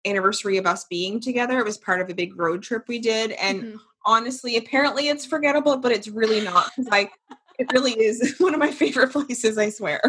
anniversary 0.06 0.58
of 0.58 0.66
us 0.66 0.86
being 0.86 1.20
together. 1.20 1.60
It 1.60 1.66
was 1.66 1.78
part 1.78 2.02
of 2.02 2.10
a 2.10 2.16
big 2.16 2.38
road 2.38 2.64
trip 2.64 2.88
we 2.88 3.00
did. 3.00 3.32
And 3.32 3.64
mm-hmm. 3.64 3.78
honestly, 4.06 4.58
apparently 4.58 5.10
it's 5.10 5.26
forgettable, 5.26 5.78
but 5.78 5.92
it's 5.92 6.08
really 6.08 6.42
not 6.42 6.72
I 6.92 7.10
it 7.60 7.72
really 7.74 7.94
is 7.94 8.36
one 8.40 8.54
of 8.54 8.60
my 8.60 8.72
favorite 8.72 9.12
places, 9.12 9.58
I 9.58 9.70
swear. 9.70 10.02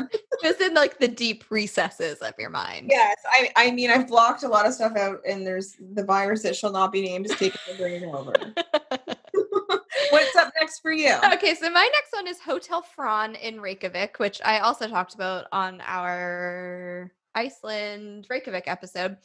Just 0.42 0.60
in 0.60 0.74
like 0.74 0.98
the 0.98 1.08
deep 1.08 1.44
recesses 1.50 2.18
of 2.18 2.34
your 2.38 2.50
mind. 2.50 2.88
Yes. 2.90 3.16
I 3.26 3.50
I 3.56 3.70
mean 3.70 3.90
I've 3.90 4.08
blocked 4.08 4.42
a 4.42 4.48
lot 4.48 4.66
of 4.66 4.74
stuff 4.74 4.96
out 4.96 5.20
and 5.26 5.46
there's 5.46 5.76
the 5.94 6.04
virus 6.04 6.42
that 6.42 6.56
shall 6.56 6.72
not 6.72 6.92
be 6.92 7.02
named 7.02 7.26
is 7.26 7.36
taking 7.36 7.60
the 7.70 7.76
brain 7.76 8.04
over. 8.04 8.32
What's 10.10 10.36
up 10.36 10.52
next 10.60 10.80
for 10.80 10.92
you? 10.92 11.14
Okay, 11.34 11.54
so 11.54 11.70
my 11.70 11.88
next 11.92 12.12
one 12.12 12.26
is 12.26 12.40
Hotel 12.40 12.82
Fron 12.82 13.34
in 13.34 13.60
Reykjavik, 13.60 14.18
which 14.18 14.40
I 14.44 14.58
also 14.60 14.88
talked 14.88 15.14
about 15.14 15.46
on 15.52 15.80
our 15.82 17.10
Iceland 17.34 18.26
Reykjavik 18.28 18.64
episode. 18.66 19.16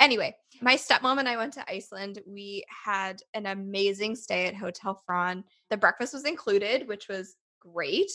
Anyway, 0.00 0.34
my 0.62 0.76
stepmom 0.76 1.18
and 1.18 1.28
I 1.28 1.36
went 1.36 1.52
to 1.54 1.70
Iceland. 1.70 2.20
We 2.26 2.64
had 2.68 3.22
an 3.34 3.46
amazing 3.46 4.16
stay 4.16 4.46
at 4.46 4.56
Hotel 4.56 5.00
Fron. 5.06 5.44
The 5.68 5.76
breakfast 5.76 6.14
was 6.14 6.24
included, 6.24 6.88
which 6.88 7.06
was 7.08 7.36
great. 7.60 8.10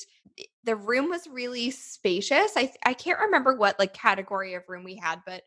The 0.64 0.76
room 0.76 1.10
was 1.10 1.28
really 1.28 1.70
spacious. 1.70 2.54
I 2.58 2.74
I 2.86 2.94
can't 2.94 3.20
remember 3.20 3.56
what 3.56 3.78
like 3.78 3.94
category 3.94 4.56
of 4.56 4.68
room 4.68 4.84
we 4.84 4.96
had, 4.96 5.22
but 5.26 5.44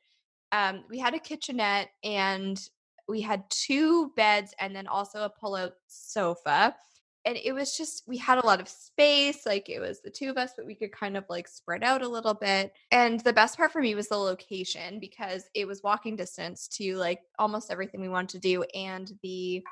um, 0.53 0.85
we 0.89 0.99
had 0.99 1.15
a 1.15 1.19
kitchenette 1.19 1.91
and 2.05 2.59
we 3.09 3.21
had 3.21 3.45
two 3.51 4.13
beds 4.17 4.55
and 4.61 4.75
then 4.75 4.87
also 4.87 5.25
a 5.25 5.31
pull-out 5.31 5.73
sofa 5.89 6.77
and 7.25 7.37
it 7.37 7.53
was 7.53 7.77
just 7.77 8.03
we 8.07 8.17
had 8.17 8.39
a 8.39 8.47
lot 8.47 8.61
of 8.61 8.69
space 8.69 9.45
like 9.45 9.69
it 9.69 9.81
was 9.81 10.01
the 10.01 10.11
two 10.11 10.31
of 10.31 10.39
us 10.39 10.53
but 10.57 10.67
we 10.67 10.75
could 10.75 10.93
kind 10.93 11.17
of 11.17 11.25
like 11.29 11.49
spread 11.49 11.83
out 11.83 12.03
a 12.03 12.09
little 12.09 12.35
bit 12.35 12.73
and 12.91 13.21
the 13.21 13.33
best 13.33 13.57
part 13.57 13.73
for 13.73 13.81
me 13.81 13.95
was 13.95 14.09
the 14.09 14.17
location 14.17 14.99
because 15.01 15.45
it 15.55 15.67
was 15.67 15.83
walking 15.83 16.17
distance 16.17 16.69
to 16.69 16.97
like 16.97 17.21
almost 17.39 17.71
everything 17.71 18.01
we 18.01 18.09
wanted 18.09 18.31
to 18.31 18.39
do 18.39 18.63
and 18.75 19.13
the 19.23 19.63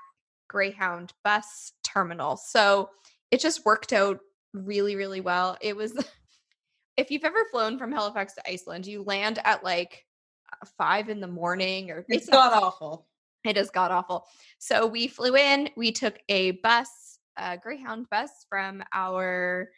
greyhound 0.49 1.13
bus 1.25 1.73
terminal 1.83 2.37
so 2.37 2.89
it 3.31 3.41
just 3.41 3.65
worked 3.65 3.93
out 3.93 4.21
really 4.53 4.97
really 4.97 5.21
well. 5.21 5.57
It 5.61 5.77
was 5.77 5.93
if 6.97 7.11
you've 7.11 7.25
ever 7.25 7.45
flown 7.51 7.79
from 7.79 7.93
halifax 7.93 8.35
to 8.35 8.51
iceland 8.51 8.87
you 8.87 9.03
land 9.03 9.39
at 9.45 9.63
like 9.63 10.05
uh, 10.53 10.67
five 10.79 11.09
in 11.09 11.21
the 11.21 11.27
morning 11.27 11.91
or 11.91 11.99
it's, 12.09 12.27
it's 12.27 12.31
god 12.31 12.53
awful. 12.53 13.07
It 13.45 13.57
is 13.57 13.71
god 13.71 13.93
awful. 13.93 14.27
So 14.59 14.87
we 14.87 15.07
flew 15.07 15.37
in 15.37 15.71
we 15.77 15.93
took 15.93 16.19
a 16.29 16.53
bus 16.53 17.06
a 17.37 17.57
Greyhound 17.59 18.09
bus 18.11 18.31
from 18.49 18.83
our 18.92 19.70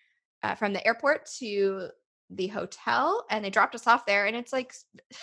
uh, 0.43 0.55
from 0.55 0.73
the 0.73 0.87
airport 0.87 1.29
to 1.39 1.89
the 2.31 2.47
hotel, 2.49 3.25
and 3.31 3.45
they 3.45 3.51
dropped 3.51 3.75
us 3.75 3.87
off 3.87 4.07
there, 4.07 4.27
and 4.27 4.37
it's 4.37 4.53
like 4.53 4.73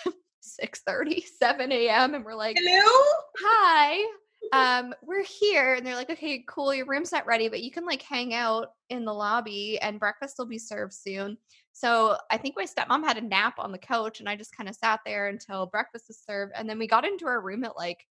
6 0.40 0.80
30, 0.86 1.24
7 1.40 1.72
a.m. 1.72 2.14
And 2.14 2.24
we're 2.24 2.34
like, 2.34 2.56
Hello? 2.58 3.04
Hi. 3.40 4.04
Um, 4.52 4.94
we're 5.02 5.24
here. 5.24 5.74
And 5.74 5.84
they're 5.84 5.96
like, 5.96 6.10
okay, 6.10 6.44
cool, 6.46 6.72
your 6.72 6.86
room's 6.86 7.10
not 7.10 7.26
ready, 7.26 7.48
but 7.48 7.64
you 7.64 7.72
can 7.72 7.84
like 7.84 8.02
hang 8.02 8.32
out 8.32 8.68
in 8.90 9.04
the 9.04 9.12
lobby 9.12 9.76
and 9.80 9.98
breakfast 9.98 10.36
will 10.38 10.46
be 10.46 10.58
served 10.58 10.92
soon. 10.92 11.36
So 11.72 12.16
I 12.30 12.36
think 12.36 12.54
my 12.56 12.64
stepmom 12.64 13.02
had 13.02 13.16
a 13.16 13.22
nap 13.22 13.54
on 13.58 13.72
the 13.72 13.78
couch 13.78 14.20
and 14.20 14.28
I 14.28 14.36
just 14.36 14.56
kind 14.56 14.68
of 14.68 14.76
sat 14.76 15.00
there 15.04 15.26
until 15.26 15.66
breakfast 15.66 16.04
was 16.08 16.22
served. 16.24 16.52
And 16.54 16.70
then 16.70 16.78
we 16.78 16.86
got 16.86 17.04
into 17.04 17.26
our 17.26 17.40
room 17.40 17.64
at 17.64 17.76
like 17.76 18.06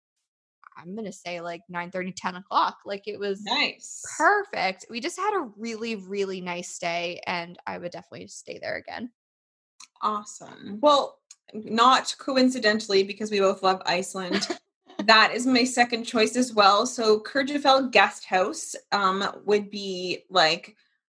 I'm 0.76 0.94
gonna 0.94 1.12
say 1.12 1.40
like 1.40 1.62
9 1.68 1.90
30, 1.90 2.12
10 2.12 2.36
o'clock. 2.36 2.78
Like 2.84 3.06
it 3.06 3.18
was 3.18 3.42
nice. 3.44 4.02
Perfect. 4.16 4.86
We 4.90 5.00
just 5.00 5.18
had 5.18 5.34
a 5.34 5.48
really, 5.56 5.96
really 5.96 6.40
nice 6.40 6.70
stay 6.70 7.20
and 7.26 7.58
I 7.66 7.78
would 7.78 7.92
definitely 7.92 8.28
stay 8.28 8.58
there 8.60 8.76
again. 8.76 9.10
Awesome. 10.02 10.78
Well, 10.80 11.18
not 11.52 12.14
coincidentally, 12.18 13.02
because 13.04 13.30
we 13.30 13.40
both 13.40 13.62
love 13.62 13.80
Iceland. 13.86 14.48
that 15.04 15.32
is 15.34 15.46
my 15.46 15.64
second 15.64 16.04
choice 16.04 16.36
as 16.36 16.52
well. 16.52 16.86
So 16.86 17.20
Kirkjufell 17.20 17.90
Guest 17.90 18.24
House 18.24 18.74
um, 18.92 19.24
would 19.44 19.70
be 19.70 20.24
like 20.30 20.76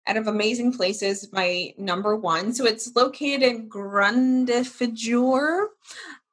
out 0.07 0.17
of 0.17 0.27
amazing 0.27 0.71
places, 0.73 1.29
my 1.31 1.73
number 1.77 2.15
one. 2.15 2.53
So 2.53 2.65
it's 2.65 2.95
located 2.95 3.41
in 3.43 3.69
Grundarfjörður 3.69 5.65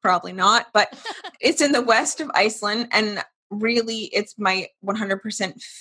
probably 0.02 0.32
not, 0.32 0.66
but 0.74 0.92
it's 1.40 1.62
in 1.62 1.72
the 1.72 1.82
west 1.82 2.20
of 2.20 2.30
Iceland 2.34 2.88
and 2.92 3.24
really 3.50 4.04
it's 4.12 4.38
my 4.38 4.66
100% 4.84 5.20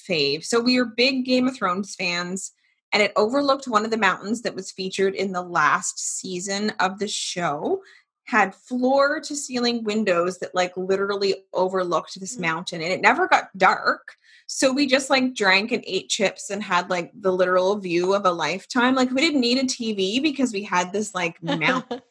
fave. 0.07 0.45
So 0.45 0.59
we 0.59 0.77
are 0.77 0.85
big 0.85 1.25
Game 1.25 1.47
of 1.47 1.55
Thrones 1.55 1.95
fans 1.95 2.51
and 2.93 3.01
it 3.01 3.13
overlooked 3.15 3.67
one 3.67 3.85
of 3.85 3.91
the 3.91 3.97
mountains 3.97 4.41
that 4.41 4.55
was 4.55 4.71
featured 4.71 5.15
in 5.15 5.31
the 5.31 5.41
last 5.41 5.97
season 6.19 6.71
of 6.79 6.99
the 6.99 7.07
show. 7.07 7.81
had 8.25 8.55
floor 8.55 9.19
to 9.19 9.35
ceiling 9.35 9.83
windows 9.83 10.37
that 10.37 10.53
like 10.55 10.71
literally 10.77 11.35
overlooked 11.53 12.17
this 12.19 12.37
Mm. 12.37 12.41
mountain 12.41 12.81
and 12.81 12.93
it 12.93 13.01
never 13.01 13.27
got 13.27 13.49
dark. 13.57 14.15
So 14.47 14.71
we 14.71 14.85
just 14.85 15.09
like 15.09 15.33
drank 15.33 15.71
and 15.71 15.83
ate 15.87 16.07
chips 16.09 16.49
and 16.49 16.61
had 16.61 16.89
like 16.89 17.11
the 17.13 17.31
literal 17.33 17.77
view 17.77 18.13
of 18.13 18.25
a 18.25 18.31
lifetime. 18.31 18.95
Like 18.95 19.09
we 19.11 19.21
didn't 19.21 19.41
need 19.41 19.57
a 19.57 19.63
TV 19.63 20.21
because 20.21 20.53
we 20.53 20.63
had 20.63 20.93
this 20.93 21.13
like 21.15 21.41
mountain. 21.43 22.01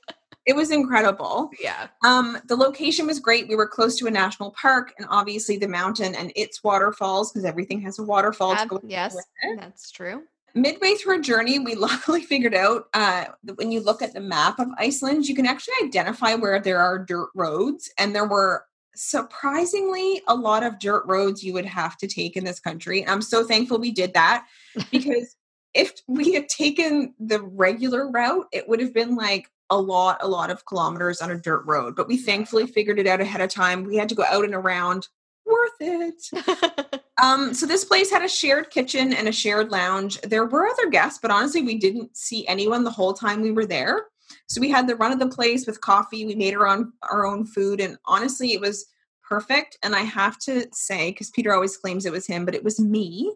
It 0.47 0.57
was 0.57 0.71
incredible. 0.71 1.51
yeah. 1.63 1.89
Um, 2.05 2.39
the 2.47 2.57
location 2.57 3.07
was 3.07 3.21
great. 3.21 3.49
We 3.49 3.57
were 3.57 3.69
close 3.69 3.97
to 3.97 4.07
a 4.07 4.11
national 4.11 4.53
park 4.53 4.93
and 4.99 5.07
obviously 5.11 5.59
the 5.59 5.69
mountain 5.69 6.15
and 6.15 6.33
its 6.35 6.65
waterfalls 6.65 7.33
because 7.33 7.45
everything 7.45 7.81
has 7.83 7.99
a 7.99 8.03
waterfall. 8.03 8.55
go 8.67 8.81
yes, 8.83 9.17
that's 9.59 9.91
true. 9.91 10.23
Midway 10.55 10.95
through 10.95 11.15
our 11.15 11.21
journey, 11.21 11.59
we 11.59 11.75
luckily 11.77 12.23
figured 12.23 12.55
out 12.55 12.85
uh, 12.95 13.27
that 13.45 13.59
when 13.59 13.71
you 13.71 13.81
look 13.81 14.03
at 14.03 14.15
the 14.15 14.21
map 14.21 14.59
of 14.59 14.69
Iceland, 14.79 15.29
you 15.29 15.35
can 15.35 15.47
actually 15.47 15.75
identify 15.85 16.35
where 16.35 16.61
there 16.61 16.81
are 16.81 16.99
dirt 16.99 17.31
roads. 17.35 17.91
And 17.99 18.15
there 18.15 18.27
were 18.27 18.65
surprisingly 18.95 20.21
a 20.27 20.35
lot 20.35 20.63
of 20.63 20.79
dirt 20.79 21.05
roads 21.07 21.45
you 21.45 21.53
would 21.53 21.67
have 21.67 21.97
to 21.99 22.09
take 22.09 22.37
in 22.37 22.45
this 22.45 22.61
country. 22.61 23.03
And 23.03 23.11
I'm 23.11 23.23
so 23.23 23.45
thankful 23.45 23.79
we 23.79 23.93
did 23.93 24.15
that 24.15 24.47
because 24.91 25.37
if 25.73 25.93
we 26.09 26.33
had 26.33 26.49
taken 26.49 27.15
the 27.21 27.41
regular 27.41 28.11
route, 28.11 28.47
it 28.53 28.69
would 28.69 28.81
have 28.81 28.93
been 28.93 29.15
like 29.15 29.49
a 29.71 29.79
lot, 29.79 30.19
a 30.21 30.29
lot 30.29 30.51
of 30.51 30.67
kilometers 30.67 31.21
on 31.21 31.31
a 31.31 31.39
dirt 31.39 31.65
road. 31.65 31.97
But 31.97 32.09
we 32.09 32.17
thankfully 32.17 32.67
figured 32.67 32.99
it 32.99 33.07
out 33.07 33.21
ahead 33.21 33.41
of 33.41 33.51
time. 33.51 33.85
We 33.85 33.97
had 33.97 34.09
to 34.11 34.15
go 34.15 34.25
out 34.25 34.45
and 34.45 34.55
around. 34.55 35.09
Worth 35.47 35.81
it. 35.81 37.01
Um, 37.23 37.53
so 37.53 37.67
this 37.67 37.85
place 37.85 38.11
had 38.11 38.23
a 38.23 38.29
shared 38.29 38.71
kitchen 38.71 39.13
and 39.13 39.29
a 39.29 39.33
shared 39.33 39.71
lounge. 39.71 40.21
There 40.23 40.47
were 40.47 40.67
other 40.67 40.89
guests, 40.89 41.19
but 41.21 41.31
honestly, 41.31 41.63
we 41.63 41.79
didn't 41.79 42.17
see 42.17 42.47
anyone 42.47 42.85
the 42.85 42.91
whole 42.91 43.13
time 43.13 43.43
we 43.43 43.53
were 43.53 43.67
there. 43.67 44.07
So 44.49 44.61
we 44.61 44.71
had 44.71 44.87
the 44.87 44.97
run 44.97 45.13
of 45.13 45.19
the 45.19 45.29
place 45.29 45.67
with 45.67 45.81
coffee. 45.81 46.25
We 46.25 46.35
made 46.35 46.55
our 46.55 46.67
own 46.67 46.93
our 47.11 47.27
own 47.27 47.45
food, 47.45 47.81
and 47.81 47.99
honestly, 48.07 48.53
it 48.53 48.61
was 48.61 48.87
perfect. 49.29 49.77
And 49.83 49.95
I 49.95 50.01
have 50.01 50.39
to 50.41 50.67
say, 50.73 51.11
because 51.11 51.31
Peter 51.31 51.53
always 51.53 51.77
claims 51.77 52.07
it 52.07 52.13
was 52.13 52.27
him, 52.27 52.45
but 52.45 52.55
it 52.55 52.65
was 52.65 52.81
me. 52.81 53.33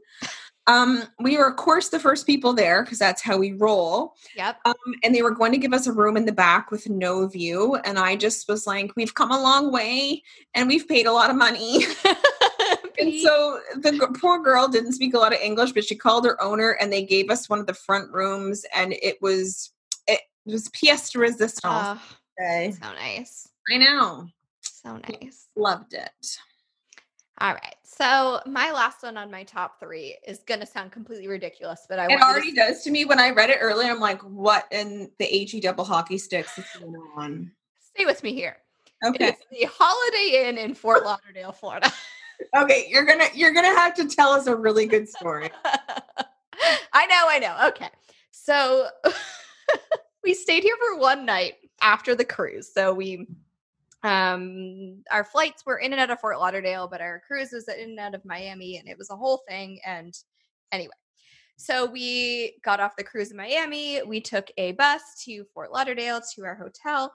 Um, 0.67 1.05
we 1.21 1.37
were, 1.37 1.49
of 1.49 1.57
course, 1.57 1.91
the 1.91 2.01
first 2.01 2.27
people 2.27 2.55
there 2.55 2.83
because 2.83 2.99
that's 2.99 3.21
how 3.21 3.37
we 3.37 3.53
roll. 3.53 4.15
yep. 4.35 4.57
Um, 4.65 4.75
and 5.03 5.15
they 5.15 5.23
were 5.23 5.31
going 5.31 5.53
to 5.53 5.59
give 5.59 5.75
us 5.75 5.87
a 5.87 5.93
room 5.93 6.17
in 6.17 6.25
the 6.25 6.33
back 6.33 6.71
with 6.71 6.89
no 6.89 7.27
view. 7.29 7.75
And 7.85 7.99
I 7.99 8.17
just 8.17 8.49
was 8.49 8.67
like, 8.67 8.93
"We've 8.97 9.15
come 9.15 9.31
a 9.31 9.43
long 9.43 9.71
way, 9.71 10.23
and 10.55 10.69
we've 10.69 10.89
paid 10.89 11.07
a 11.07 11.12
lot 11.12 11.31
of 11.31 11.37
money." 11.37 11.85
And 12.99 13.12
so 13.21 13.61
the 13.77 14.17
poor 14.21 14.43
girl 14.43 14.69
didn't 14.69 14.93
speak 14.93 15.15
a 15.15 15.19
lot 15.19 15.35
of 15.35 15.41
English, 15.41 15.73
but 15.73 15.85
she 15.85 15.97
called 15.97 16.25
her 16.27 16.41
owner 16.41 16.77
and 16.81 16.93
they 16.93 17.05
gave 17.05 17.31
us 17.31 17.49
one 17.49 17.59
of 17.59 17.67
the 17.67 17.75
front 17.75 18.12
rooms 18.12 18.65
and 18.75 18.93
it 19.03 19.21
was 19.21 19.73
it 20.07 20.21
was 20.45 20.69
pièce 20.69 21.11
de 21.12 21.19
resistance. 21.19 21.62
Oh, 21.65 22.01
so 22.79 22.93
nice. 22.93 23.49
I 23.71 23.79
know. 23.79 24.29
So 24.62 24.97
nice. 24.97 25.49
Loved 25.57 25.95
it. 25.95 26.39
All 27.45 27.53
right. 27.53 27.76
So 27.82 28.40
my 28.47 28.72
last 28.72 29.03
one 29.03 29.18
on 29.18 29.30
my 29.30 29.42
top 29.42 29.78
three 29.78 30.16
is 30.26 30.38
gonna 30.47 30.64
sound 30.64 30.92
completely 30.92 31.28
ridiculous, 31.28 31.84
but 31.86 31.99
I 31.99 32.07
It 32.07 32.12
you 32.12 32.16
to 32.16 32.24
already 32.24 32.53
does 32.55 32.82
to 32.84 32.90
me 32.90 33.05
when 33.05 33.20
I 33.20 33.32
read 33.32 33.51
it 33.51 33.59
earlier. 33.61 33.90
I'm 33.90 34.01
like, 34.01 34.22
what 34.22 34.66
in 34.70 35.11
the 35.18 35.26
HE 35.26 35.61
double 35.61 35.84
hockey 35.84 36.16
sticks 36.16 36.57
is 36.57 36.64
going 36.80 36.97
on? 37.16 37.53
stay 37.95 38.07
with 38.07 38.22
me 38.22 38.32
here. 38.32 38.57
Okay. 39.05 39.28
It's 39.28 39.42
the 39.51 39.68
Holiday 39.70 40.49
Inn 40.49 40.57
in 40.57 40.74
Fort 40.74 41.05
Lauderdale, 41.05 41.53
Florida. 41.53 41.92
Okay, 42.57 42.86
you're 42.88 43.05
gonna 43.05 43.28
you're 43.34 43.53
gonna 43.53 43.68
have 43.68 43.95
to 43.95 44.09
tell 44.09 44.30
us 44.30 44.47
a 44.47 44.57
really 44.57 44.86
good 44.86 45.07
story. 45.07 45.51
I 46.95 47.07
know, 47.07 47.26
I 47.28 47.38
know. 47.40 47.68
Okay. 47.68 47.90
So 48.30 48.88
we 50.24 50.32
stayed 50.32 50.62
here 50.62 50.76
for 50.80 50.99
one 50.99 51.26
night 51.26 51.57
after 51.82 52.14
the 52.14 52.24
cruise. 52.24 52.72
So 52.72 52.95
we 52.95 53.28
um 54.05 55.02
our 55.11 55.24
flights 55.24 55.64
were 55.66 55.78
in 55.78 55.92
and 55.92 56.00
out 56.00 56.11
of 56.11 56.20
Fort 56.20 56.38
Lauderdale, 56.38 56.86
but 56.88 57.00
our 57.00 57.22
cruise 57.26 57.50
was 57.52 57.68
in 57.68 57.90
and 57.90 57.98
out 57.98 58.14
of 58.14 58.24
Miami 58.24 58.76
and 58.76 58.88
it 58.88 58.98
was 58.98 59.11
a 59.11 59.16
whole 59.16 59.42
thing 59.48 59.80
and 59.84 60.14
anyway. 60.70 60.92
So 61.57 61.86
we 61.86 62.57
got 62.64 62.80
off 62.80 62.96
the 62.96 63.05
cruise 63.05 63.30
in 63.30 63.36
Miami, 63.36 64.02
we 64.02 64.20
took 64.20 64.50
a 64.59 64.72
bus 64.72 65.02
to 65.24 65.44
Fort 65.55 65.72
Lauderdale 65.72 66.20
to 66.34 66.44
our 66.44 66.55
hotel 66.55 67.12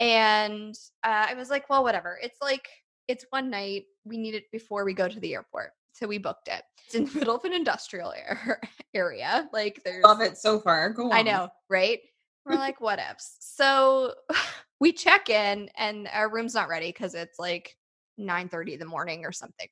and 0.00 0.74
uh, 1.04 1.26
I 1.28 1.34
was 1.34 1.50
like, 1.50 1.68
well, 1.70 1.82
whatever. 1.82 2.18
It's 2.22 2.40
like 2.40 2.68
it's 3.06 3.26
one 3.30 3.50
night. 3.50 3.84
We 4.04 4.16
need 4.16 4.34
it 4.34 4.50
before 4.50 4.84
we 4.84 4.94
go 4.94 5.08
to 5.08 5.20
the 5.20 5.34
airport. 5.34 5.70
So 5.92 6.06
we 6.06 6.18
booked 6.18 6.48
it. 6.48 6.62
It's 6.86 6.94
in 6.94 7.04
the 7.04 7.18
middle 7.18 7.36
of 7.36 7.44
an 7.44 7.52
industrial 7.52 8.12
air- 8.12 8.60
area. 8.94 9.48
Like 9.52 9.80
there's 9.84 10.04
Love 10.04 10.20
it 10.20 10.36
so 10.36 10.58
far. 10.58 10.90
Go 10.90 11.06
on. 11.06 11.12
I 11.12 11.22
know, 11.22 11.48
right? 11.68 12.00
We're 12.44 12.56
like, 12.56 12.80
what 12.80 12.98
ifs? 12.98 13.36
So 13.40 14.14
we 14.84 14.92
check 14.92 15.30
in 15.30 15.70
and 15.78 16.06
our 16.12 16.28
room's 16.28 16.52
not 16.52 16.68
ready 16.68 16.88
because 16.88 17.14
it's 17.14 17.38
like 17.38 17.74
9 18.18 18.50
30 18.50 18.74
in 18.74 18.78
the 18.78 18.84
morning 18.84 19.24
or 19.24 19.32
something. 19.32 19.66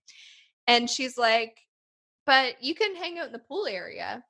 And 0.66 0.88
she's 0.88 1.18
like, 1.18 1.58
but 2.24 2.54
you 2.62 2.74
can 2.74 2.96
hang 2.96 3.18
out 3.18 3.26
in 3.26 3.32
the 3.32 3.38
pool 3.38 3.66
area. 3.66 4.24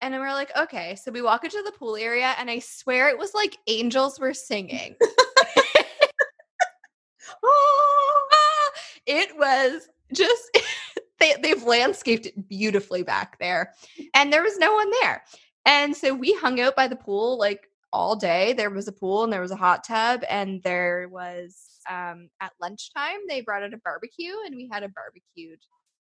And 0.00 0.14
then 0.14 0.20
we're 0.20 0.28
like, 0.28 0.56
okay. 0.56 0.94
So 0.94 1.10
we 1.10 1.22
walk 1.22 1.42
into 1.42 1.60
the 1.64 1.72
pool 1.72 1.96
area, 1.96 2.36
and 2.38 2.48
I 2.48 2.60
swear 2.60 3.08
it 3.08 3.18
was 3.18 3.34
like 3.34 3.58
angels 3.66 4.20
were 4.20 4.32
singing. 4.32 4.94
Oh, 7.44 8.28
it 9.06 9.36
was 9.36 9.88
just 10.12 10.58
they 11.18 11.34
they've 11.42 11.62
landscaped 11.62 12.26
it 12.26 12.48
beautifully 12.48 13.02
back 13.02 13.38
there 13.38 13.74
and 14.14 14.32
there 14.32 14.42
was 14.42 14.56
no 14.56 14.72
one 14.72 14.90
there 15.02 15.22
and 15.66 15.94
so 15.94 16.14
we 16.14 16.32
hung 16.34 16.58
out 16.60 16.74
by 16.74 16.88
the 16.88 16.96
pool 16.96 17.38
like 17.38 17.67
all 17.92 18.16
day 18.16 18.52
there 18.52 18.70
was 18.70 18.88
a 18.88 18.92
pool 18.92 19.24
and 19.24 19.32
there 19.32 19.40
was 19.40 19.50
a 19.50 19.56
hot 19.56 19.84
tub 19.84 20.22
and 20.28 20.62
there 20.62 21.08
was 21.10 21.56
um 21.88 22.28
at 22.40 22.52
lunchtime 22.60 23.18
they 23.28 23.40
brought 23.40 23.62
out 23.62 23.72
a 23.72 23.78
barbecue 23.78 24.34
and 24.46 24.54
we 24.54 24.68
had 24.70 24.82
a 24.82 24.88
barbecued 24.88 25.60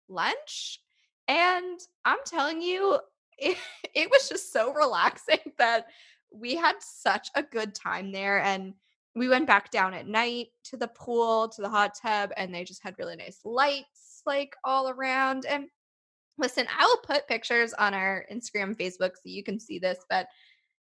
lunch. 0.08 0.80
And 1.28 1.80
i'm 2.04 2.18
telling 2.24 2.62
you 2.62 2.98
it, 3.38 3.56
it 3.94 4.10
was 4.10 4.28
just 4.28 4.52
so 4.52 4.72
relaxing 4.72 5.38
that 5.58 5.86
we 6.32 6.54
had 6.54 6.76
such 6.80 7.28
a 7.34 7.42
good 7.42 7.74
time 7.74 8.12
there 8.12 8.40
and 8.40 8.74
we 9.14 9.28
went 9.28 9.46
back 9.46 9.70
down 9.70 9.92
at 9.92 10.06
night 10.06 10.48
to 10.64 10.76
the 10.76 10.88
pool 10.88 11.48
to 11.48 11.60
the 11.60 11.68
hot 11.68 11.92
tub 12.00 12.30
and 12.36 12.54
they 12.54 12.64
just 12.64 12.82
had 12.82 12.94
really 12.98 13.16
nice 13.16 13.40
lights 13.44 14.22
like 14.24 14.54
all 14.64 14.88
around. 14.88 15.44
And 15.44 15.66
listen 16.38 16.66
i 16.78 16.84
will 16.84 16.98
put 16.98 17.28
pictures 17.28 17.72
on 17.74 17.94
our 17.94 18.24
instagram 18.32 18.76
facebook 18.76 19.12
so 19.14 19.22
you 19.24 19.42
can 19.42 19.58
see 19.58 19.78
this 19.78 19.98
but 20.08 20.26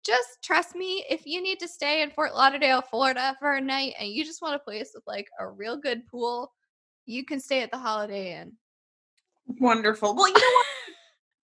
just 0.07 0.41
trust 0.43 0.75
me 0.75 1.05
if 1.09 1.25
you 1.25 1.41
need 1.41 1.59
to 1.59 1.67
stay 1.67 2.01
in 2.01 2.09
fort 2.09 2.33
lauderdale 2.33 2.81
florida 2.81 3.35
for 3.39 3.55
a 3.55 3.61
night 3.61 3.93
and 3.99 4.09
you 4.09 4.23
just 4.23 4.41
want 4.41 4.55
a 4.55 4.59
place 4.59 4.91
with 4.95 5.03
like 5.05 5.27
a 5.39 5.47
real 5.47 5.77
good 5.77 6.07
pool 6.07 6.51
you 7.05 7.25
can 7.25 7.39
stay 7.39 7.61
at 7.61 7.71
the 7.71 7.77
holiday 7.77 8.39
inn 8.39 8.53
wonderful. 9.59 10.15
Well, 10.15 10.27
you 10.27 10.33
know 10.33 10.39
what? 10.39 10.65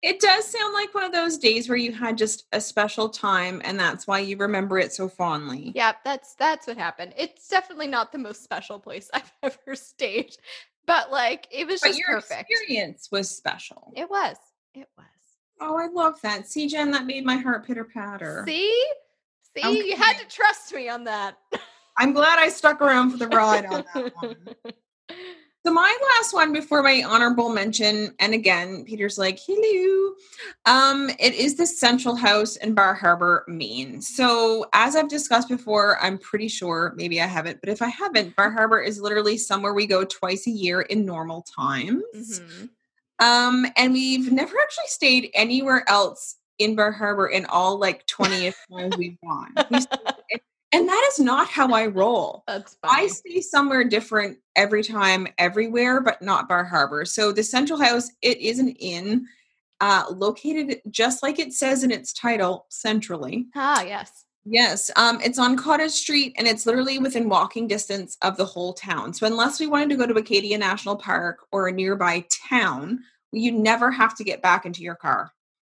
It 0.03 0.21
does 0.21 0.45
sound 0.45 0.75
like 0.75 0.95
one 0.95 1.05
of 1.05 1.13
those 1.13 1.39
days 1.39 1.67
where 1.67 1.79
you 1.79 1.91
had 1.91 2.19
just 2.19 2.45
a 2.53 2.61
special 2.61 3.09
time 3.09 3.63
and 3.65 3.81
that's 3.81 4.07
why 4.07 4.19
you 4.19 4.37
remember 4.37 4.79
it 4.79 4.93
so 4.93 5.09
fondly. 5.09 5.73
Yep, 5.75 5.97
that's 6.05 6.35
that's 6.35 6.67
what 6.67 6.77
happened. 6.77 7.15
It's 7.17 7.49
definitely 7.49 7.87
not 7.87 8.13
the 8.13 8.19
most 8.19 8.45
special 8.45 8.79
place 8.79 9.09
I've 9.15 9.33
ever 9.43 9.75
stayed, 9.75 10.37
but 10.87 11.11
like 11.11 11.49
it 11.51 11.67
was 11.67 11.81
But 11.81 11.89
just 11.89 12.01
your 12.01 12.19
perfect. 12.19 12.51
experience 12.51 13.09
was 13.11 13.31
special. 13.31 13.95
It 13.97 14.11
was. 14.11 14.37
It 14.75 14.89
was. 14.99 15.07
Oh, 15.61 15.77
I 15.79 15.87
love 15.87 16.21
that. 16.23 16.49
See, 16.49 16.67
Jen, 16.69 16.91
that 16.93 17.07
made 17.07 17.25
my 17.25 17.37
heart 17.37 17.67
pitter 17.67 17.85
patter. 17.85 18.45
See? 18.47 18.85
See, 19.57 19.89
you 19.89 19.97
had 19.97 20.19
to 20.19 20.27
trust 20.27 20.75
me 20.75 20.89
on 20.89 21.05
that. 21.05 21.39
I'm 21.97 22.13
glad 22.13 22.39
I 22.41 22.49
stuck 22.49 22.81
around 22.81 23.11
for 23.13 23.19
the 23.19 23.29
ride 23.29 23.65
on 23.67 23.85
that 23.95 24.15
one. 24.17 24.37
So 25.67 25.73
my 25.73 25.97
last 26.19 26.35
one 26.35 26.53
before 26.53 26.83
my 26.83 27.03
honorable 27.07 27.49
mention, 27.49 28.15
and 28.21 28.35
again, 28.35 28.85
Peter's 28.85 29.17
like, 29.17 29.41
hello. 29.47 30.15
Um, 30.67 31.09
it 31.19 31.33
is 31.33 31.55
the 31.55 31.67
Central 31.67 32.15
House 32.17 32.57
in 32.57 32.75
Bar 32.75 32.93
Harbor, 32.93 33.47
Maine. 33.49 34.03
So 34.03 34.67
as 34.75 34.95
I've 34.95 35.09
discussed 35.09 35.49
before, 35.49 35.99
I'm 36.03 36.19
pretty 36.19 36.49
sure, 36.49 36.93
maybe 36.97 37.19
I 37.19 37.25
haven't, 37.27 37.61
but 37.63 37.71
if 37.71 37.81
I 37.81 37.89
haven't, 37.89 38.37
Bar 38.37 38.51
Harbor 38.51 38.79
is 38.79 39.01
literally 39.01 39.39
somewhere 39.39 39.73
we 39.73 39.87
go 39.87 40.05
twice 40.05 40.47
a 40.47 40.51
year 40.51 40.83
in 40.83 41.07
normal 41.07 41.41
times. 41.59 42.03
Mhm. 42.15 42.69
Um, 43.25 43.67
and 43.77 43.93
we've 43.93 44.31
never 44.31 44.55
actually 44.61 44.89
stayed 44.89 45.31
anywhere 45.35 45.89
else 45.89 46.37
in 46.59 46.77
Bar 46.77 46.93
Harbor 46.93 47.27
in 47.27 47.47
all 47.47 47.79
like 47.79 48.07
20th 48.07 48.55
times 48.71 48.97
we've 48.97 49.17
gone. 49.23 49.55
We 49.71 49.81
stayed- 49.81 49.99
and 50.73 50.89
that 50.89 51.11
is 51.13 51.21
not 51.21 51.49
how 51.49 51.73
I 51.73 51.87
roll. 51.87 52.45
That's 52.47 52.77
I 52.85 53.07
stay 53.07 53.41
somewhere 53.41 53.85
different 53.85 54.39
every 54.57 54.83
time, 54.83 55.27
everywhere, 55.39 56.01
but 56.01 56.21
not 56.21 56.49
Bar 56.49 56.65
Harbor. 56.65 57.05
So 57.05 57.33
the 57.33 57.43
Central 57.43 57.81
House, 57.81 58.11
it 58.23 58.39
is 58.39 58.59
an 58.59 58.69
inn 58.69 59.27
uh, 59.81 60.05
located 60.11 60.81
just 60.91 61.23
like 61.23 61.39
it 61.39 61.53
says 61.53 61.83
in 61.83 61.91
its 61.91 62.13
title, 62.13 62.67
centrally. 62.69 63.47
ah, 63.55 63.83
yes. 63.83 64.25
Yes, 64.47 64.91
um, 64.97 65.21
it's 65.23 65.39
on 65.39 65.57
Cottage 65.57 65.93
Street, 65.93 66.35
and 66.37 66.47
it's 66.47 66.67
literally 66.67 66.99
within 66.99 67.31
walking 67.31 67.67
distance 67.67 68.19
of 68.21 68.37
the 68.37 68.45
whole 68.45 68.75
town. 68.75 69.15
So 69.15 69.27
unless 69.27 69.59
we 69.59 69.67
wanted 69.67 69.89
to 69.89 69.97
go 69.97 70.07
to 70.07 70.15
Acadia 70.21 70.59
National 70.59 70.97
Park 70.97 71.39
or 71.51 71.69
a 71.69 71.73
nearby 71.73 72.27
town, 72.51 73.01
you 73.35 73.53
never 73.53 73.91
have 73.91 74.15
to 74.17 74.25
get 74.25 74.43
back 74.43 74.65
into 74.67 74.83
your 74.83 74.95
car. 74.97 75.33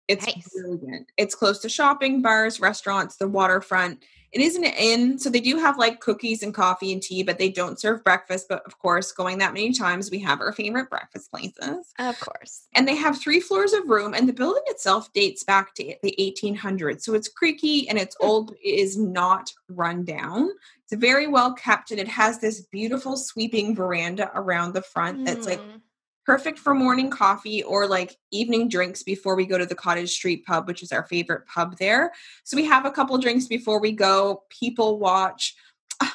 It's 0.07 0.25
Nice. 0.25 0.49
brilliant. 0.55 1.07
It's 1.17 1.35
close 1.35 1.59
to 1.59 1.69
shopping, 1.69 2.21
bars, 2.23 2.59
restaurants, 2.59 3.17
the 3.17 3.27
waterfront. 3.27 4.03
It 4.31 4.41
is 4.41 4.55
an 4.55 4.63
inn, 4.63 5.17
so 5.19 5.29
they 5.29 5.39
do 5.39 5.57
have 5.57 5.77
like 5.77 5.99
cookies 6.01 6.41
and 6.43 6.53
coffee 6.53 6.91
and 6.93 7.01
tea, 7.01 7.23
but 7.23 7.37
they 7.39 7.49
don't 7.49 7.79
serve 7.79 8.03
breakfast. 8.03 8.47
But 8.49 8.63
of 8.65 8.77
course, 8.79 9.11
going 9.11 9.37
that 9.39 9.53
many 9.53 9.71
times, 9.71 10.09
we 10.11 10.19
have 10.19 10.39
our 10.39 10.51
favorite 10.51 10.89
breakfast 10.89 11.31
places. 11.31 11.93
Of 11.99 12.19
course. 12.19 12.67
And 12.73 12.87
they 12.87 12.95
have 12.95 13.19
three 13.19 13.39
floors 13.39 13.73
of 13.73 13.87
room, 13.89 14.13
and 14.15 14.27
the 14.29 14.33
building 14.33 14.63
itself 14.67 15.11
dates 15.13 15.43
back 15.43 15.73
to 15.75 15.95
the 16.03 16.15
1800s. 16.19 17.03
So 17.05 17.13
it's 17.15 17.27
creaky 17.27 17.87
and 17.89 17.97
it's 17.97 18.15
Hmm. 18.19 18.27
old, 18.27 18.51
it 18.63 18.79
is 18.79 18.97
not 18.97 19.51
run 19.67 20.05
down. 20.05 20.49
It's 20.83 20.99
very 20.99 21.27
well 21.27 21.53
kept, 21.53 21.91
and 21.91 21.99
it 21.99 22.07
has 22.07 22.39
this 22.39 22.61
beautiful 22.61 23.15
sweeping 23.17 23.75
veranda 23.75 24.31
around 24.35 24.73
the 24.73 24.81
front 24.83 25.25
that's 25.25 25.45
like 25.47 25.61
Mm. 25.61 25.81
Perfect 26.29 26.59
for 26.59 26.75
morning 26.75 27.09
coffee 27.09 27.63
or 27.63 27.87
like 27.87 28.15
evening 28.29 28.69
drinks 28.69 29.01
before 29.01 29.35
we 29.35 29.47
go 29.47 29.57
to 29.57 29.65
the 29.65 29.73
Cottage 29.73 30.11
Street 30.11 30.45
pub, 30.45 30.67
which 30.67 30.83
is 30.83 30.91
our 30.91 31.01
favorite 31.07 31.43
pub 31.47 31.75
there. 31.79 32.11
So 32.43 32.55
we 32.55 32.65
have 32.65 32.85
a 32.85 32.91
couple 32.91 33.17
drinks 33.17 33.47
before 33.47 33.81
we 33.81 33.93
go, 33.93 34.43
people 34.49 34.99
watch. 34.99 35.55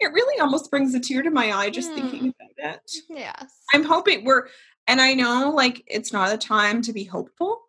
It 0.00 0.14
really 0.14 0.40
almost 0.40 0.70
brings 0.70 0.94
a 0.94 1.00
tear 1.00 1.22
to 1.22 1.30
my 1.30 1.52
eye 1.52 1.68
just 1.68 1.92
thinking 1.92 2.32
about 2.56 2.76
it. 2.76 2.90
yes. 3.10 3.52
I'm 3.74 3.84
hoping 3.84 4.24
we're, 4.24 4.46
and 4.86 4.98
I 4.98 5.12
know 5.12 5.52
like 5.54 5.82
it's 5.86 6.10
not 6.10 6.32
a 6.32 6.38
time 6.38 6.80
to 6.82 6.92
be 6.94 7.04
hopeful, 7.04 7.60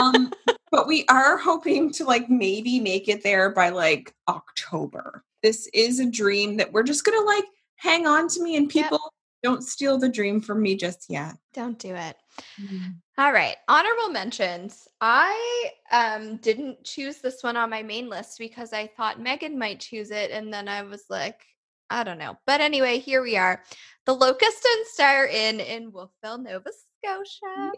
um, 0.00 0.32
but 0.70 0.86
we 0.86 1.06
are 1.08 1.38
hoping 1.38 1.90
to 1.94 2.04
like 2.04 2.30
maybe 2.30 2.78
make 2.78 3.08
it 3.08 3.24
there 3.24 3.50
by 3.50 3.70
like 3.70 4.14
October. 4.28 5.24
This 5.42 5.68
is 5.74 5.98
a 5.98 6.08
dream 6.08 6.58
that 6.58 6.72
we're 6.72 6.84
just 6.84 7.04
gonna 7.04 7.26
like 7.26 7.46
hang 7.74 8.06
on 8.06 8.28
to 8.28 8.42
me 8.42 8.56
and 8.56 8.72
Yep. 8.72 8.92
Don't 9.42 9.64
steal 9.64 9.98
the 9.98 10.08
dream 10.08 10.40
from 10.40 10.62
me 10.62 10.76
just 10.76 11.06
yet. 11.08 11.34
Don't 11.54 11.78
do 11.78 11.94
it. 11.94 12.16
All 13.18 13.32
right. 13.32 13.56
Honorable 13.68 14.10
mentions. 14.10 14.88
I 15.00 15.70
um 15.92 16.36
didn't 16.36 16.84
choose 16.84 17.18
this 17.18 17.42
one 17.42 17.56
on 17.56 17.70
my 17.70 17.82
main 17.82 18.08
list 18.08 18.38
because 18.38 18.72
I 18.72 18.86
thought 18.96 19.20
Megan 19.20 19.58
might 19.58 19.80
choose 19.80 20.10
it. 20.10 20.30
And 20.30 20.52
then 20.52 20.68
I 20.68 20.82
was 20.82 21.04
like, 21.08 21.40
I 21.90 22.04
don't 22.04 22.18
know. 22.18 22.38
But 22.46 22.60
anyway, 22.60 22.98
here 22.98 23.22
we 23.22 23.36
are. 23.36 23.62
The 24.06 24.14
Locust 24.14 24.66
and 24.76 24.86
Star 24.86 25.26
Inn 25.26 25.60
in 25.60 25.92
Wolfville, 25.92 26.38
Nova 26.38 26.70
Scotia. 26.70 27.72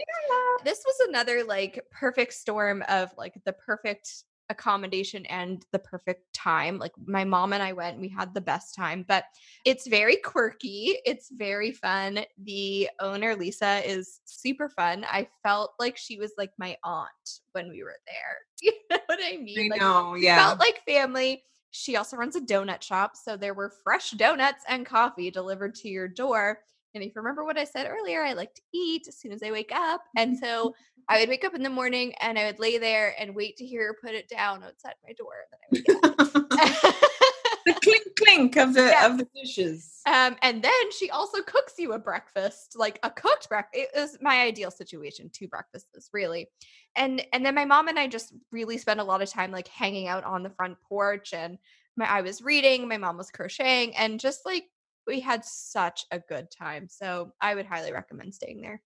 This 0.64 0.82
was 0.86 1.08
another 1.08 1.44
like 1.44 1.80
perfect 1.90 2.34
storm 2.34 2.84
of 2.88 3.10
like 3.16 3.34
the 3.44 3.52
perfect 3.52 4.24
accommodation 4.48 5.26
and 5.26 5.64
the 5.72 5.78
perfect 5.78 6.32
time. 6.34 6.78
Like 6.78 6.92
my 7.06 7.24
mom 7.24 7.52
and 7.52 7.62
I 7.62 7.72
went, 7.72 8.00
we 8.00 8.08
had 8.08 8.34
the 8.34 8.40
best 8.40 8.74
time, 8.74 9.04
but 9.06 9.24
it's 9.64 9.86
very 9.86 10.16
quirky. 10.16 10.96
It's 11.04 11.30
very 11.32 11.72
fun. 11.72 12.20
The 12.42 12.88
owner, 13.00 13.34
Lisa, 13.34 13.82
is 13.88 14.20
super 14.24 14.68
fun. 14.68 15.04
I 15.08 15.28
felt 15.42 15.72
like 15.78 15.96
she 15.96 16.18
was 16.18 16.32
like 16.36 16.52
my 16.58 16.76
aunt 16.84 17.40
when 17.52 17.68
we 17.68 17.82
were 17.82 17.96
there. 18.06 18.38
You 18.62 18.72
know 18.90 18.98
what 19.06 19.18
I 19.20 19.38
mean? 19.38 19.72
I 19.72 19.74
Like, 19.74 19.80
know, 19.80 20.14
yeah. 20.14 20.36
Felt 20.36 20.60
like 20.60 20.82
family. 20.86 21.42
She 21.72 21.96
also 21.96 22.16
runs 22.16 22.36
a 22.36 22.40
donut 22.40 22.80
shop. 22.80 23.16
So 23.16 23.36
there 23.36 23.54
were 23.54 23.72
fresh 23.82 24.12
donuts 24.12 24.62
and 24.68 24.86
coffee 24.86 25.32
delivered 25.32 25.74
to 25.76 25.88
your 25.88 26.06
door. 26.06 26.60
And 26.94 27.02
if 27.02 27.08
you 27.14 27.22
remember 27.22 27.44
what 27.44 27.58
I 27.58 27.64
said 27.64 27.86
earlier, 27.88 28.22
I 28.22 28.34
like 28.34 28.54
to 28.54 28.62
eat 28.74 29.08
as 29.08 29.16
soon 29.16 29.32
as 29.32 29.42
I 29.42 29.50
wake 29.50 29.72
up. 29.74 30.02
And 30.16 30.38
so 30.38 30.74
I 31.08 31.20
would 31.20 31.28
wake 31.28 31.44
up 31.44 31.54
in 31.54 31.62
the 31.62 31.70
morning 31.70 32.14
and 32.20 32.38
I 32.38 32.46
would 32.46 32.58
lay 32.58 32.78
there 32.78 33.14
and 33.18 33.34
wait 33.34 33.56
to 33.58 33.66
hear 33.66 33.88
her 33.88 33.96
put 34.00 34.14
it 34.14 34.28
down 34.28 34.62
outside 34.62 34.94
my 35.06 35.12
door. 35.14 35.32
Then 35.50 35.60
I 35.62 35.66
would 35.70 35.84
get 35.84 36.92
the 37.66 37.74
clink 37.82 38.02
clink 38.18 38.56
of 38.56 38.74
the 38.74 38.88
Yeah. 38.88 39.06
of 39.06 39.18
the 39.18 39.26
dishes. 39.34 40.00
Um, 40.04 40.36
and 40.42 40.62
then 40.62 40.92
she 40.98 41.10
also 41.10 41.42
cooks 41.42 41.74
you 41.78 41.92
a 41.92 41.98
breakfast, 41.98 42.74
like 42.76 42.98
a 43.02 43.10
cooked 43.10 43.48
breakfast. 43.48 43.84
It 43.84 43.90
was 43.94 44.18
my 44.20 44.42
ideal 44.42 44.70
situation, 44.70 45.30
two 45.32 45.48
breakfasts, 45.48 46.10
really. 46.12 46.48
And 46.96 47.24
and 47.32 47.46
then 47.46 47.54
my 47.54 47.64
mom 47.64 47.88
and 47.88 47.98
I 47.98 48.06
just 48.08 48.34
really 48.50 48.78
spent 48.78 49.00
a 49.00 49.04
lot 49.04 49.22
of 49.22 49.30
time 49.30 49.50
like 49.50 49.68
hanging 49.68 50.08
out 50.08 50.24
on 50.24 50.42
the 50.42 50.50
front 50.50 50.76
porch 50.88 51.32
and 51.32 51.58
my 51.96 52.10
I 52.10 52.22
was 52.22 52.42
reading, 52.42 52.88
my 52.88 52.96
mom 52.96 53.16
was 53.16 53.30
crocheting, 53.30 53.94
and 53.96 54.18
just 54.18 54.44
like 54.44 54.64
we 55.06 55.20
had 55.20 55.44
such 55.44 56.06
a 56.10 56.18
good 56.18 56.50
time. 56.50 56.88
So 56.88 57.32
I 57.40 57.54
would 57.54 57.66
highly 57.66 57.92
recommend 57.92 58.34
staying 58.34 58.60
there. 58.60 58.82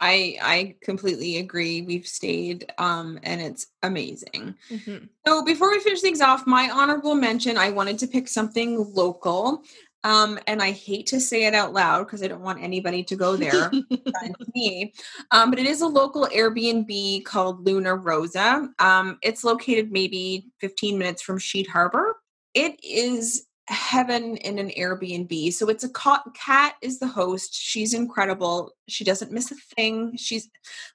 I 0.00 0.36
I 0.42 0.76
completely 0.82 1.38
agree. 1.38 1.82
We've 1.82 2.06
stayed 2.06 2.72
um 2.78 3.18
and 3.22 3.40
it's 3.40 3.68
amazing. 3.82 4.56
Mhm. 4.70 5.08
So 5.26 5.44
before 5.44 5.70
we 5.70 5.80
finish 5.80 6.00
things 6.00 6.20
off, 6.20 6.46
my 6.46 6.68
honorable 6.70 7.14
mention, 7.14 7.56
I 7.56 7.70
wanted 7.70 7.98
to 8.00 8.08
pick 8.08 8.28
something 8.28 8.92
local. 8.92 9.62
Um, 10.04 10.40
and 10.48 10.60
I 10.60 10.72
hate 10.72 11.06
to 11.08 11.20
say 11.20 11.44
it 11.44 11.54
out 11.54 11.72
loud 11.72 12.06
because 12.06 12.24
I 12.24 12.26
don't 12.26 12.40
want 12.42 12.60
anybody 12.60 13.04
to 13.04 13.14
go 13.14 13.36
there. 13.36 13.70
me. 14.54 14.92
Um, 15.30 15.50
but 15.50 15.60
it 15.60 15.66
is 15.66 15.80
a 15.80 15.86
local 15.86 16.26
Airbnb 16.26 17.24
called 17.24 17.64
Luna 17.64 17.94
Rosa. 17.94 18.68
Um, 18.80 19.18
it's 19.22 19.44
located 19.44 19.92
maybe 19.92 20.50
15 20.60 20.98
minutes 20.98 21.22
from 21.22 21.38
Sheet 21.38 21.68
Harbor. 21.68 22.16
It 22.54 22.82
is 22.82 23.46
heaven 23.68 24.36
in 24.38 24.58
an 24.58 24.70
Airbnb. 24.70 25.52
So 25.52 25.68
it's 25.68 25.84
a 25.84 25.88
cat. 25.92 26.22
Cat 26.34 26.74
is 26.82 26.98
the 26.98 27.06
host. 27.06 27.54
She's 27.54 27.94
incredible. 27.94 28.72
She 28.88 29.04
doesn't 29.04 29.32
miss 29.32 29.50
a 29.50 29.56
thing. 29.76 30.16
She's 30.16 30.48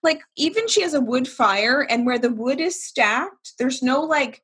like 0.04 0.22
even 0.36 0.68
she 0.68 0.82
has 0.82 0.94
a 0.94 1.02
wood 1.02 1.28
fire, 1.28 1.86
and 1.90 2.06
where 2.06 2.20
the 2.20 2.32
wood 2.32 2.60
is 2.60 2.84
stacked, 2.84 3.54
there's 3.60 3.82
no 3.82 4.02
like. 4.02 4.44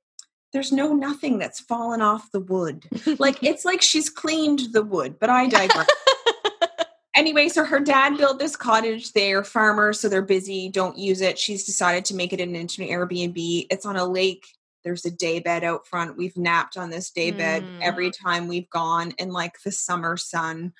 There's 0.51 0.71
no 0.71 0.93
nothing 0.93 1.39
that's 1.39 1.59
fallen 1.59 2.03
off 2.03 2.31
the 2.31 2.39
wood. 2.39 2.85
Like 3.17 3.39
it's 3.43 3.65
like 3.65 3.81
she's 3.81 4.07
cleaned 4.07 4.71
the 4.71 4.83
wood, 4.83 5.15
but 5.19 5.31
I 5.31 5.47
digress 5.47 5.87
anyway, 7.15 7.49
so 7.49 7.63
her 7.63 7.79
dad 7.79 8.17
built 8.17 8.37
this 8.37 8.55
cottage. 8.55 9.13
They're 9.13 9.43
farmers, 9.43 9.99
so 9.99 10.09
they're 10.09 10.21
busy, 10.21 10.69
don't 10.69 10.97
use 10.97 11.21
it. 11.21 11.39
She's 11.39 11.63
decided 11.63 12.05
to 12.05 12.15
make 12.15 12.33
it 12.33 12.41
an 12.41 12.55
into 12.55 12.83
an 12.83 12.89
Airbnb. 12.89 13.67
It's 13.69 13.85
on 13.85 13.95
a 13.95 14.05
lake. 14.05 14.45
There's 14.83 15.05
a 15.05 15.11
day 15.11 15.39
bed 15.39 15.63
out 15.63 15.87
front. 15.87 16.17
We've 16.17 16.37
napped 16.37 16.77
on 16.77 16.89
this 16.89 17.09
day 17.11 17.31
bed 17.31 17.63
Mm. 17.63 17.79
every 17.81 18.11
time 18.11 18.47
we've 18.47 18.69
gone 18.69 19.11
in 19.17 19.29
like 19.29 19.61
the 19.63 19.71
summer 19.71 20.17
sun. 20.17 20.73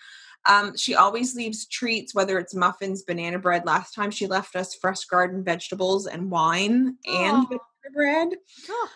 Um, 0.46 0.76
she 0.76 0.94
always 0.94 1.36
leaves 1.36 1.66
treats, 1.66 2.14
whether 2.14 2.38
it's 2.38 2.54
muffins, 2.54 3.02
banana 3.02 3.40
bread. 3.40 3.66
Last 3.66 3.94
time 3.94 4.12
she 4.12 4.28
left 4.28 4.56
us 4.58 4.76
fresh 4.76 5.06
garden 5.06 5.44
vegetables 5.44 6.06
and 6.06 6.30
wine 6.30 6.98
and 7.06 7.48
banana 7.48 7.62
bread. 7.94 8.30
Oh, 8.70 8.90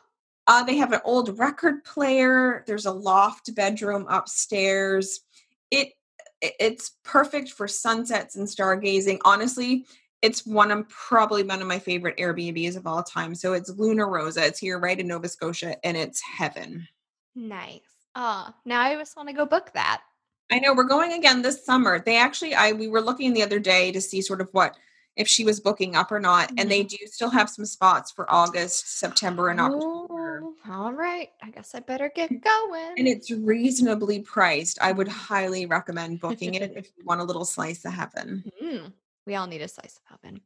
Uh, 0.49 0.64
they 0.64 0.78
have 0.78 0.93
an 0.93 1.01
old 1.03 1.38
record 1.39 1.84
player. 1.84 2.64
There's 2.68 2.86
a 2.86 2.91
loft 2.91 3.53
bedroom 3.55 4.05
upstairs. 4.10 5.22
It- 5.72 5.93
it's 6.41 6.91
perfect 7.03 7.51
for 7.51 7.68
sunsets 7.68 8.36
and 8.36 8.47
stargazing. 8.47 9.20
Honestly, 9.26 9.86
it's 10.22 10.45
one 10.45 10.72
of 10.72 10.88
probably 10.89 11.43
one 11.43 11.61
of 11.61 11.68
my 11.68 11.80
favorite 11.80 12.18
Airbnbs 12.18 12.76
of 12.76 12.88
all 12.88 13.03
time. 13.03 13.36
So 13.36 13.53
it's 13.53 13.70
Luna 13.70 14.05
Rosa. 14.05 14.45
It's 14.45 14.59
here 14.59 14.80
right 14.80 14.99
in 14.99 15.07
Nova 15.07 15.28
Scotia, 15.28 15.76
and 15.86 15.95
it's 15.95 16.22
heaven. 16.22 16.88
nice. 17.36 17.82
Oh, 18.15 18.49
now 18.65 18.82
I 18.82 18.95
just 18.95 19.15
want 19.15 19.30
to 19.30 19.36
go 19.36 19.45
book 19.45 19.72
that. 19.76 20.01
I 20.51 20.57
know 20.57 20.74
we're 20.74 20.84
going 20.86 21.13
again 21.13 21.43
this 21.43 21.63
summer. 21.63 21.99
They 21.99 22.18
actually, 22.18 22.55
I 22.55 22.72
we 22.72 22.88
were 22.88 23.01
looking 23.01 23.34
the 23.34 23.43
other 23.43 23.59
day 23.59 23.91
to 23.91 24.01
see 24.01 24.22
sort 24.22 24.41
of 24.41 24.49
what 24.53 24.76
if 25.18 25.28
she 25.28 25.43
was 25.43 25.59
booking 25.59 25.95
up 25.95 26.11
or 26.11 26.20
not, 26.20 26.51
and 26.57 26.70
they 26.70 26.82
mm-hmm. 26.82 26.95
do 26.95 27.07
still 27.07 27.30
have 27.30 27.49
some 27.49 27.65
spots 27.65 28.11
for 28.11 28.32
August, 28.32 28.99
September, 28.99 29.49
and 29.49 29.59
October. 29.59 30.43
Oh, 30.43 30.55
all 30.70 30.93
right. 30.93 31.30
I 31.41 31.49
guess 31.49 31.74
I 31.74 31.80
better 31.80 32.11
get 32.15 32.32
mm. 32.32 32.41
going. 32.43 32.93
and 32.97 33.07
it's 33.07 33.32
reasonably 33.32 34.22
priced. 34.22 34.78
I 34.80 34.91
would 34.91 35.07
mm. 35.07 35.11
highly 35.11 35.65
recommend 35.65 36.20
booking 36.22 36.53
it 36.53 36.74
if 36.76 36.91
you 36.97 37.03
want 37.05 37.22
a 37.22 37.24
little 37.24 37.45
slice 37.45 37.84
of 37.84 37.93
heaven. 37.93 38.43
Mm, 38.63 38.93
we 39.28 39.36
all 39.36 39.45
need 39.45 39.61
a 39.61 39.67
slice 39.67 39.99
of 39.99 40.19
heaven. 40.23 40.41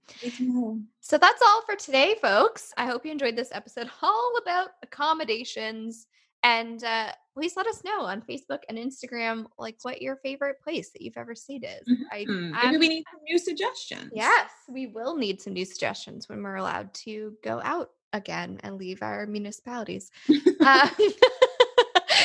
So 1.00 1.18
that's 1.18 1.42
all 1.42 1.62
for 1.62 1.76
today, 1.76 2.16
folks. 2.22 2.74
I 2.76 2.86
hope 2.88 3.06
you 3.06 3.12
enjoyed 3.12 3.36
this 3.38 3.52
episode 3.54 3.90
all 4.02 4.34
about 4.42 4.70
accommodations. 4.84 6.08
And 6.44 6.84
uh, 6.84 7.12
please 7.36 7.56
let 7.56 7.68
us 7.68 7.84
know 7.84 8.02
on 8.02 8.24
Facebook 8.24 8.62
and 8.68 8.76
Instagram, 8.78 9.46
like 9.60 9.78
what 9.84 10.02
your 10.02 10.16
favorite 10.18 10.60
place 10.60 10.90
that 10.90 11.04
you've 11.04 11.16
ever 11.18 11.36
stayed 11.36 11.64
is. 11.64 11.98
I, 12.12 12.24
Hmm, 12.28 12.52
Maybe 12.64 12.78
we 12.78 12.90
need 12.90 13.04
some 13.12 13.22
new 13.30 13.38
suggestions. 13.38 14.12
yes, 14.16 14.50
we 14.68 14.88
will 14.88 15.16
need 15.16 15.40
some 15.40 15.54
new 15.54 15.66
suggestions 15.66 16.28
when 16.28 16.42
we're 16.42 16.56
allowed 16.56 16.92
to 17.06 17.36
go 17.44 17.62
out 17.64 17.92
again 18.14 18.60
and 18.64 18.78
leave 18.78 19.04
our 19.04 19.26
municipalities. 19.28 20.10
Um, 20.62 20.90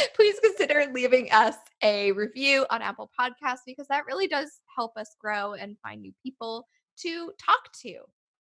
please 0.15 0.39
consider 0.43 0.87
leaving 0.93 1.31
us 1.33 1.57
a 1.83 2.13
review 2.13 2.67
on 2.71 2.83
Apple 2.83 3.11
Podcasts 3.19 3.61
because 3.67 3.87
that 3.89 4.07
really 4.07 4.29
does 4.29 4.61
help 4.75 4.97
us 4.97 5.17
grow 5.21 5.55
and 5.55 5.77
find 5.83 6.01
new 6.01 6.13
people 6.23 6.67
to 6.99 7.33
talk 7.39 7.73
to. 7.83 7.99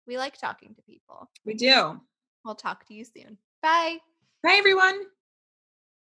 We 0.06 0.18
like 0.18 0.38
talking 0.38 0.74
to 0.74 0.82
people. 0.82 1.30
we 1.44 1.54
do. 1.54 2.00
We'll 2.44 2.54
talk 2.54 2.86
to 2.88 2.94
you 2.94 3.04
soon. 3.04 3.38
Bye. 3.62 3.98
Bye, 4.42 4.56
everyone. 4.58 5.04